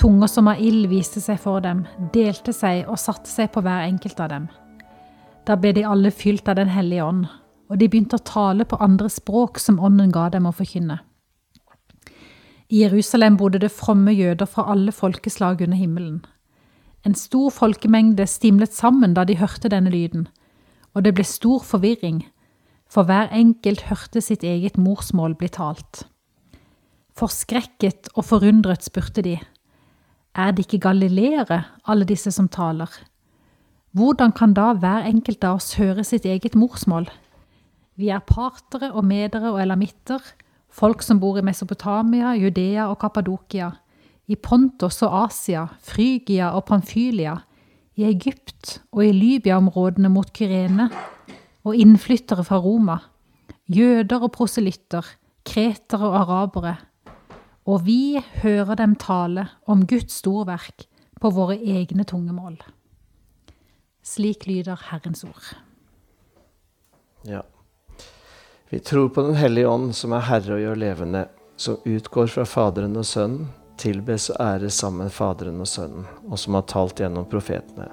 Tunger 0.00 0.30
som 0.30 0.48
av 0.48 0.62
ild 0.62 0.86
viste 0.88 1.20
seg 1.20 1.36
for 1.42 1.60
dem, 1.60 1.82
delte 2.14 2.54
seg 2.56 2.86
og 2.88 2.96
satte 3.02 3.28
seg 3.28 3.50
på 3.52 3.60
hver 3.66 3.84
enkelt 3.90 4.20
av 4.24 4.30
dem. 4.32 4.46
Da 5.44 5.56
ble 5.60 5.74
de 5.76 5.84
alle 5.84 6.12
fylt 6.14 6.48
av 6.48 6.56
Den 6.56 6.70
hellige 6.72 7.04
ånd, 7.04 7.26
og 7.68 7.76
de 7.76 7.88
begynte 7.88 8.16
å 8.16 8.24
tale 8.24 8.64
på 8.64 8.80
andre 8.80 9.10
språk 9.12 9.60
som 9.60 9.80
ånden 9.84 10.14
ga 10.14 10.30
dem 10.32 10.48
å 10.48 10.54
forkynne. 10.56 11.00
I 12.72 12.82
Jerusalem 12.86 13.36
bodde 13.36 13.60
det 13.60 13.72
fromme 13.72 14.12
jøder 14.12 14.48
fra 14.48 14.64
alle 14.72 14.92
folkeslag 14.92 15.60
under 15.60 15.76
himmelen. 15.76 16.24
En 17.04 17.14
stor 17.14 17.50
folkemengde 17.52 18.24
stimlet 18.26 18.72
sammen 18.72 19.12
da 19.12 19.24
de 19.28 19.36
hørte 19.36 19.68
denne 19.68 19.92
lyden, 19.92 20.28
og 20.96 21.04
det 21.04 21.14
ble 21.16 21.24
stor 21.24 21.60
forvirring, 21.64 22.24
for 22.88 23.04
hver 23.08 23.28
enkelt 23.36 23.86
hørte 23.90 24.22
sitt 24.24 24.44
eget 24.44 24.78
morsmål 24.80 25.36
bli 25.38 25.50
talt. 25.52 26.06
Forskrekket 27.18 28.12
og 28.16 28.24
forundret 28.24 28.86
spurte 28.86 29.24
de, 29.24 29.36
er 30.38 30.52
det 30.54 30.66
ikke 30.66 30.84
galileere, 30.86 31.64
alle 31.88 32.06
disse 32.06 32.30
som 32.30 32.48
taler? 32.48 32.90
Hvordan 33.96 34.32
kan 34.32 34.52
da 34.54 34.70
hver 34.76 35.08
enkelt 35.08 35.42
av 35.44 35.58
oss 35.58 35.74
høre 35.80 36.04
sitt 36.06 36.28
eget 36.28 36.54
morsmål? 36.54 37.08
Vi 37.98 38.12
er 38.14 38.22
partere 38.22 38.92
og 38.92 39.04
medere 39.08 39.50
og 39.50 39.58
elamitter, 39.62 40.22
folk 40.70 41.02
som 41.02 41.18
bor 41.18 41.40
i 41.40 41.42
Mesopotamia, 41.42 42.36
Judea 42.38 42.86
og 42.86 43.00
Kappadokia, 43.02 43.72
i 44.28 44.36
Pontos 44.36 45.02
og 45.02 45.24
Asia, 45.24 45.66
Frygia 45.82 46.52
og 46.54 46.68
Pamfylia, 46.68 47.34
i 47.98 48.04
Egypt 48.06 48.76
og 48.92 49.02
i 49.08 49.12
Libya-områdene 49.16 50.12
mot 50.12 50.30
Kyrene, 50.30 50.86
og 51.66 51.76
innflyttere 51.76 52.44
fra 52.46 52.60
Roma, 52.62 52.98
jøder 53.66 54.24
og 54.24 54.32
proselytter, 54.36 55.06
kretere 55.48 56.08
og 56.08 56.16
arabere. 56.22 56.76
Og 57.68 57.84
vi 57.84 58.20
hører 58.42 58.78
dem 58.80 58.96
tale 58.96 59.48
om 59.68 59.84
Guds 59.86 60.20
storverk 60.22 60.86
på 61.20 61.30
våre 61.34 61.58
egne 61.58 62.06
tungemål. 62.08 62.56
Slik 64.04 64.46
lyder 64.48 64.80
Herrens 64.88 65.24
ord. 65.24 65.52
Ja. 67.28 67.42
Vi 68.70 68.78
tror 68.80 69.08
på 69.08 69.22
Den 69.22 69.34
hellige 69.34 69.68
ånd, 69.68 69.94
som 69.96 70.12
er 70.12 70.24
Herre 70.28 70.56
og 70.56 70.60
gjør 70.60 70.80
levende, 70.80 71.26
som 71.56 71.80
utgår 71.84 72.28
fra 72.32 72.44
Faderen 72.44 72.96
og 72.96 73.06
Sønnen, 73.08 73.48
tilbes 73.78 74.30
og 74.30 74.40
æres 74.40 74.80
sammen 74.80 75.10
Faderen 75.10 75.60
og 75.60 75.68
Sønnen, 75.68 76.06
og 76.28 76.38
som 76.38 76.56
har 76.58 76.66
talt 76.70 77.00
gjennom 77.00 77.26
profetene. 77.30 77.88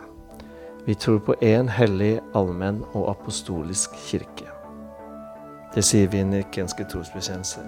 Vi 0.86 0.94
tror 0.94 1.20
på 1.20 1.34
én 1.42 1.70
hellig, 1.70 2.20
allmenn 2.38 2.84
og 2.94 3.10
apostolisk 3.10 3.96
kirke. 4.08 4.46
Det 5.76 5.84
sier 5.84 6.08
vi 6.08 6.22
i 6.22 6.28
nikenske 6.28 6.86
trosbekjennelse. 6.92 7.64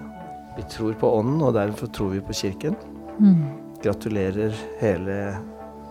Vi 0.56 0.62
tror 0.70 0.94
på 1.00 1.10
Ånden, 1.18 1.42
og 1.42 1.54
derfor 1.54 1.86
tror 1.86 2.08
vi 2.08 2.20
på 2.20 2.32
Kirken. 2.32 2.76
Mm. 3.18 3.42
Gratulerer 3.82 4.54
hele 4.80 5.36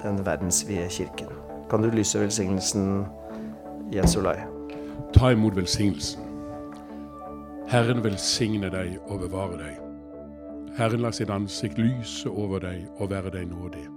den 0.04 0.26
verdensvide 0.26 0.88
kirken. 0.90 1.28
Kan 1.70 1.82
du 1.82 1.90
lyse 1.90 2.20
velsignelsen, 2.20 3.06
Jens 3.94 4.18
Olai? 4.18 4.38
Ta 5.14 5.32
imot 5.32 5.56
velsignelsen. 5.56 6.24
Herren 7.68 8.04
velsigne 8.04 8.72
deg 8.72 8.98
og 9.08 9.20
bevare 9.20 9.60
deg. 9.60 9.78
Herren 10.78 11.04
la 11.04 11.12
sitt 11.12 11.30
ansikt 11.30 11.78
lyse 11.78 12.30
over 12.30 12.64
deg 12.64 12.88
og 13.00 13.12
være 13.12 13.36
deg 13.36 13.52
nådig. 13.52 13.97